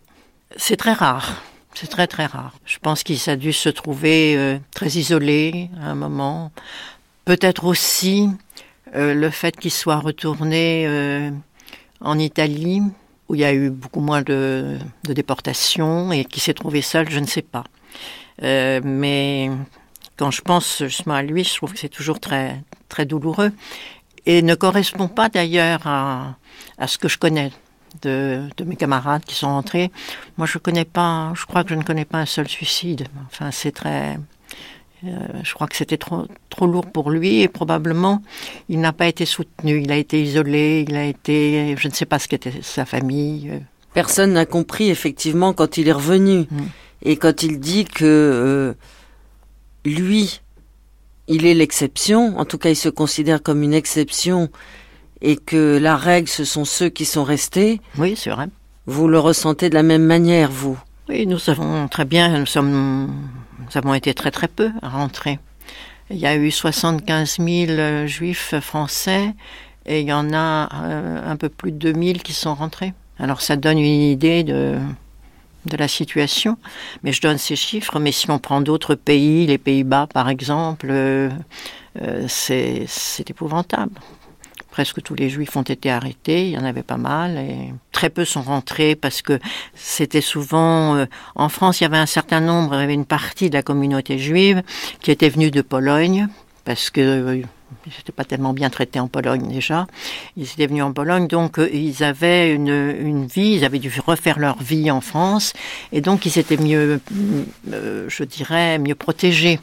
[0.56, 1.42] C'est très rare.
[1.74, 2.54] C'est très très rare.
[2.64, 6.50] Je pense qu'il a dû se trouver euh, très isolé à un moment.
[7.26, 8.30] Peut-être aussi
[8.96, 11.30] euh, le fait qu'il soit retourné euh,
[12.00, 12.80] en Italie,
[13.28, 17.20] où il y a eu beaucoup moins de, déportations, et qu'il s'est trouvé seul, je
[17.20, 17.64] ne sais pas.
[18.42, 19.50] Euh, mais
[20.16, 23.52] quand je pense justement à lui, je trouve que c'est toujours très, très douloureux
[24.24, 26.36] et ne correspond pas d'ailleurs à,
[26.86, 27.52] ce que je connais
[28.02, 29.90] de, mes camarades qui sont rentrés.
[30.36, 33.06] Moi, je connais pas, je crois que je ne connais pas un seul suicide.
[33.26, 34.18] Enfin, c'est très,
[35.04, 35.08] euh,
[35.42, 38.22] je crois que c'était trop, trop lourd pour lui et probablement
[38.68, 39.82] il n'a pas été soutenu.
[39.82, 43.50] Il a été isolé, il a été, je ne sais pas ce qu'était sa famille.
[43.50, 43.58] euh.
[43.94, 46.46] Personne n'a compris effectivement quand il est revenu
[47.02, 48.74] et quand il dit que euh,
[49.84, 50.40] lui,
[51.28, 54.48] il est l'exception, en tout cas il se considère comme une exception
[55.22, 57.80] et que la règle ce sont ceux qui sont restés.
[57.96, 58.48] Oui, c'est vrai.
[58.86, 60.78] Vous le ressentez de la même manière, vous?
[61.08, 63.10] Oui, nous savons très bien, nous sommes,
[63.58, 65.38] nous avons été très très peu à rentrer.
[66.10, 69.34] Il y a eu 75 000 euh, juifs français
[69.86, 72.94] et il y en a euh, un peu plus de 2000 qui sont rentrés.
[73.18, 74.78] Alors ça donne une idée de,
[75.76, 76.58] la situation.
[77.02, 77.98] Mais je donne ces chiffres.
[77.98, 81.30] Mais si on prend d'autres pays, les Pays-Bas par exemple, euh,
[82.28, 82.86] c'est
[83.28, 84.00] épouvantable.
[84.76, 88.10] Presque tous les juifs ont été arrêtés, il y en avait pas mal, et très
[88.10, 89.38] peu sont rentrés parce que
[89.74, 90.96] c'était souvent...
[90.96, 93.54] Euh, en France, il y avait un certain nombre, il y avait une partie de
[93.54, 94.62] la communauté juive
[95.00, 96.28] qui était venue de Pologne,
[96.66, 97.40] parce que
[97.86, 99.86] ils n'étaient pas tellement bien traités en Pologne déjà.
[100.36, 103.92] Ils étaient venus en Pologne, donc euh, ils avaient une, une, vie, ils avaient dû
[104.04, 105.52] refaire leur vie en France,
[105.92, 107.00] et donc ils étaient mieux,
[107.72, 109.60] euh, je dirais, mieux protégés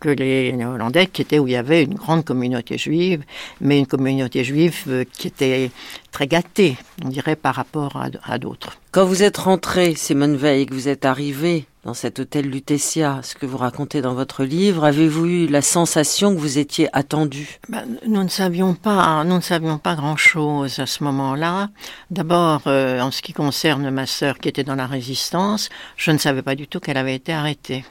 [0.00, 3.24] que les Hollandais, qui étaient où il y avait une grande communauté juive,
[3.60, 5.70] mais une communauté juive euh, qui était
[6.14, 8.78] très gâtée, on dirait, par rapport à, à d'autres.
[8.92, 13.34] Quand vous êtes rentré, Simone Veil, que vous êtes arrivé dans cet hôtel Lutetia, ce
[13.34, 17.84] que vous racontez dans votre livre, avez-vous eu la sensation que vous étiez attendu ben,
[18.06, 21.70] Nous ne savions pas, nous ne savions pas grand-chose à ce moment-là.
[22.12, 26.18] D'abord, euh, en ce qui concerne ma sœur qui était dans la résistance, je ne
[26.18, 27.84] savais pas du tout qu'elle avait été arrêtée.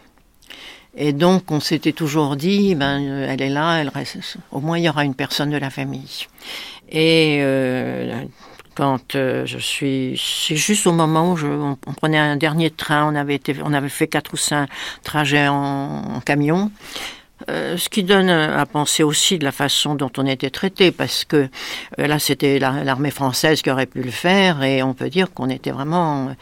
[0.96, 4.86] Et donc, on s'était toujours dit, ben, elle est là, elle reste, au moins il
[4.86, 6.28] y aura une personne de la famille.
[6.94, 8.24] Et euh,
[8.76, 13.12] quand euh, je suis, c'est juste au moment où je, on, prenait un dernier train,
[13.12, 14.70] on avait été, on avait fait quatre ou cinq
[15.04, 16.72] trajets en, camion.
[17.50, 21.26] Euh, ce qui donne à penser aussi de la façon dont on était traité, parce
[21.26, 21.50] que
[22.00, 25.50] euh, là c'était l'armée française qui aurait pu le faire, et on peut dire qu'on
[25.50, 26.34] était vraiment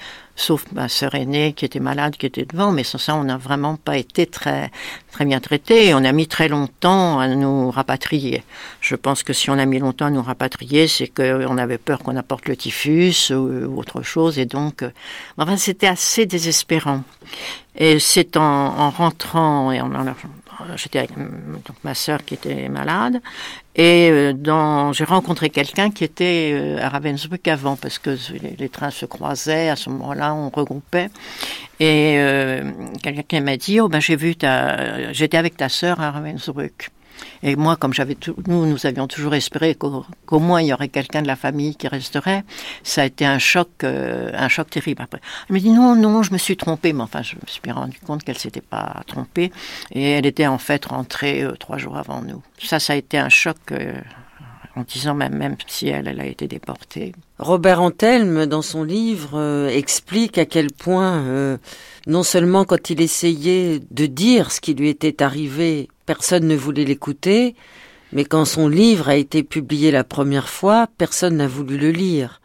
[0.42, 3.38] sauf ma sœur aînée qui était malade, qui était devant, mais sans ça, on n'a
[3.38, 4.72] vraiment pas été très,
[5.12, 5.94] très bien traité.
[5.94, 8.44] On a mis très longtemps à nous rapatrier.
[8.82, 12.00] Je pense que si on a mis longtemps à nous rapatrier, c'est qu'on avait peur
[12.00, 14.90] qu'on apporte le typhus ou, autre chose, et donc, euh,
[15.38, 17.04] enfin, c'était assez désespérant.
[17.76, 19.92] Et c'est en, en, rentrant et en,
[20.76, 23.22] j'étais avec donc, ma sœur qui était malade
[23.76, 28.18] et euh, dans, j'ai rencontré quelqu'un qui était euh, à Ravensbrück avant parce que
[28.58, 31.10] les, trains se croisaient à ce moment-là, on regroupait
[31.80, 32.72] et euh,
[33.02, 36.90] quelqu'un m'a dit oh ben j'ai vu ta, j'étais avec ta sœur à Ravensbrück.
[37.44, 38.18] Et moi, comme j'avais
[38.48, 41.88] nous, nous avions toujours espéré qu'au moins il y aurait quelqu'un de la famille qui
[41.88, 42.44] resterait.
[42.84, 45.02] Ça a été un choc, euh, un choc terrible.
[45.02, 46.94] Après, elle me dit non, non, je me suis trompée.
[46.94, 49.52] Mais enfin, je me suis rendu compte qu'elle s'était pas trompée
[49.92, 52.42] et elle était en fait rentrée euh, trois jours avant nous.
[52.60, 53.58] Ça, ça a été un choc.
[53.72, 53.94] Euh,
[54.78, 57.12] en disant même, même si elle, elle a été déportée.
[57.40, 61.58] Robert Antelme, dans son livre, explique à quel point,
[62.08, 66.84] non seulement quand il essayait de dire ce qui lui était arrivé personne ne voulait
[66.84, 67.56] l'écouter,
[68.12, 72.42] mais quand son livre a été publié la première fois, personne n'a voulu le lire.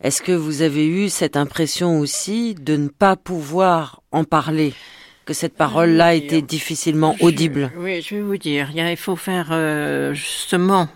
[0.00, 4.74] Est-ce que vous avez eu cette impression aussi de ne pas pouvoir en parler
[5.26, 7.70] que cette parole-là était difficilement audible?
[7.76, 10.88] oui, je vais vous dire, il faut faire euh, justement,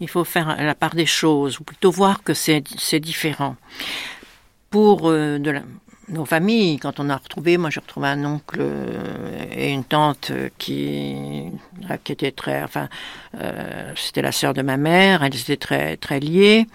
[0.00, 2.62] il faut faire la part des choses, ou plutôt voir que c'est
[2.98, 3.56] différent.
[4.70, 5.62] Pour euh, de la,
[6.12, 10.32] nos familles, quand on a retrouvé, moi j'ai retrouvé un oncle euh, et une tante
[10.58, 11.44] qui,
[12.04, 12.88] qui étaient très, enfin,
[13.40, 16.66] euh, c'était la sœur de ma mère, elles étaient très très liées,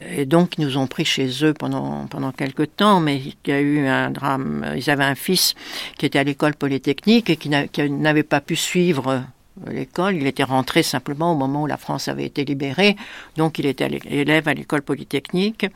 [0.00, 3.52] et donc ils nous ont pris chez eux pendant pendant quelques temps, mais il y
[3.52, 4.66] a eu un drame.
[4.76, 5.54] Ils avaient un fils
[5.98, 9.22] qui était à l'école polytechnique et qui n'avait pas pu suivre
[9.66, 10.16] l'école.
[10.16, 12.96] Il était rentré simplement au moment où la France avait été libérée.
[13.36, 15.66] Donc il était élève à l'école polytechnique.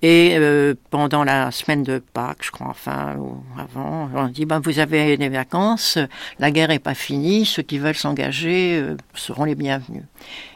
[0.00, 4.60] Et euh, pendant la semaine de Pâques, je crois, enfin, ou avant, on dit, ben,
[4.60, 5.98] vous avez des vacances,
[6.38, 10.04] la guerre n'est pas finie, ceux qui veulent s'engager euh, seront les bienvenus.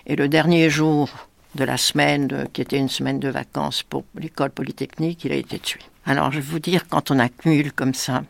[0.07, 1.09] Et le dernier jour
[1.57, 5.59] de la semaine, qui était une semaine de vacances pour l'école polytechnique, il a été
[5.59, 5.81] tué.
[6.07, 8.23] Alors je vais vous dire, quand on accumule comme ça,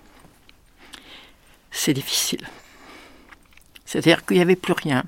[1.70, 2.46] c'est difficile.
[3.92, 5.04] C'est-à-dire qu'il n'y avait plus rien.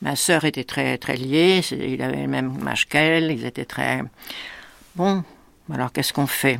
[0.00, 4.02] Ma sœur était très, très liée, il avait le même âge qu'elle, ils étaient très...
[4.96, 5.22] Bon,
[5.70, 6.58] alors qu'est-ce qu'on fait?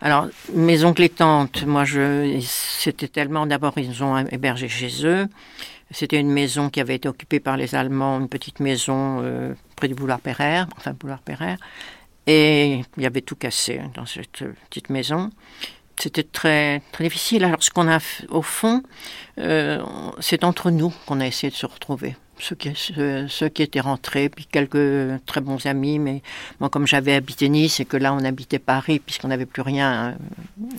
[0.00, 3.46] Alors, mes oncles et tantes, moi, je, c'était tellement...
[3.46, 5.28] D'abord, ils ont hébergés chez eux.
[5.92, 9.86] C'était une maison qui avait été occupée par les Allemands, une petite maison euh, près
[9.86, 11.58] du boulevard Pereire, enfin, boulevard Pereire.
[12.26, 15.30] Et il y avait tout cassé dans cette petite maison
[15.98, 17.44] c'était très, très difficile.
[17.44, 17.98] Alors, ce qu'on a,
[18.28, 18.82] au fond,
[19.38, 19.82] euh,
[20.20, 22.16] c'est entre nous qu'on a essayé de se retrouver.
[22.38, 25.98] Ceux qui, ceux, qui étaient rentrés, puis quelques très bons amis.
[25.98, 26.22] Mais
[26.60, 30.16] moi, comme j'avais habité Nice et que là, on habitait Paris, puisqu'on n'avait plus rien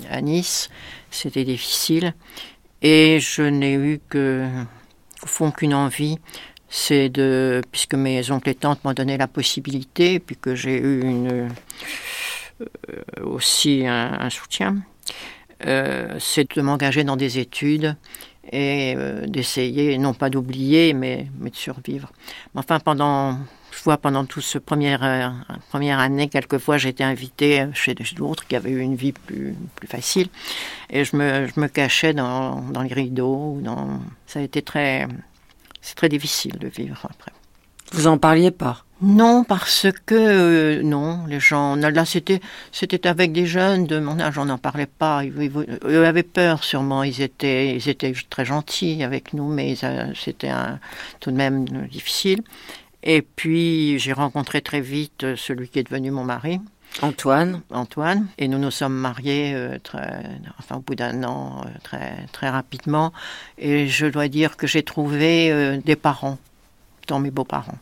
[0.09, 0.69] à, Nice,
[1.11, 2.13] c'était difficile.
[2.81, 4.47] Et je n'ai eu que,
[5.21, 6.17] au fond, qu'une envie,
[6.69, 11.01] c'est de, puisque mes oncles et tantes m'ont donné la possibilité, puis que j'ai eu
[11.03, 11.49] euh,
[13.21, 14.77] aussi un soutien,
[15.65, 17.95] euh, c'est de m'engager dans des études
[18.52, 22.11] et euh, d'essayer, non pas d'oublier, mais, de survivre.
[22.56, 23.38] Enfin, pendant,
[23.69, 25.30] quelquefois, pendant toute ce première, euh,
[25.69, 30.30] première année, quelquefois, j'étais invitée chez d'autres qui avaient eu une vie plus, plus facile.
[30.90, 33.60] Et je me, je me cachais dans, dans les rideaux.
[33.61, 33.99] Dans...
[34.27, 35.07] Ça a été très.
[35.81, 37.31] C'est très difficile de vivre après.
[37.91, 42.41] Vous en parliez pas non, parce que euh, non, les gens là c'était
[42.73, 45.23] c'était avec des jeunes de mon âge, on n'en parlait pas.
[45.23, 47.03] Ils, avaient peur sûrement.
[47.03, 49.76] Ils étaient ils étaient très gentils avec nous, mais
[50.15, 50.51] c'était
[51.21, 52.41] tout de même difficile.
[53.01, 56.59] Et puis j'ai rencontré très vite celui qui est devenu mon mari.
[57.01, 57.61] Antoine.
[57.71, 58.27] Antoine.
[58.38, 60.23] Et nous nous sommes mariés euh, très,
[60.57, 63.13] enfin, au bout d'un an, euh, très, très rapidement.
[63.59, 66.38] Et je dois dire que j'ai trouvé des parents
[67.10, 67.77] dans mes beaux-parents.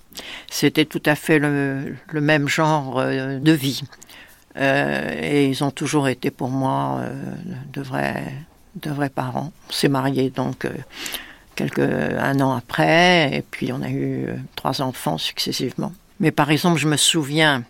[0.50, 3.84] C'était tout à fait le, même genre euh, de vie.
[4.58, 7.14] Euh, et ils ont toujours été pour moi euh,
[7.72, 8.34] de, vrais,
[8.82, 9.52] de vrais parents.
[9.70, 10.68] On s'est mariés donc
[11.56, 15.94] quelques, un an après, et puis on a eu trois enfants successivement.
[16.20, 17.64] Mais par exemple, je me souviens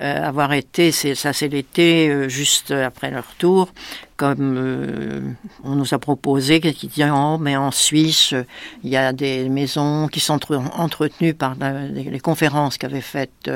[0.00, 3.68] euh, avoir été, ça c'est l'été, euh, juste après leur retour,
[4.16, 5.20] comme euh,
[5.62, 8.34] on nous a proposé, qui dit oh, mais en Suisse,
[8.82, 10.40] il y a des maisons qui sont
[10.76, 11.54] entretenues par
[11.92, 13.50] les conférences qu'avaient faites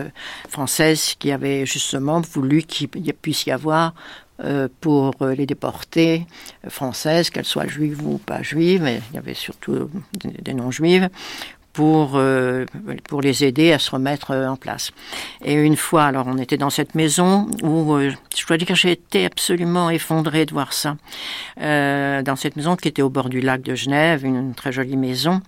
[0.49, 3.95] françaises, qui avaient justement voulu qu'il puisse y avoir
[4.83, 6.27] pour les déportés
[6.69, 11.09] françaises, qu'elles soient juives ou pas juives, mais il y avait surtout des non-juives,
[11.77, 12.65] pour, euh,
[13.07, 14.93] pour les aider à se remettre euh, en place.
[15.45, 18.75] Et une fois, alors on était dans cette maison où euh, je dois dire que
[18.75, 20.97] j'ai été absolument effondrée de voir ça.
[21.59, 25.43] dans cette maison qui était au bord du lac de Genève, une, très jolie maison,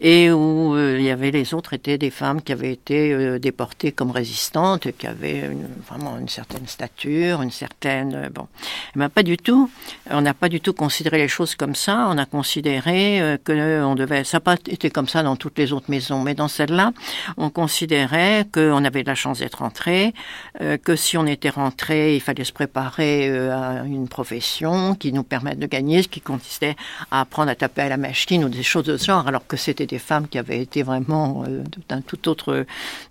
[0.00, 4.10] et où il y avait les autres étaient des femmes qui avaient été déportées comme
[4.10, 5.50] résistantes, qui avaient
[5.88, 8.48] vraiment une certaine stature, une certaine bon.
[8.96, 9.70] Mais pas du tout.
[10.10, 12.08] On n'a pas du tout considéré les choses comme ça.
[12.10, 14.24] On a considéré que on devait.
[14.24, 16.92] Ça n'a pas été comme ça dans toutes les autres maisons, mais dans celle-là,
[17.36, 20.14] on considérait qu'on avait de la chance d'être rentré,
[20.60, 25.12] euh, que si on était rentré, il fallait se préparer euh, à une profession qui
[25.12, 26.76] nous permette de gagner, ce qui consistait
[27.10, 29.56] à apprendre à taper à la machine ou des choses de ce genre, alors que
[29.56, 32.64] c'était des femmes qui avaient été vraiment euh, d'un tout autre...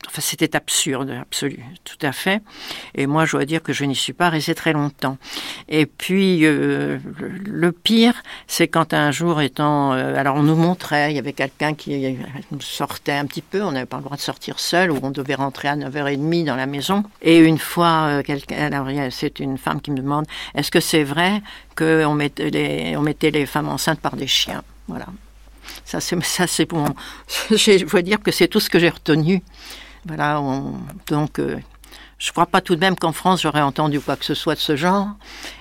[0.08, 2.42] Enfin, c'était absurde, absolu, tout à fait.
[2.96, 5.18] Et moi, je dois dire que je n'y suis pas restée très longtemps.
[5.70, 9.92] Et puis, le pire, c'est quand un jour étant...
[9.92, 12.18] alors, on nous montrait, il y avait quelqu'un qui
[12.60, 15.36] sortait un petit peu, on n'avait pas le droit de sortir seul, ou on devait
[15.36, 17.04] rentrer à 9h30 dans la maison.
[17.22, 20.26] Et une fois, euh, c'est une femme qui me demande,
[20.56, 21.42] est-ce que c'est vrai
[21.76, 24.64] qu'on mettait les, on mettait les femmes enceintes par des chiens?
[24.88, 25.08] Voilà.
[25.86, 26.86] Ça, c'est, ça, c'est bon.
[27.50, 29.42] Je veux dire que c'est tout ce que j'ai retenu.
[30.06, 30.42] Voilà,
[31.08, 31.58] donc, euh,
[32.18, 34.56] je ne crois pas tout de même qu'en France j'aurais entendu quoi que ce soit
[34.56, 35.10] de ce genre.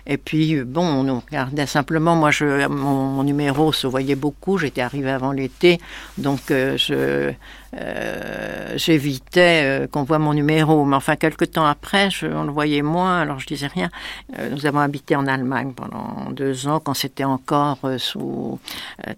[0.07, 2.15] Et puis, bon, on regardait simplement.
[2.15, 4.59] Moi, je, mon, numéro se voyait beaucoup.
[4.59, 5.81] J'étais arrivée avant l'été,
[6.17, 7.33] donc euh, je,
[7.79, 10.85] euh, j'évitais euh, qu'on voit mon numéro.
[10.85, 13.91] Mais enfin, quelques temps après, je, on le voyait moins, alors je disais rien.
[14.39, 18.59] Euh, nous avons habité en Allemagne pendant deux ans, quand c'était encore sous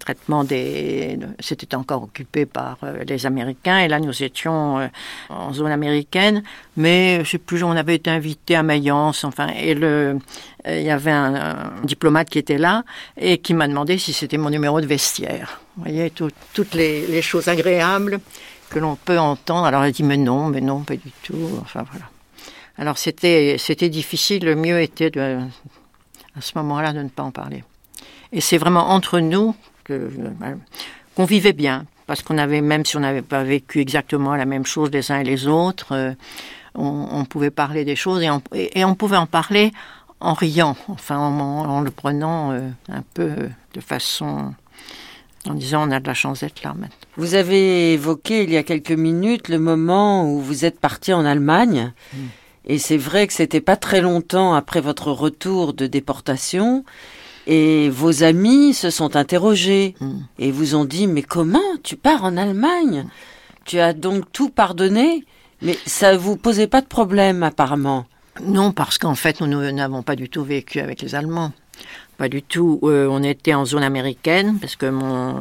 [0.01, 1.19] traitement des...
[1.41, 4.89] C'était encore occupé par les Américains, et là, nous étions
[5.29, 6.43] en zone américaine,
[6.77, 10.19] mais je sais plus, on avait été invité à Mayence, enfin, et le...
[10.69, 12.85] Il y avait un, diplomate qui était là
[13.17, 15.61] et qui m'a demandé si c'était mon numéro de vestiaire.
[15.77, 18.21] Vous voyez, toutes les, choses agréables
[18.71, 19.67] que l'on peut entendre.
[19.67, 21.59] Alors elle dit mais non, mais non, pas du tout.
[21.63, 22.07] Enfin voilà.
[22.77, 23.57] Alors c'était
[23.89, 24.45] difficile.
[24.45, 27.65] Le mieux était à ce moment-là de ne pas en parler.
[28.33, 29.55] Et c'est vraiment entre nous
[29.85, 30.11] que
[31.15, 34.65] qu'on vivait bien, parce qu'on avait même si on n'avait pas vécu exactement la même
[34.65, 36.13] chose les uns et les autres, euh,
[36.75, 39.73] on, pouvait parler des choses et, on pouvait en parler
[40.21, 43.31] en riant, enfin en, en le prenant euh, un peu
[43.75, 44.53] de façon
[45.49, 46.95] en disant on a de la chance d'être là maintenant.
[47.17, 51.25] Vous avez évoqué il y a quelques minutes le moment où vous êtes parti en
[51.25, 51.93] Allemagne.
[52.13, 52.19] Mm.
[52.67, 56.85] Et c'est vrai que c'était pas très longtemps après votre retour de déportation.
[57.47, 60.19] Et vos amis se sont interrogés mm.
[60.39, 63.07] et vous ont dit mais comment tu pars en Allemagne?
[63.65, 65.25] Tu as donc tout pardonné
[65.63, 68.07] Mais ça vous posait pas de problème apparemment
[68.43, 71.53] Non, parce qu'en fait nous n'avons pas du tout vécu avec les Allemands.
[72.19, 72.81] Pas du tout.
[72.83, 75.35] Euh, on était en zone américaine parce que mon,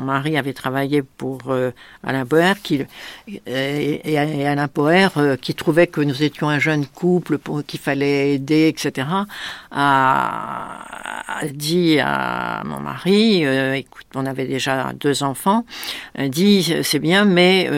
[0.00, 1.72] mari avait travaillé pour euh,
[2.02, 5.10] Alain Boer qui, euh, et, Alain Boer
[5.42, 9.06] qui trouvait que nous étions un jeune couple qu'il fallait aider, etc.
[9.70, 10.78] a,
[11.52, 13.44] dit à mon mari,
[13.76, 15.66] écoute, on avait déjà deux enfants,
[16.16, 17.68] a dit c'est bien, mais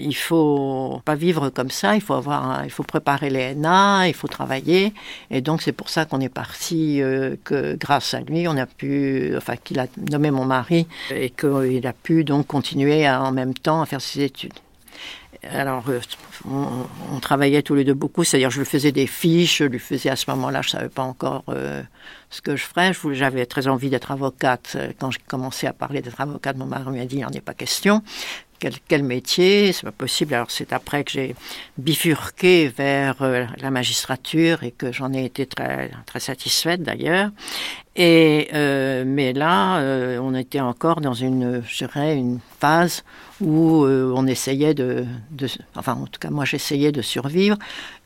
[0.00, 1.94] il faut pas vivre comme ça.
[1.94, 4.92] Il faut avoir, il faut préparer les NA, il faut travailler.
[5.30, 7.00] Et donc c'est pour ça qu'on est parti
[7.44, 11.86] que grâce à lui, on a pu, enfin, qu'il a nommé mon mari et qu'il
[11.86, 14.58] a pu donc continuer en même temps à faire ses études.
[15.50, 16.00] alors, euh,
[16.50, 20.08] on, travaillait tous les deux beaucoup, c'est-à-dire je lui faisais des fiches, je lui faisais
[20.08, 21.82] à ce moment-là, je ne savais pas encore euh,
[22.30, 22.92] ce que je ferais.
[23.12, 24.76] J'avais très envie d'être avocate.
[24.98, 27.54] Quand j'ai commencé à parler d'être avocate, mon mari m'a dit, il n'en est pas
[27.54, 28.02] question.
[28.58, 30.34] Quel, quel métier C'est pas possible.
[30.34, 31.34] Alors c'est après que j'ai
[31.78, 33.16] bifurqué vers
[33.58, 37.30] la magistrature et que j'en ai été très très satisfaite d'ailleurs.
[37.96, 38.48] Et
[39.04, 39.80] mais là,
[40.20, 43.04] on était encore dans une, je dirais, une phase
[43.40, 45.04] où euh, on essayait de,
[45.74, 47.56] enfin en tout cas moi j'essayais de survivre.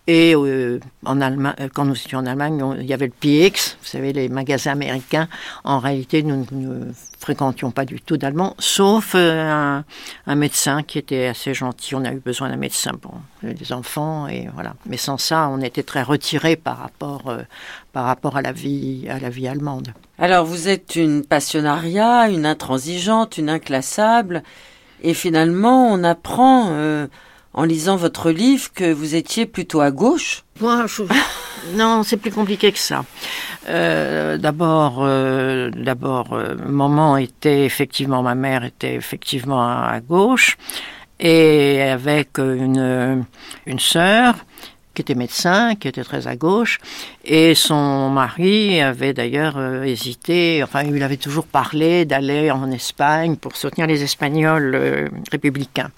[0.08, 3.76] Et euh, en Allemagne, euh, quand nous étions en Allemagne, il y avait le PX,
[3.80, 5.28] vous savez, les magasins américains.
[5.64, 6.86] En réalité, nous ne
[7.18, 9.84] fréquentions pas du tout d'allemand, sauf un,
[10.26, 11.94] médecin qui était assez gentil.
[11.94, 14.74] On a eu besoin d'un médecin pour les enfants, et voilà.
[14.86, 17.30] Mais sans ça, on était très retirés par rapport,
[17.92, 19.92] par rapport à la vie, à la vie allemande.
[20.18, 24.42] Alors, vous êtes une passionnariat, une intransigeante, une inclassable.
[25.02, 27.06] Et finalement, on apprend euh,
[27.58, 30.44] en lisant votre livre que vous étiez plutôt à gauche.
[30.60, 30.86] Moi,
[31.74, 33.04] non, c'est plus compliqué que ça.
[33.68, 40.56] Euh, d'abord, euh, d'abord, maman était effectivement, ma mère était effectivement à, gauche,
[41.18, 43.24] et avec une
[43.66, 44.36] une sœur
[44.94, 46.78] qui était médecin, qui était très à gauche,
[47.30, 53.36] et son mari avait d'ailleurs euh, hésité, enfin il avait toujours parlé d'aller en Espagne
[53.36, 55.90] pour soutenir les Espagnols euh, républicains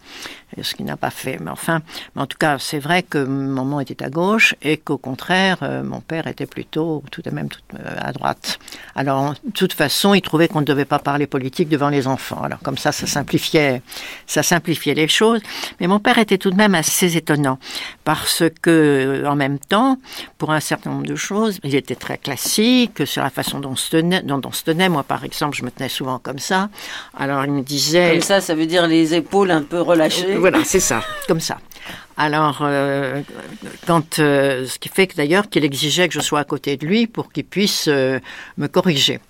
[0.63, 1.39] ce qu'il n'a pas fait.
[1.41, 1.81] Mais enfin,
[2.17, 6.01] en tout cas, c'est vrai que maman était à gauche et qu'au contraire, euh, mon
[6.01, 8.59] père était plutôt tout de même euh, à droite.
[8.95, 12.43] Alors, de toute façon, il trouvait qu'on ne devait pas parler politique devant les enfants.
[12.43, 13.83] Alors, comme ça, ça simplifiait,
[14.27, 15.41] ça simplifiait les choses.
[15.81, 17.59] Mais mon père était tout de même assez étonnant
[18.05, 19.99] parce que, en même temps,
[20.39, 21.17] pour un certain nombre de
[21.65, 24.23] il était très classique sur la façon dont on se tenait.
[24.23, 24.89] Dont on se tenait.
[24.89, 26.69] Moi, par exemple, je me tenais souvent comme ça.
[27.17, 28.13] Alors, il me disait.
[28.13, 30.37] Comme ça, ça veut dire les épaules un peu relâchées.
[30.37, 31.59] Voilà, c'est ça, comme ça.
[32.17, 33.23] Alors, euh,
[33.87, 36.87] quand, euh, ce qui fait que d'ailleurs qu'il exigeait que je sois à côté de
[36.87, 38.21] lui pour qu'il puisse euh,
[38.59, 39.21] me corriger.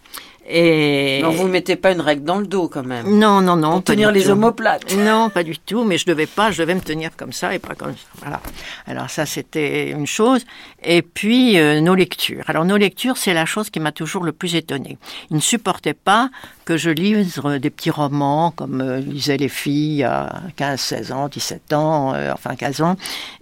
[0.48, 3.18] Et non, vous mettez pas une règle dans le dos quand même.
[3.18, 3.72] Non, non, non.
[3.72, 4.94] Pour tenir les omoplates.
[4.96, 5.84] Non, pas du tout.
[5.84, 6.50] Mais je devais pas.
[6.50, 8.06] Je devais me tenir comme ça et pas comme ça.
[8.20, 8.40] Voilà.
[8.86, 10.44] Alors ça, c'était une chose.
[10.82, 12.44] Et puis nos lectures.
[12.48, 14.98] Alors nos lectures, c'est la chose qui m'a toujours le plus étonnée.
[15.30, 16.30] Il ne supportait pas
[16.64, 21.28] que je lise des petits romans comme euh, lisaient les filles à 15, 16 ans,
[21.28, 22.96] 17 ans, euh, enfin 15 ans.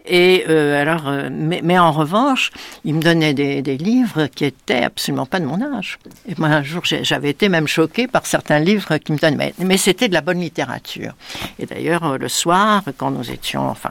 [0.08, 2.50] Et euh, alors, euh, mais, mais, en revanche,
[2.84, 5.98] il me donnait des, des, livres qui étaient absolument pas de mon âge.
[6.26, 9.76] Et moi, un jour, j'avais été même choquée par certains livres qui me donnaient, mais,
[9.76, 11.14] c'était de la bonne littérature.
[11.58, 13.90] Et d'ailleurs, le soir, quand nous étions, enfin,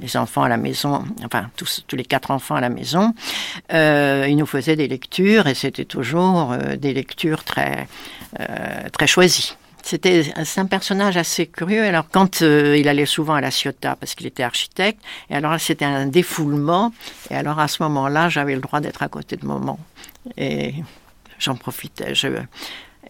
[0.00, 3.14] les enfants à la maison, enfin, tous, tous les quatre enfants à la maison,
[3.72, 7.86] euh, il nous faisait des lectures et c'était toujours des lectures très
[8.38, 9.56] euh, très choisi.
[9.82, 11.82] C'était un personnage assez curieux.
[11.82, 15.00] Alors quand euh, il allait souvent à la Ciotat parce qu'il était architecte,
[15.30, 16.92] et alors c'était un défoulement.
[17.30, 19.78] Et alors à ce moment-là, j'avais le droit d'être à côté de maman
[20.36, 20.74] et
[21.38, 22.14] j'en profitais.
[22.14, 22.28] Je,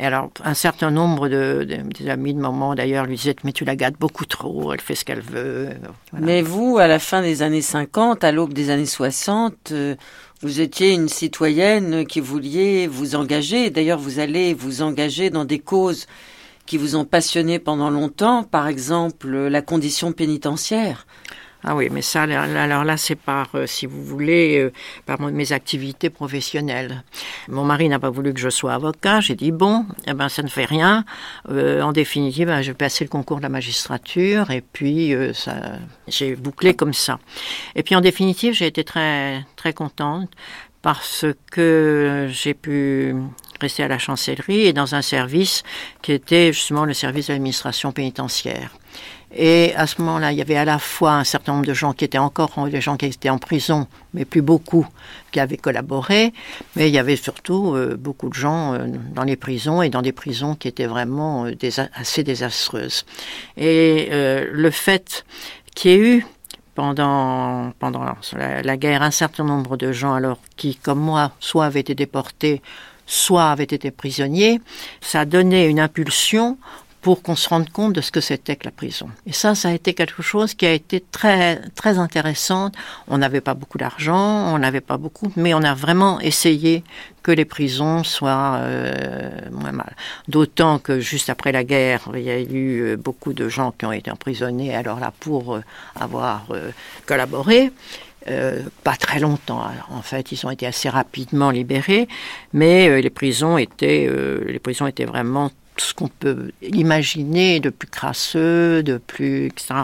[0.01, 1.67] et alors, un certain nombre de,
[1.99, 4.95] des amis de maman, d'ailleurs, lui disaient Mais tu la gâtes beaucoup trop, elle fait
[4.95, 5.71] ce qu'elle veut.
[6.13, 9.73] Mais vous, à la fin des années 50, à l'aube des années 60,
[10.41, 13.71] vous étiez une citoyenne qui vouliez vous engager.
[13.71, 16.07] D'ailleurs, vous allez vous engager dans des causes
[16.65, 21.07] qui vous ont passionné pendant longtemps, par exemple la condition pénitentiaire.
[21.65, 24.73] Ah oui, mais ça, alors là, c'est par, euh, si vous voulez, euh,
[25.07, 27.03] par mes activités professionnelles.
[27.49, 29.21] Mon mari n'a pas voulu que je sois avocat.
[29.21, 31.05] J'ai dit bon, eh ben ça ne fait rien.
[31.51, 35.57] Euh, en définitive, ben, je vais passer le concours de la magistrature et puis ça,
[36.07, 37.19] j'ai bouclé comme ça.
[37.75, 40.31] Et puis en définitive, j'ai été très très contente
[40.81, 43.17] parce que j'ai pu
[43.61, 45.65] rester à la chancellerie et dans un service
[46.03, 48.71] qui était justement le service de l'administration pénitentiaire.
[49.35, 51.93] Et à ce moment-là, il y avait à la fois un certain nombre de gens
[51.93, 54.87] qui étaient encore des gens qui étaient en prison, mais plus beaucoup
[55.33, 56.33] qui avaient collaboré.
[56.77, 60.01] Mais il y avait surtout euh, beaucoup de gens euh, dans les prisons et dans
[60.01, 61.53] des prisons qui étaient vraiment euh,
[61.95, 63.05] assez désastreuses.
[63.59, 65.27] Et le fait
[65.75, 66.27] qu'il y ait eu
[66.75, 71.67] pendant, pendant la, la, guerre un certain nombre de gens alors qui, comme moi, soit
[71.67, 72.63] avaient été déportés,
[73.05, 74.61] soit avaient été prisonniers,
[75.01, 76.57] ça donné une impulsion
[77.09, 79.09] pour qu'on se rende compte de ce que c'était que la prison.
[79.25, 82.71] Et ça, ça a été quelque chose qui a été très, très intéressant.
[83.07, 86.85] On n'avait pas beaucoup d'argent, on n'avait pas beaucoup, mais on a vraiment essayé
[87.23, 89.97] que les prisons soient euh, moins mal.
[90.29, 93.87] D'autant que juste après la guerre, il y a eu euh, beaucoup de gens qui
[93.87, 95.63] ont été emprisonnés, alors là, pour euh,
[95.99, 96.45] avoir
[97.07, 97.73] collaboré.
[98.29, 99.63] Euh, pas très longtemps.
[99.89, 102.07] en fait, ils ont été assez rapidement libérés,
[102.53, 104.11] mais les prisons étaient,
[104.47, 109.75] les prisons étaient vraiment ce qu'on peut imaginer de plus crasseux, de plus etc.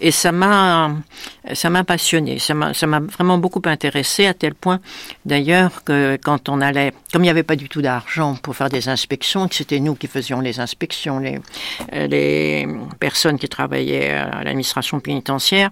[0.00, 0.92] Et ça m'a
[1.54, 4.80] ça m'a passionné, ça m'a ça m'a vraiment beaucoup intéressé à tel point
[5.24, 8.68] d'ailleurs que quand on allait, comme il n'y avait pas du tout d'argent pour faire
[8.68, 11.38] des inspections, que c'était nous qui faisions les inspections, les
[11.92, 12.66] les
[13.00, 15.70] personnes qui travaillaient à l'administration pénitentiaire,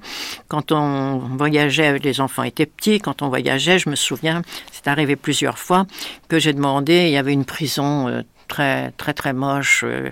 [0.49, 4.43] quand on voyageait les enfants étaient petits, quand on voyageait, je me souviens,
[4.73, 5.87] c'est arrivé plusieurs fois
[6.29, 8.23] que j'ai demandé, il y avait une prison euh,
[8.55, 10.11] très très très moche, euh,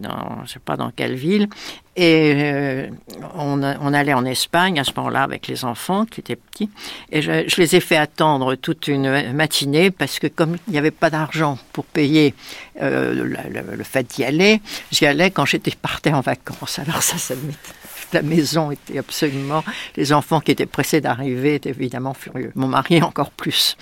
[0.00, 1.48] dans, je sais pas dans quelle ville.
[1.94, 2.88] Et euh,
[3.34, 6.70] on, allait en Espagne à ce moment-là avec les enfants qui étaient petits.
[7.10, 10.92] Et je, les ai fait attendre toute une matinée parce que comme il n'y avait
[10.92, 12.34] pas d'argent pour payer
[12.82, 13.24] euh,
[13.76, 14.60] le, fait d'y aller,
[14.92, 16.78] j'y allais quand j'étais partais en vacances.
[16.78, 17.34] Alors ça, ça
[18.12, 19.62] la maison était absolument...
[19.96, 22.52] Les enfants qui étaient pressés d'arriver étaient évidemment furieux.
[22.54, 23.76] Mon mari encore plus.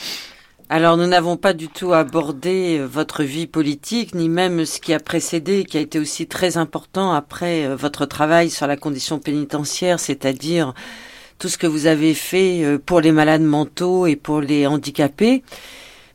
[0.69, 4.93] Alors nous n'avons pas du tout abordé euh, votre vie politique, ni même ce qui
[4.93, 9.21] a précédé, qui a été aussi très important après euh, votre travail sur la condition
[9.21, 10.75] pénitentiaire, c'est-à-dire
[11.39, 15.45] tout ce que vous avez fait euh, pour les malades mentaux et pour les handicapés.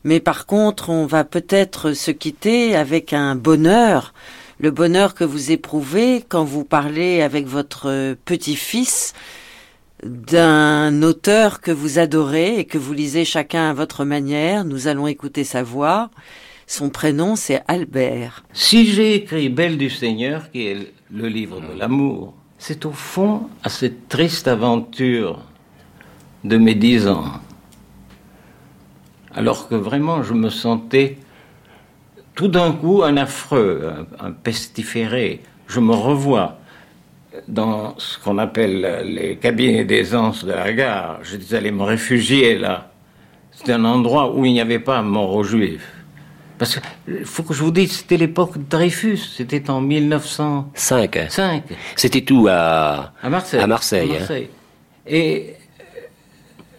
[0.04, 4.12] Mais par contre, on va peut-être se quitter avec un bonheur,
[4.60, 9.14] le bonheur que vous éprouvez quand vous parlez avec votre petit-fils
[10.02, 14.64] d'un auteur que vous adorez et que vous lisez chacun à votre manière.
[14.64, 16.10] Nous allons écouter sa voix.
[16.66, 18.44] Son prénom, c'est Albert.
[18.52, 23.48] Si j'ai écrit Belle du Seigneur, qui est le livre de l'amour, c'est au fond
[23.62, 25.42] à cette triste aventure
[26.44, 27.24] de mes dix ans.
[29.34, 31.18] Alors que vraiment je me sentais
[32.34, 35.42] tout d'un coup un affreux, un, pestiféré.
[35.66, 36.58] Je me revois
[37.48, 41.18] dans ce qu'on appelle les cabinets d'aisance de la gare.
[41.22, 42.90] Je disais me réfugier là.
[43.52, 45.88] C'était un endroit où il n'y avait pas mort aux juifs.
[46.58, 51.26] Parce qu'il faut que je vous dise, c'était l'époque de Dreyfus, c'était en 1905.
[51.28, 51.62] 5.
[51.96, 53.60] C'était tout à, à Marseille.
[53.60, 54.10] À Marseille.
[54.10, 54.48] À Marseille.
[54.52, 54.58] Hein.
[55.06, 55.54] Et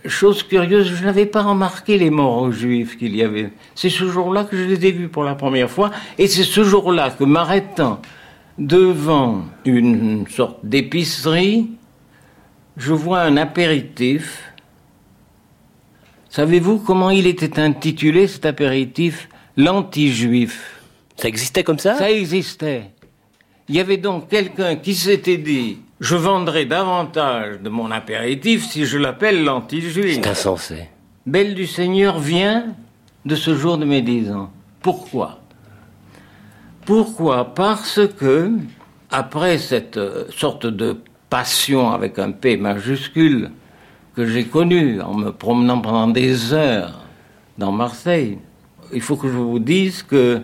[0.05, 3.49] chose curieuse, je n'avais pas remarqué les morts aux juifs qu'il y avait.
[3.75, 6.63] C'est ce jour-là que je les ai vus pour la première fois, et c'est ce
[6.63, 8.01] jour-là que m'arrêtant
[8.57, 11.71] devant une sorte d'épicerie,
[12.77, 14.53] je vois un apéritif.
[16.29, 19.29] Savez-vous comment il était intitulé cet apéritif?
[19.55, 20.81] L'anti-juif.
[21.15, 21.95] Ça existait comme ça?
[21.95, 22.89] Ça existait.
[23.69, 28.85] Il y avait donc quelqu'un qui s'était dit je vendrai davantage de mon apéritif si
[28.85, 30.15] je l'appelle l'anti-juif.
[30.15, 30.89] C'est insensé.
[31.25, 32.75] Belle du Seigneur vient
[33.25, 34.51] de ce jour de mes dix ans.
[34.81, 35.39] Pourquoi?
[36.85, 37.53] Pourquoi?
[37.53, 38.51] Parce que,
[39.11, 40.97] après cette euh, sorte de
[41.29, 43.51] passion avec un P majuscule
[44.15, 46.99] que j'ai connue en me promenant pendant des heures
[47.57, 48.37] dans Marseille,
[48.93, 50.41] il faut que je vous dise que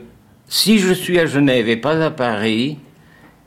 [0.47, 2.79] si je suis à Genève et pas à Paris,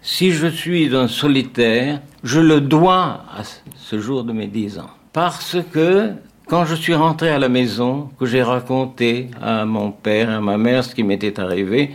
[0.01, 3.43] si je suis un solitaire, je le dois à
[3.77, 4.91] ce jour de mes dix ans.
[5.13, 6.13] Parce que
[6.47, 10.59] quand je suis rentré à la maison, que j'ai raconté à mon père à ma
[10.59, 11.95] mère ce qui m'était arrivé,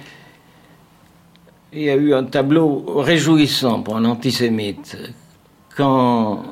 [1.74, 4.98] il y a eu un tableau réjouissant pour un antisémite.
[5.76, 6.44] Quand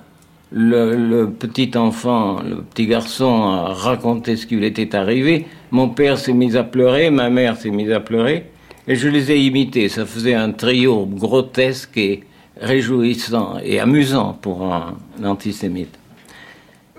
[0.52, 6.18] le, petit enfant, le petit garçon a raconté ce qui lui était arrivé, mon père
[6.18, 8.52] s'est mis à pleurer, ma mère s'est mise à pleurer,
[8.88, 9.90] et je les ai imités.
[9.90, 12.24] Ça faisait un trio grotesque et
[12.60, 15.98] réjouissant et amusant pour un antisémite.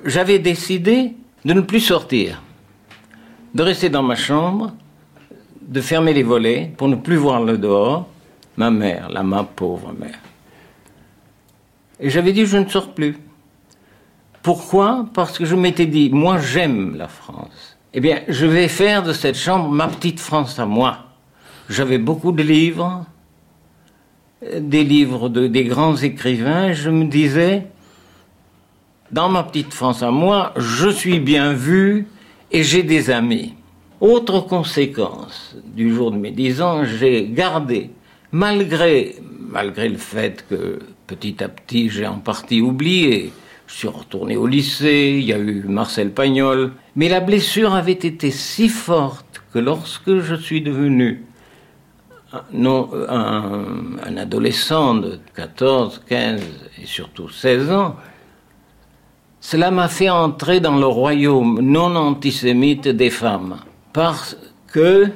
[0.04, 1.12] J'avais décidé
[1.44, 2.42] de ne plus sortir,
[3.54, 4.72] de rester dans ma chambre,
[5.66, 8.06] de fermer les volets pour ne plus voir le dehors,
[8.56, 10.18] ma mère, la ma pauvre mère.
[12.00, 13.16] Et j'avais dit, je ne sors plus.
[14.42, 15.06] Pourquoi?
[15.12, 17.76] Parce que je m'étais dit, moi j'aime la France.
[17.94, 20.98] Eh bien, je vais faire de cette chambre ma petite France à moi.
[21.68, 23.04] J'avais beaucoup de livres,
[24.56, 27.66] des livres de, des grands écrivains, je me disais,
[29.10, 32.06] dans ma petite France à moi, je suis bien vu
[32.52, 33.54] et j'ai des amis.
[34.00, 37.90] Autre conséquence du jour de mes dix ans, j'ai gardé,
[38.30, 39.16] malgré,
[39.48, 43.32] malgré le fait que petit à petit j'ai en partie oublié,
[43.66, 47.92] je suis retourné au lycée, il y a eu Marcel Pagnol, mais la blessure avait
[47.92, 51.24] été si forte que lorsque je suis devenu
[52.52, 56.42] non, un adolescent de 14, 15
[56.82, 57.96] et surtout 16 ans,
[59.40, 63.56] cela m'a fait entrer dans le royaume non antisémite des femmes
[63.96, 64.36] parce
[64.66, 65.08] que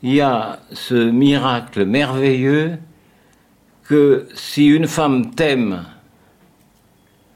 [0.00, 2.78] il y a ce miracle merveilleux
[3.82, 5.84] que si une femme t'aime,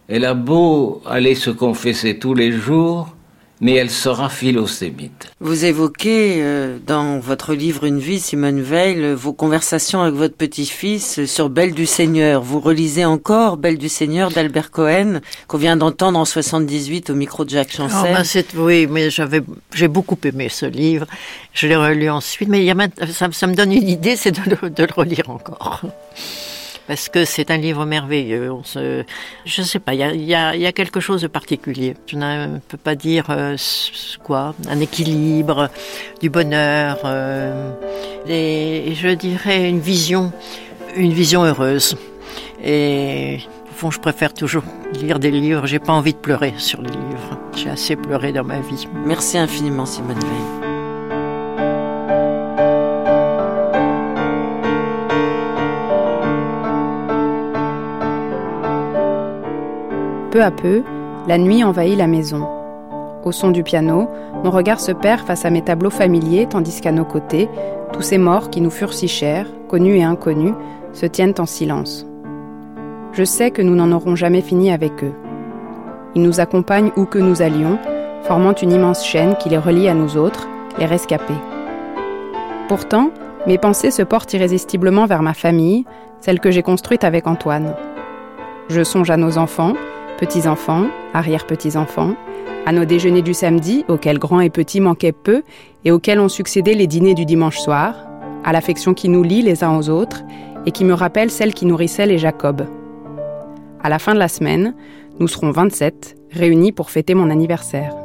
[0.07, 3.17] elle a beau aller se confesser tous les jours,
[3.61, 5.31] mais elle sera philosémite.
[5.41, 11.25] Vous évoquez euh, dans votre livre Une vie, Simone Veil, vos conversations avec votre petit-fils
[11.27, 12.43] sur Belle du Seigneur.
[12.43, 17.45] Vous relisez encore Belle du Seigneur d'Albert Cohen, qu'on vient d'entendre en 78 au micro
[17.45, 18.17] de Jacques Chancel.
[18.19, 19.43] Oh, ben oui, mais j'avais,
[19.75, 21.07] j'ai beaucoup aimé ce livre.
[21.53, 22.77] Je l'ai relu ensuite, mais il y a,
[23.13, 25.83] ça, ça, me donne une idée, c'est de, de le relire encore
[26.87, 28.53] parce que c'est un livre merveilleux.
[28.53, 29.05] On se,
[29.45, 31.95] je ne sais pas, il y a, quelque chose de particulier.
[32.07, 33.57] Je ne peux pas dire euh,
[34.23, 35.71] quoi, un équilibre,
[36.21, 37.73] du bonheur, euh,
[38.27, 40.33] et je dirais une vision,
[40.97, 41.97] une vision heureuse.
[42.63, 43.39] Et
[43.71, 44.65] au fond, je préfère toujours
[45.01, 45.67] lire des livres.
[45.67, 47.39] J'ai pas envie de pleurer sur les livres.
[47.57, 48.87] J'ai assez pleuré dans ma vie.
[49.07, 50.70] Merci infiniment, Simone Veil.
[60.31, 60.83] Peu à peu,
[61.27, 62.47] la nuit envahit la maison.
[63.25, 64.09] Au son du piano,
[64.45, 67.49] mon regard se perd face à mes tableaux familiers, tandis qu'à nos côtés,
[67.93, 70.55] tous ces morts qui nous furent si chers, connus et inconnus,
[70.93, 72.07] se tiennent en silence.
[73.13, 75.15] Je sais que nous n'en aurons jamais fini avec eux.
[76.15, 77.79] Ils nous accompagnent où que nous allions,
[78.23, 80.49] formant une immense chaîne qui les relie à nous autres,
[80.79, 81.35] les rescapés.
[82.69, 83.11] Pourtant,
[83.49, 85.87] mes pensées se portent irrésistiblement vers ma famille,
[86.21, 87.75] celle que j'ai construite avec Antoine.
[88.69, 89.75] Je songe à nos enfants,
[90.21, 92.15] petits-enfants, arrière-petits-enfants,
[92.67, 95.43] à nos déjeuners du samedi, auxquels grands et petits manquaient peu,
[95.87, 97.95] et auxquels ont succédé les dîners du dimanche soir,
[98.45, 100.23] à l'affection qui nous lie les uns aux autres,
[100.67, 102.67] et qui me rappelle celle qui nourrissait les Jacob.
[103.83, 104.75] À la fin de la semaine,
[105.19, 107.97] nous serons 27, réunis pour fêter mon anniversaire.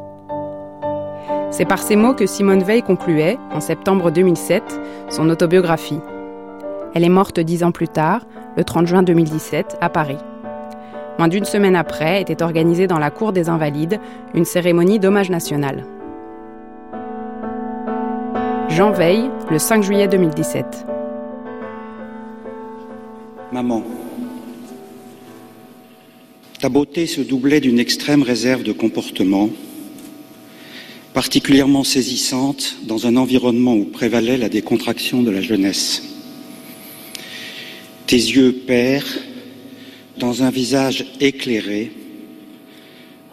[1.51, 4.63] C'est par ces mots que Simone Veil concluait, en septembre 2007,
[5.09, 5.99] son autobiographie.
[6.93, 8.25] Elle est morte dix ans plus tard,
[8.55, 10.17] le 30 juin 2017, à Paris.
[11.17, 13.99] Moins d'une semaine après, était organisée dans la cour des Invalides
[14.33, 15.85] une cérémonie d'hommage national.
[18.67, 20.85] Jean Veille, le 5 juillet 2017.
[23.53, 23.83] Maman,
[26.59, 29.49] ta beauté se doublait d'une extrême réserve de comportement,
[31.13, 36.03] particulièrement saisissante dans un environnement où prévalait la décontraction de la jeunesse.
[38.07, 39.07] Tes yeux pères
[40.17, 41.91] dans un visage éclairé,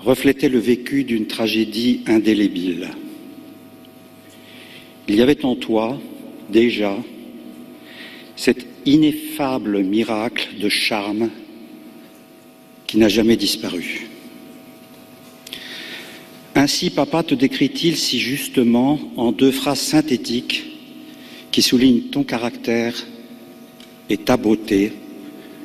[0.00, 2.90] reflétait le vécu d'une tragédie indélébile.
[5.08, 6.00] Il y avait en toi,
[6.50, 6.96] déjà,
[8.36, 11.30] cet ineffable miracle de charme
[12.86, 14.08] qui n'a jamais disparu.
[16.54, 20.64] Ainsi, papa te décrit-il si justement en deux phrases synthétiques
[21.50, 22.94] qui soulignent ton caractère
[24.10, 24.92] et ta beauté,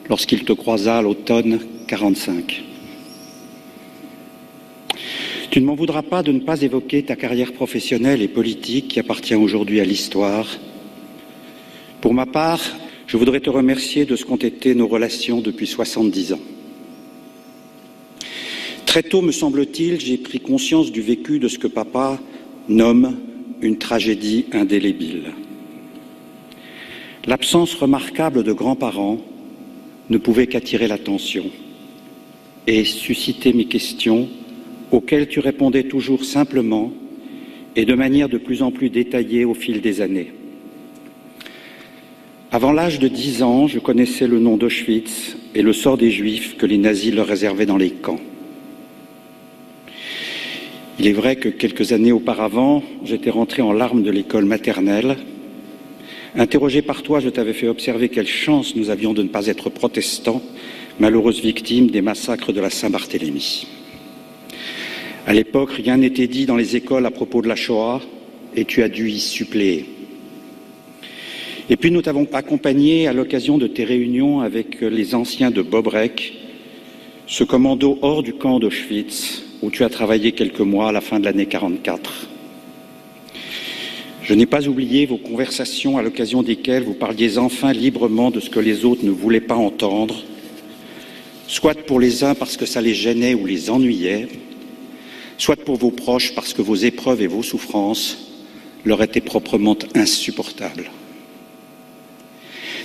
[0.09, 2.63] lorsqu'il te croisa à l'automne 45.
[5.49, 8.99] Tu ne m'en voudras pas de ne pas évoquer ta carrière professionnelle et politique qui
[8.99, 10.47] appartient aujourd'hui à l'histoire.
[12.01, 12.61] Pour ma part,
[13.07, 16.39] je voudrais te remercier de ce qu'ont été nos relations depuis 70 ans.
[18.85, 22.19] Très tôt, me semble-t-il, j'ai pris conscience du vécu de ce que papa
[22.67, 23.17] nomme
[23.61, 25.34] une tragédie indélébile.
[27.25, 29.19] L'absence remarquable de grands-parents
[30.09, 31.45] ne pouvait qu'attirer l'attention
[32.65, 34.27] et susciter mes questions
[34.91, 36.91] auxquelles tu répondais toujours simplement
[37.75, 40.31] et de manière de plus en plus détaillée au fil des années.
[42.51, 46.57] Avant l'âge de dix ans, je connaissais le nom d'Auschwitz et le sort des Juifs
[46.57, 48.19] que les nazis leur réservaient dans les camps.
[50.99, 55.17] Il est vrai que quelques années auparavant, j'étais rentré en larmes de l'école maternelle
[56.35, 59.69] Interrogé par toi, je t'avais fait observer quelle chance nous avions de ne pas être
[59.69, 60.41] protestants,
[60.99, 63.67] malheureuses victimes des massacres de la Saint-Barthélemy.
[65.25, 68.01] À l'époque, rien n'était dit dans les écoles à propos de la Shoah
[68.55, 69.85] et tu as dû y suppléer.
[71.69, 76.33] Et puis nous t'avons accompagné à l'occasion de tes réunions avec les anciens de Bobrek,
[77.25, 81.19] ce commando hors du camp d'Auschwitz où tu as travaillé quelques mois à la fin
[81.19, 82.36] de l'année 44.
[84.27, 88.49] Je n'ai pas oublié vos conversations à l'occasion desquelles vous parliez enfin librement de ce
[88.49, 90.21] que les autres ne voulaient pas entendre,
[91.47, 94.27] soit pour les uns parce que ça les gênait ou les ennuyait,
[95.37, 98.17] soit pour vos proches parce que vos épreuves et vos souffrances
[98.83, 100.91] leur étaient proprement insupportables.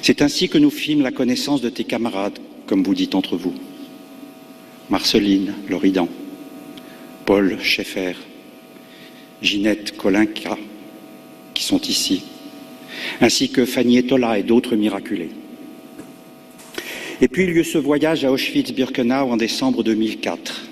[0.00, 2.38] C'est ainsi que nous fîmes la connaissance de tes camarades,
[2.68, 3.54] comme vous dites entre vous.
[4.90, 6.08] Marceline Loridan,
[7.26, 8.14] Paul Schaeffer,
[9.42, 10.56] Ginette Kolinka,
[11.54, 12.22] qui sont ici,
[13.20, 15.30] ainsi que Fanny Etola et d'autres miraculés.
[17.20, 20.62] Et puis il y ce voyage à Auschwitz-Birkenau en décembre 2004.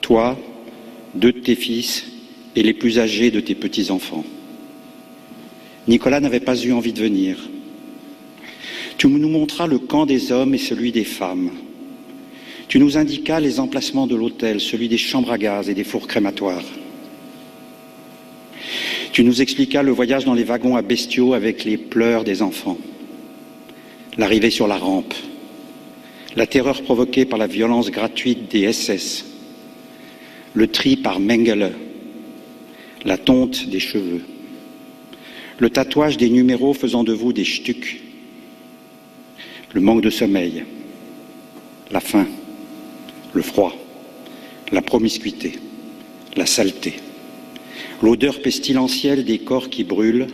[0.00, 0.36] Toi,
[1.14, 2.04] deux de tes fils
[2.56, 4.24] et les plus âgés de tes petits-enfants.
[5.86, 7.48] Nicolas n'avait pas eu envie de venir.
[8.98, 11.50] Tu nous montras le camp des hommes et celui des femmes.
[12.68, 16.06] Tu nous indiquas les emplacements de l'hôtel, celui des chambres à gaz et des fours
[16.06, 16.64] crématoires.
[19.12, 22.78] Tu nous expliquas le voyage dans les wagons à bestiaux avec les pleurs des enfants,
[24.16, 25.12] l'arrivée sur la rampe,
[26.34, 29.26] la terreur provoquée par la violence gratuite des SS,
[30.54, 31.72] le tri par Mengele,
[33.04, 34.22] la tonte des cheveux,
[35.58, 38.00] le tatouage des numéros faisant de vous des stucs,
[39.74, 40.64] le manque de sommeil,
[41.90, 42.26] la faim,
[43.34, 43.74] le froid,
[44.70, 45.58] la promiscuité,
[46.34, 46.94] la saleté
[48.02, 50.26] l'odeur pestilentielle des corps qui brûlent,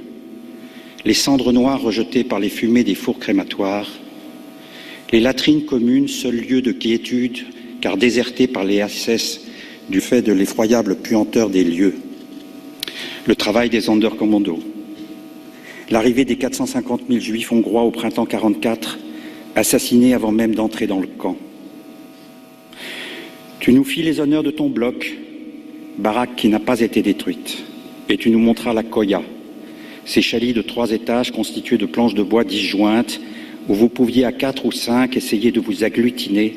[1.05, 3.89] les cendres noires rejetées par les fumées des fours crématoires,
[5.13, 7.39] les latrines communes, seul lieu de quiétude,
[7.81, 9.43] car désertées par les SS
[9.89, 11.95] du fait de l'effroyable puanteur des lieux,
[13.27, 14.59] le travail des Sonderkommando,
[15.91, 18.99] l'arrivée des 450 000 juifs hongrois au printemps 44,
[19.55, 21.37] assassinés avant même d'entrer dans le camp.
[23.61, 25.17] Tu nous fis les honneurs de ton bloc,
[25.99, 27.59] baraque qui n'a pas été détruite.
[28.09, 29.23] Et tu nous montras la Koya,
[30.05, 33.21] ces chalets de trois étages constitués de planches de bois disjointes,
[33.69, 36.57] où vous pouviez à quatre ou cinq essayer de vous agglutiner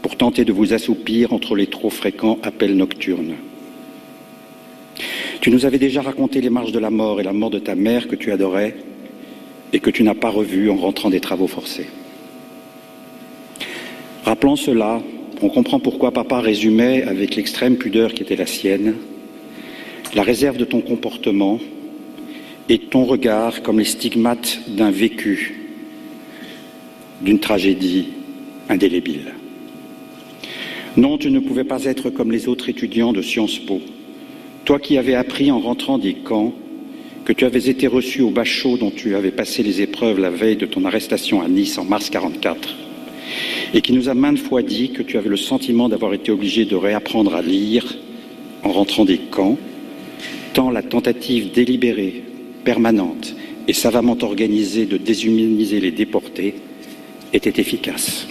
[0.00, 3.34] pour tenter de vous assoupir entre les trop fréquents appels nocturnes.
[5.42, 7.74] Tu nous avais déjà raconté les marches de la mort et la mort de ta
[7.74, 8.76] mère que tu adorais
[9.72, 11.86] et que tu n'as pas revue en rentrant des travaux forcés.
[14.24, 15.00] Rappelant cela,
[15.42, 18.94] on comprend pourquoi papa résumait, avec l'extrême pudeur qui était la sienne,
[20.14, 21.58] la réserve de ton comportement
[22.68, 25.60] et ton regard comme les stigmates d'un vécu,
[27.22, 28.08] d'une tragédie
[28.68, 29.34] indélébile.
[30.96, 33.80] Non, tu ne pouvais pas être comme les autres étudiants de Sciences Po.
[34.64, 36.52] Toi qui avais appris en rentrant des camps
[37.24, 40.56] que tu avais été reçu au bachot dont tu avais passé les épreuves la veille
[40.56, 42.89] de ton arrestation à Nice en mars 44
[43.72, 46.64] et qui nous a maintes fois dit que tu avais le sentiment d'avoir été obligé
[46.64, 47.96] de réapprendre à lire
[48.62, 49.58] en rentrant des camps,
[50.54, 52.24] tant la tentative délibérée,
[52.64, 53.34] permanente
[53.68, 56.54] et savamment organisée de déshumaniser les déportés
[57.32, 58.26] était efficace.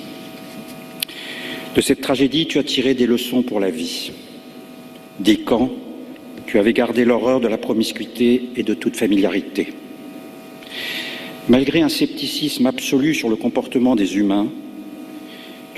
[1.75, 4.11] De cette tragédie, tu as tiré des leçons pour la vie.
[5.19, 5.71] Des camps,
[6.45, 9.73] tu avais gardé l'horreur de la promiscuité et de toute familiarité.
[11.47, 14.49] Malgré un scepticisme absolu sur le comportement des humains,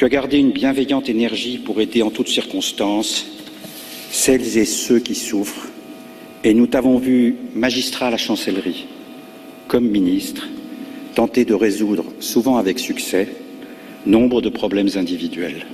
[0.01, 3.27] tu as gardé une bienveillante énergie pour aider en toutes circonstances
[4.09, 5.67] celles et ceux qui souffrent,
[6.43, 8.87] et nous t'avons vu magistrat à la chancellerie,
[9.67, 10.47] comme ministre,
[11.13, 13.27] tenter de résoudre, souvent avec succès,
[14.07, 15.67] nombre de problèmes individuels.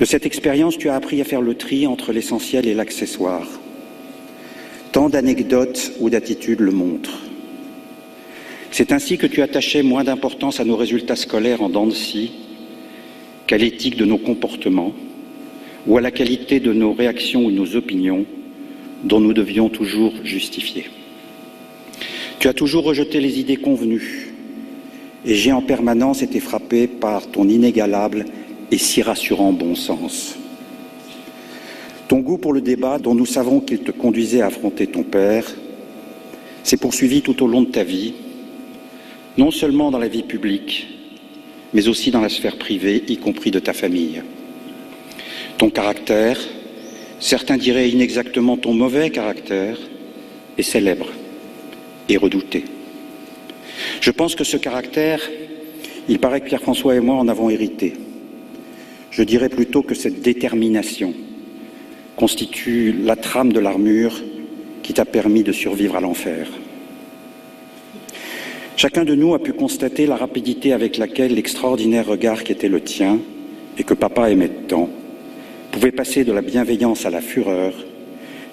[0.00, 3.46] De cette expérience, tu as appris à faire le tri entre l'essentiel et l'accessoire.
[4.92, 7.27] Tant d'anecdotes ou d'attitudes le montrent.
[8.70, 11.88] C'est ainsi que tu attachais moins d'importance à nos résultats scolaires en dents
[13.46, 14.92] qu'à l'éthique de nos comportements
[15.86, 18.26] ou à la qualité de nos réactions ou nos opinions
[19.04, 20.84] dont nous devions toujours justifier.
[22.38, 24.28] Tu as toujours rejeté les idées convenues
[25.24, 28.26] et j'ai en permanence été frappé par ton inégalable
[28.70, 30.36] et si rassurant bon sens.
[32.06, 35.44] Ton goût pour le débat, dont nous savons qu'il te conduisait à affronter ton père,
[36.62, 38.14] s'est poursuivi tout au long de ta vie
[39.38, 40.88] non seulement dans la vie publique,
[41.72, 44.20] mais aussi dans la sphère privée, y compris de ta famille.
[45.56, 46.38] Ton caractère,
[47.20, 49.78] certains diraient inexactement ton mauvais caractère,
[50.58, 51.08] est célèbre
[52.08, 52.64] et redouté.
[54.00, 55.20] Je pense que ce caractère,
[56.08, 57.94] il paraît que Pierre-François et moi en avons hérité.
[59.12, 61.14] Je dirais plutôt que cette détermination
[62.16, 64.20] constitue la trame de l'armure
[64.82, 66.48] qui t'a permis de survivre à l'enfer.
[68.78, 72.80] Chacun de nous a pu constater la rapidité avec laquelle l'extraordinaire regard qui était le
[72.80, 73.18] tien,
[73.76, 74.88] et que papa aimait tant,
[75.72, 77.72] pouvait passer de la bienveillance à la fureur,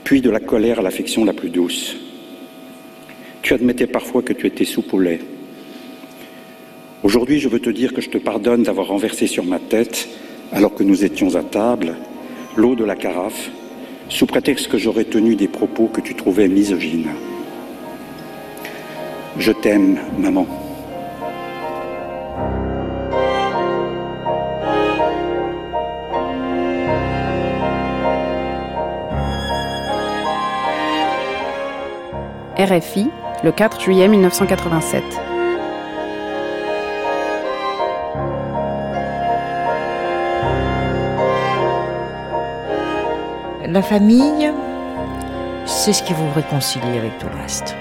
[0.04, 1.96] puis de la colère à l'affection la plus douce.
[3.44, 5.02] Tu admettais parfois que tu étais soupe au.
[7.04, 10.10] Aujourd'hui, je veux te dire que je te pardonne d'avoir renversé sur ma tête,
[10.52, 11.98] alors que nous étions à table,
[12.56, 13.52] l'eau de la carafe,
[14.10, 17.12] sous prétexte que j'aurais tenu des propos que tu trouvais misogynes.
[19.38, 20.48] Je t'aime, maman.
[32.58, 33.12] RFI,
[33.44, 35.04] le 4 juillet 1987.
[43.68, 44.50] La famille,
[45.66, 47.76] c'est ce qui vous réconcilie avec tout le reste.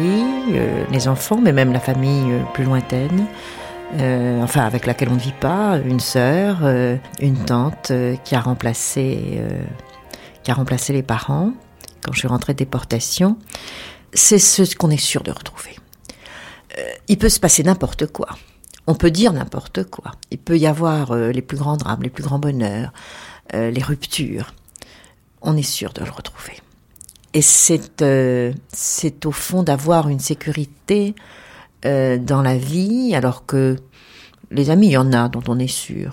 [0.00, 3.26] Euh, les enfants, mais même la famille euh, plus lointaine,
[3.98, 6.58] euh, enfin avec laquelle on ne vit pas, une sœur,
[7.20, 7.90] une tante
[8.24, 9.40] qui a remplacé,
[10.42, 11.52] qui a remplacé les parents
[12.02, 13.38] quand je suis rentrée de déportation.
[14.12, 15.76] C'est ce qu'on est sûr de retrouver.
[17.08, 18.28] il peut se passer n'importe quoi.
[18.86, 20.12] On peut dire n'importe quoi.
[20.30, 22.92] Il peut y avoir les plus grands drames, les plus grands bonheurs,
[23.52, 24.52] les ruptures.
[25.40, 26.54] On est sûr de le retrouver.
[27.38, 31.14] Et c'est euh, c'est au fond d'avoir une sécurité
[31.84, 33.76] euh, dans la vie, alors que
[34.50, 36.10] les amis, il y en a dont on est sûr.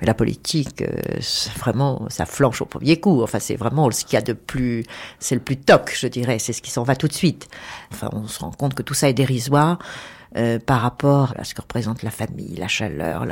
[0.00, 1.18] Mais la politique, euh,
[1.58, 3.24] vraiment, ça flanche au premier coup.
[3.24, 4.84] Enfin, c'est vraiment ce qu'il y a de plus,
[5.18, 6.38] c'est le plus toc, je dirais.
[6.38, 7.48] C'est ce qui s'en va tout de suite.
[7.90, 9.80] Enfin, on se rend compte que tout ça est dérisoire
[10.64, 13.26] par rapport à ce que représente la famille, la chaleur.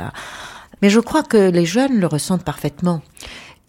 [0.81, 3.01] Mais je crois que les jeunes le ressentent parfaitement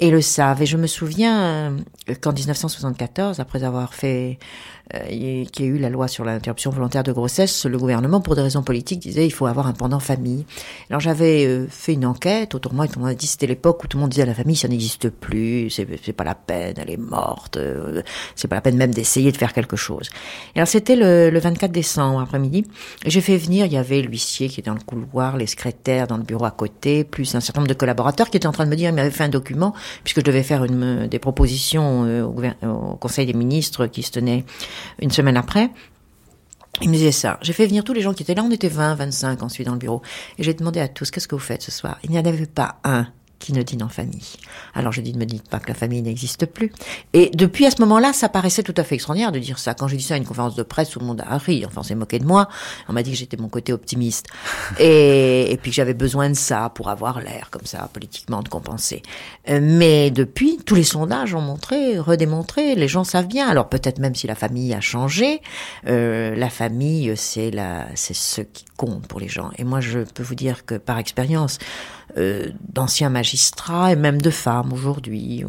[0.01, 0.63] et le savent.
[0.63, 4.39] Et je me souviens euh, qu'en 1974, après avoir fait
[4.93, 8.35] euh, qu'il y a eu la loi sur l'interruption volontaire de grossesse, le gouvernement, pour
[8.35, 10.45] des raisons politiques, disait il faut avoir un pendant famille.
[10.91, 13.27] Alors j'avais euh, fait une enquête autour de moi et tout le monde a dit
[13.27, 16.35] c'était l'époque où tout le monde disait la famille ça n'existe plus, c'est pas la
[16.35, 18.03] peine, elle est morte, euh,
[18.37, 20.11] c'est pas la peine même d'essayer de faire quelque chose.
[20.55, 22.67] Et alors c'était le, le 24 décembre après-midi,
[23.07, 26.19] j'ai fait venir, il y avait l'huissier qui était dans le couloir, les secrétaires dans
[26.19, 28.71] le bureau à côté, plus un certain nombre de collaborateurs qui étaient en train de
[28.71, 32.69] me dire, il m'avait fait un document puisque je devais faire une, des propositions au,
[32.69, 34.45] au Conseil des ministres qui se tenait
[34.99, 35.71] une semaine après,
[36.81, 37.39] il me disait ça.
[37.43, 38.43] J'ai fait venir tous les gens qui étaient là.
[38.43, 40.03] On était 20, 25 ensuite dans le bureau.
[40.39, 41.99] Et j'ai demandé à tous, qu'est-ce que vous faites ce soir?
[42.03, 43.07] Il n'y en avait pas un
[43.45, 44.33] qui ne dîne en famille.
[44.73, 46.73] Alors je dis, ne me dites pas que la famille n'existe plus.
[47.13, 49.75] Et depuis à ce moment-là, ça paraissait tout à fait extraordinaire de dire ça.
[49.75, 51.83] Quand j'ai dit ça à une conférence de presse, tout le monde a ri, enfin
[51.83, 52.49] on s'est moqué de moi.
[52.89, 54.29] On m'a dit que j'étais mon côté optimiste.
[54.79, 58.49] Et, et puis que j'avais besoin de ça pour avoir l'air comme ça, politiquement, de
[58.49, 59.03] compenser.
[59.51, 63.47] Euh, mais depuis, tous les sondages ont montré, redémontré, les gens savent bien.
[63.47, 65.43] Alors peut-être même si la famille a changé,
[65.87, 69.51] euh, la famille, c'est la, c'est ce qui compte pour les gens.
[69.59, 71.59] Et moi, je peux vous dire que par expérience,
[72.17, 75.45] euh, d'anciens magistrats et même de femmes aujourd'hui.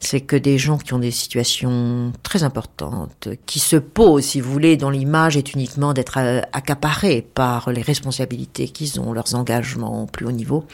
[0.00, 4.52] C'est que des gens qui ont des situations très importantes, qui se posent, si vous
[4.52, 10.02] voulez, dont l'image est uniquement d'être euh, accaparés par les responsabilités qu'ils ont, leurs engagements
[10.02, 10.64] au plus haut niveau,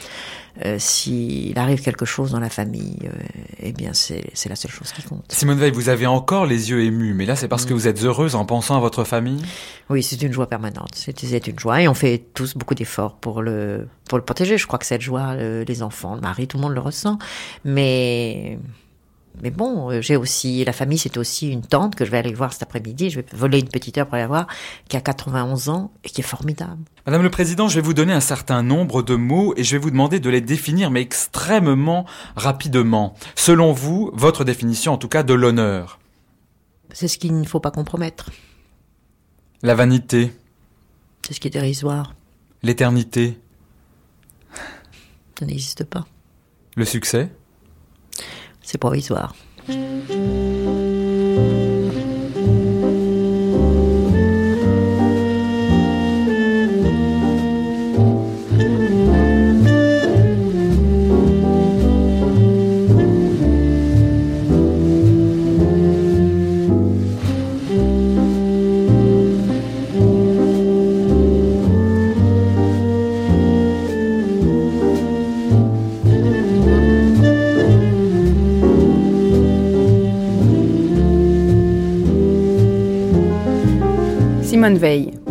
[0.65, 3.11] euh, s'il arrive quelque chose dans la famille, euh,
[3.59, 5.23] eh bien c'est la seule chose qui compte.
[5.29, 7.77] Simone Veil, vous avez encore les yeux émus, mais là c'est parce que mm.
[7.77, 9.41] vous êtes heureuse en pensant à votre famille?
[9.89, 13.41] Oui, c'est une joie permanente, c'est une joie et on fait tous beaucoup d'efforts pour
[13.41, 14.57] le, pour le protéger.
[14.57, 17.17] Je crois que cette joie, euh, les enfants, le mari, tout le monde le ressent,
[17.65, 18.57] mais
[19.41, 22.33] mais bon, euh, j'ai aussi, la famille, c'est aussi une tante que je vais aller
[22.33, 23.09] voir cet après-midi.
[23.09, 24.47] Je vais voler une petite heure pour aller voir,
[24.89, 26.83] qui a 91 ans et qui est formidable.
[27.05, 29.81] Madame le Président, je vais vous donner un certain nombre de mots et je vais
[29.81, 32.05] vous demander de les définir, mais extrêmement
[32.35, 33.15] rapidement.
[33.35, 35.99] Selon vous, votre définition en tout cas de l'honneur.
[36.93, 38.29] C'est ce qu'il ne faut pas compromettre.
[39.63, 40.31] La vanité.
[41.25, 42.15] C'est ce qui est dérisoire.
[42.63, 43.39] L'éternité.
[45.39, 46.05] Ça n'existe pas.
[46.75, 47.31] Le succès
[48.71, 49.35] c'est provisoire.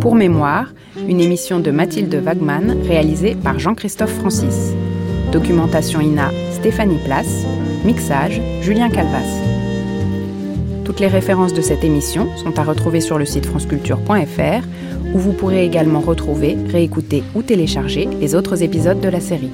[0.01, 0.75] Pour mémoire,
[1.09, 4.75] une émission de Mathilde Wagman réalisée par Jean-Christophe Francis.
[5.33, 7.47] Documentation INA Stéphanie Place,
[7.85, 9.41] mixage Julien Calvas.
[10.85, 14.67] Toutes les références de cette émission sont à retrouver sur le site franceculture.fr
[15.15, 19.51] où vous pourrez également retrouver, réécouter ou télécharger les autres épisodes de la série.